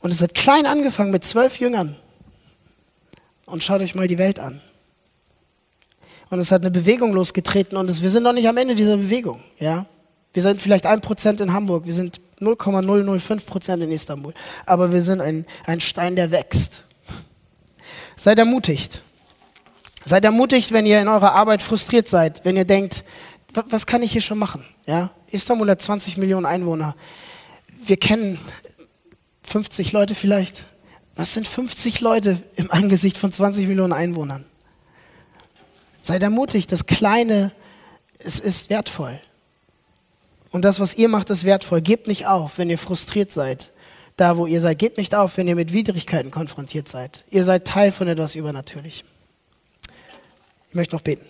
Und 0.00 0.10
es 0.10 0.20
hat 0.20 0.34
klein 0.34 0.66
angefangen 0.66 1.12
mit 1.12 1.24
zwölf 1.24 1.60
Jüngern. 1.60 1.96
Und 3.46 3.62
schaut 3.62 3.80
euch 3.82 3.94
mal 3.94 4.08
die 4.08 4.18
Welt 4.18 4.38
an. 4.38 4.60
Und 6.30 6.38
es 6.38 6.50
hat 6.50 6.62
eine 6.62 6.70
Bewegung 6.70 7.12
losgetreten 7.12 7.76
und 7.76 7.90
es, 7.90 8.00
wir 8.00 8.08
sind 8.08 8.22
noch 8.22 8.32
nicht 8.32 8.48
am 8.48 8.56
Ende 8.56 8.74
dieser 8.74 8.96
Bewegung. 8.96 9.42
Ja? 9.58 9.84
Wir 10.32 10.42
sind 10.42 10.60
vielleicht 10.62 10.86
ein 10.86 11.02
Prozent 11.02 11.42
in 11.42 11.52
Hamburg, 11.52 11.84
wir 11.84 11.92
sind 11.92 12.22
0,005 12.42 13.46
Prozent 13.46 13.82
in 13.82 13.92
Istanbul. 13.92 14.34
Aber 14.66 14.92
wir 14.92 15.00
sind 15.00 15.20
ein, 15.20 15.46
ein 15.64 15.80
Stein, 15.80 16.16
der 16.16 16.30
wächst. 16.30 16.84
Seid 18.16 18.38
ermutigt. 18.38 19.02
Seid 20.04 20.24
ermutigt, 20.24 20.72
wenn 20.72 20.84
ihr 20.86 21.00
in 21.00 21.08
eurer 21.08 21.34
Arbeit 21.34 21.62
frustriert 21.62 22.08
seid, 22.08 22.44
wenn 22.44 22.56
ihr 22.56 22.64
denkt, 22.64 23.04
was 23.52 23.86
kann 23.86 24.02
ich 24.02 24.12
hier 24.12 24.20
schon 24.20 24.38
machen? 24.38 24.64
Ja? 24.86 25.10
Istanbul 25.28 25.70
hat 25.70 25.82
20 25.82 26.16
Millionen 26.16 26.46
Einwohner. 26.46 26.96
Wir 27.84 27.96
kennen 27.96 28.38
50 29.42 29.92
Leute 29.92 30.14
vielleicht. 30.14 30.64
Was 31.14 31.34
sind 31.34 31.46
50 31.46 32.00
Leute 32.00 32.42
im 32.56 32.70
Angesicht 32.70 33.18
von 33.18 33.30
20 33.30 33.68
Millionen 33.68 33.92
Einwohnern? 33.92 34.46
Seid 36.02 36.22
ermutigt, 36.22 36.72
das 36.72 36.86
Kleine, 36.86 37.52
es 38.18 38.40
ist 38.40 38.70
wertvoll. 38.70 39.20
Und 40.52 40.62
das, 40.66 40.78
was 40.78 40.94
ihr 40.94 41.08
macht, 41.08 41.30
ist 41.30 41.44
wertvoll. 41.44 41.80
Gebt 41.80 42.06
nicht 42.06 42.26
auf, 42.26 42.58
wenn 42.58 42.70
ihr 42.70 42.78
frustriert 42.78 43.32
seid, 43.32 43.70
da 44.16 44.36
wo 44.36 44.46
ihr 44.46 44.60
seid. 44.60 44.78
Gebt 44.78 44.98
nicht 44.98 45.14
auf, 45.14 45.38
wenn 45.38 45.48
ihr 45.48 45.56
mit 45.56 45.72
Widrigkeiten 45.72 46.30
konfrontiert 46.30 46.88
seid. 46.88 47.24
Ihr 47.30 47.42
seid 47.42 47.66
Teil 47.66 47.90
von 47.90 48.06
etwas 48.06 48.36
Übernatürlichem. 48.36 49.08
Ich 50.68 50.74
möchte 50.74 50.94
noch 50.94 51.02
beten. 51.02 51.24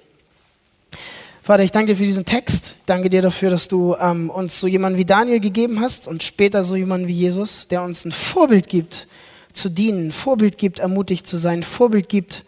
Vater, 1.41 1.63
ich 1.63 1.73
danke 1.73 1.93
dir 1.93 1.97
für 1.97 2.05
diesen 2.05 2.25
Text. 2.25 2.77
Danke 2.87 3.11
dir 3.11 3.23
dafür, 3.23 3.51
dass 3.51 3.69
du 3.69 3.97
ähm, 3.99 4.29
uns 4.29 4.59
so 4.59 4.67
jemanden 4.67 4.99
wie 4.99 5.05
Daniel 5.05 5.41
gegeben 5.41 5.81
hast 5.81 6.07
und 6.07 6.23
später 6.23 6.63
so 6.65 6.77
jemanden 6.77 7.09
wie 7.09 7.15
Jesus, 7.15 7.69
der 7.69 7.83
uns 7.83 8.05
ein 8.05 8.13
Vorbild 8.13 8.69
gibt, 8.69 9.07
zu 9.53 9.69
dienen, 9.69 10.13
Vorbild 10.13 10.59
gibt, 10.59 10.79
ermutigt 10.79 11.27
zu 11.27 11.37
sein, 11.37 11.61
ein 11.61 11.63
Vorbild 11.65 12.09
gibt, 12.09 12.45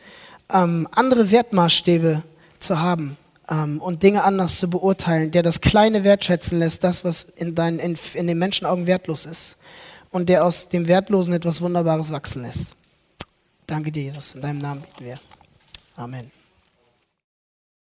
ähm, 0.52 0.88
andere 0.92 1.30
Wertmaßstäbe 1.30 2.22
zu 2.58 2.80
haben 2.80 3.16
ähm, 3.48 3.80
und 3.80 4.02
Dinge 4.02 4.24
anders 4.24 4.58
zu 4.58 4.68
beurteilen, 4.68 5.30
der 5.30 5.42
das 5.42 5.60
Kleine 5.60 6.04
wertschätzen 6.04 6.58
lässt, 6.58 6.84
das, 6.84 7.04
was 7.04 7.22
in, 7.22 7.54
deinen, 7.54 7.78
in, 7.78 7.96
in 8.14 8.26
den 8.26 8.38
Menschenaugen 8.38 8.86
wertlos 8.86 9.26
ist 9.26 9.56
und 10.10 10.28
der 10.28 10.44
aus 10.44 10.68
dem 10.68 10.88
Wertlosen 10.88 11.34
etwas 11.34 11.60
Wunderbares 11.60 12.12
wachsen 12.12 12.42
lässt. 12.42 12.76
Danke 13.66 13.90
dir, 13.90 14.04
Jesus. 14.04 14.34
In 14.34 14.42
deinem 14.42 14.58
Namen 14.58 14.82
beten 14.82 15.04
wir. 15.04 15.18
Amen. 15.96 16.33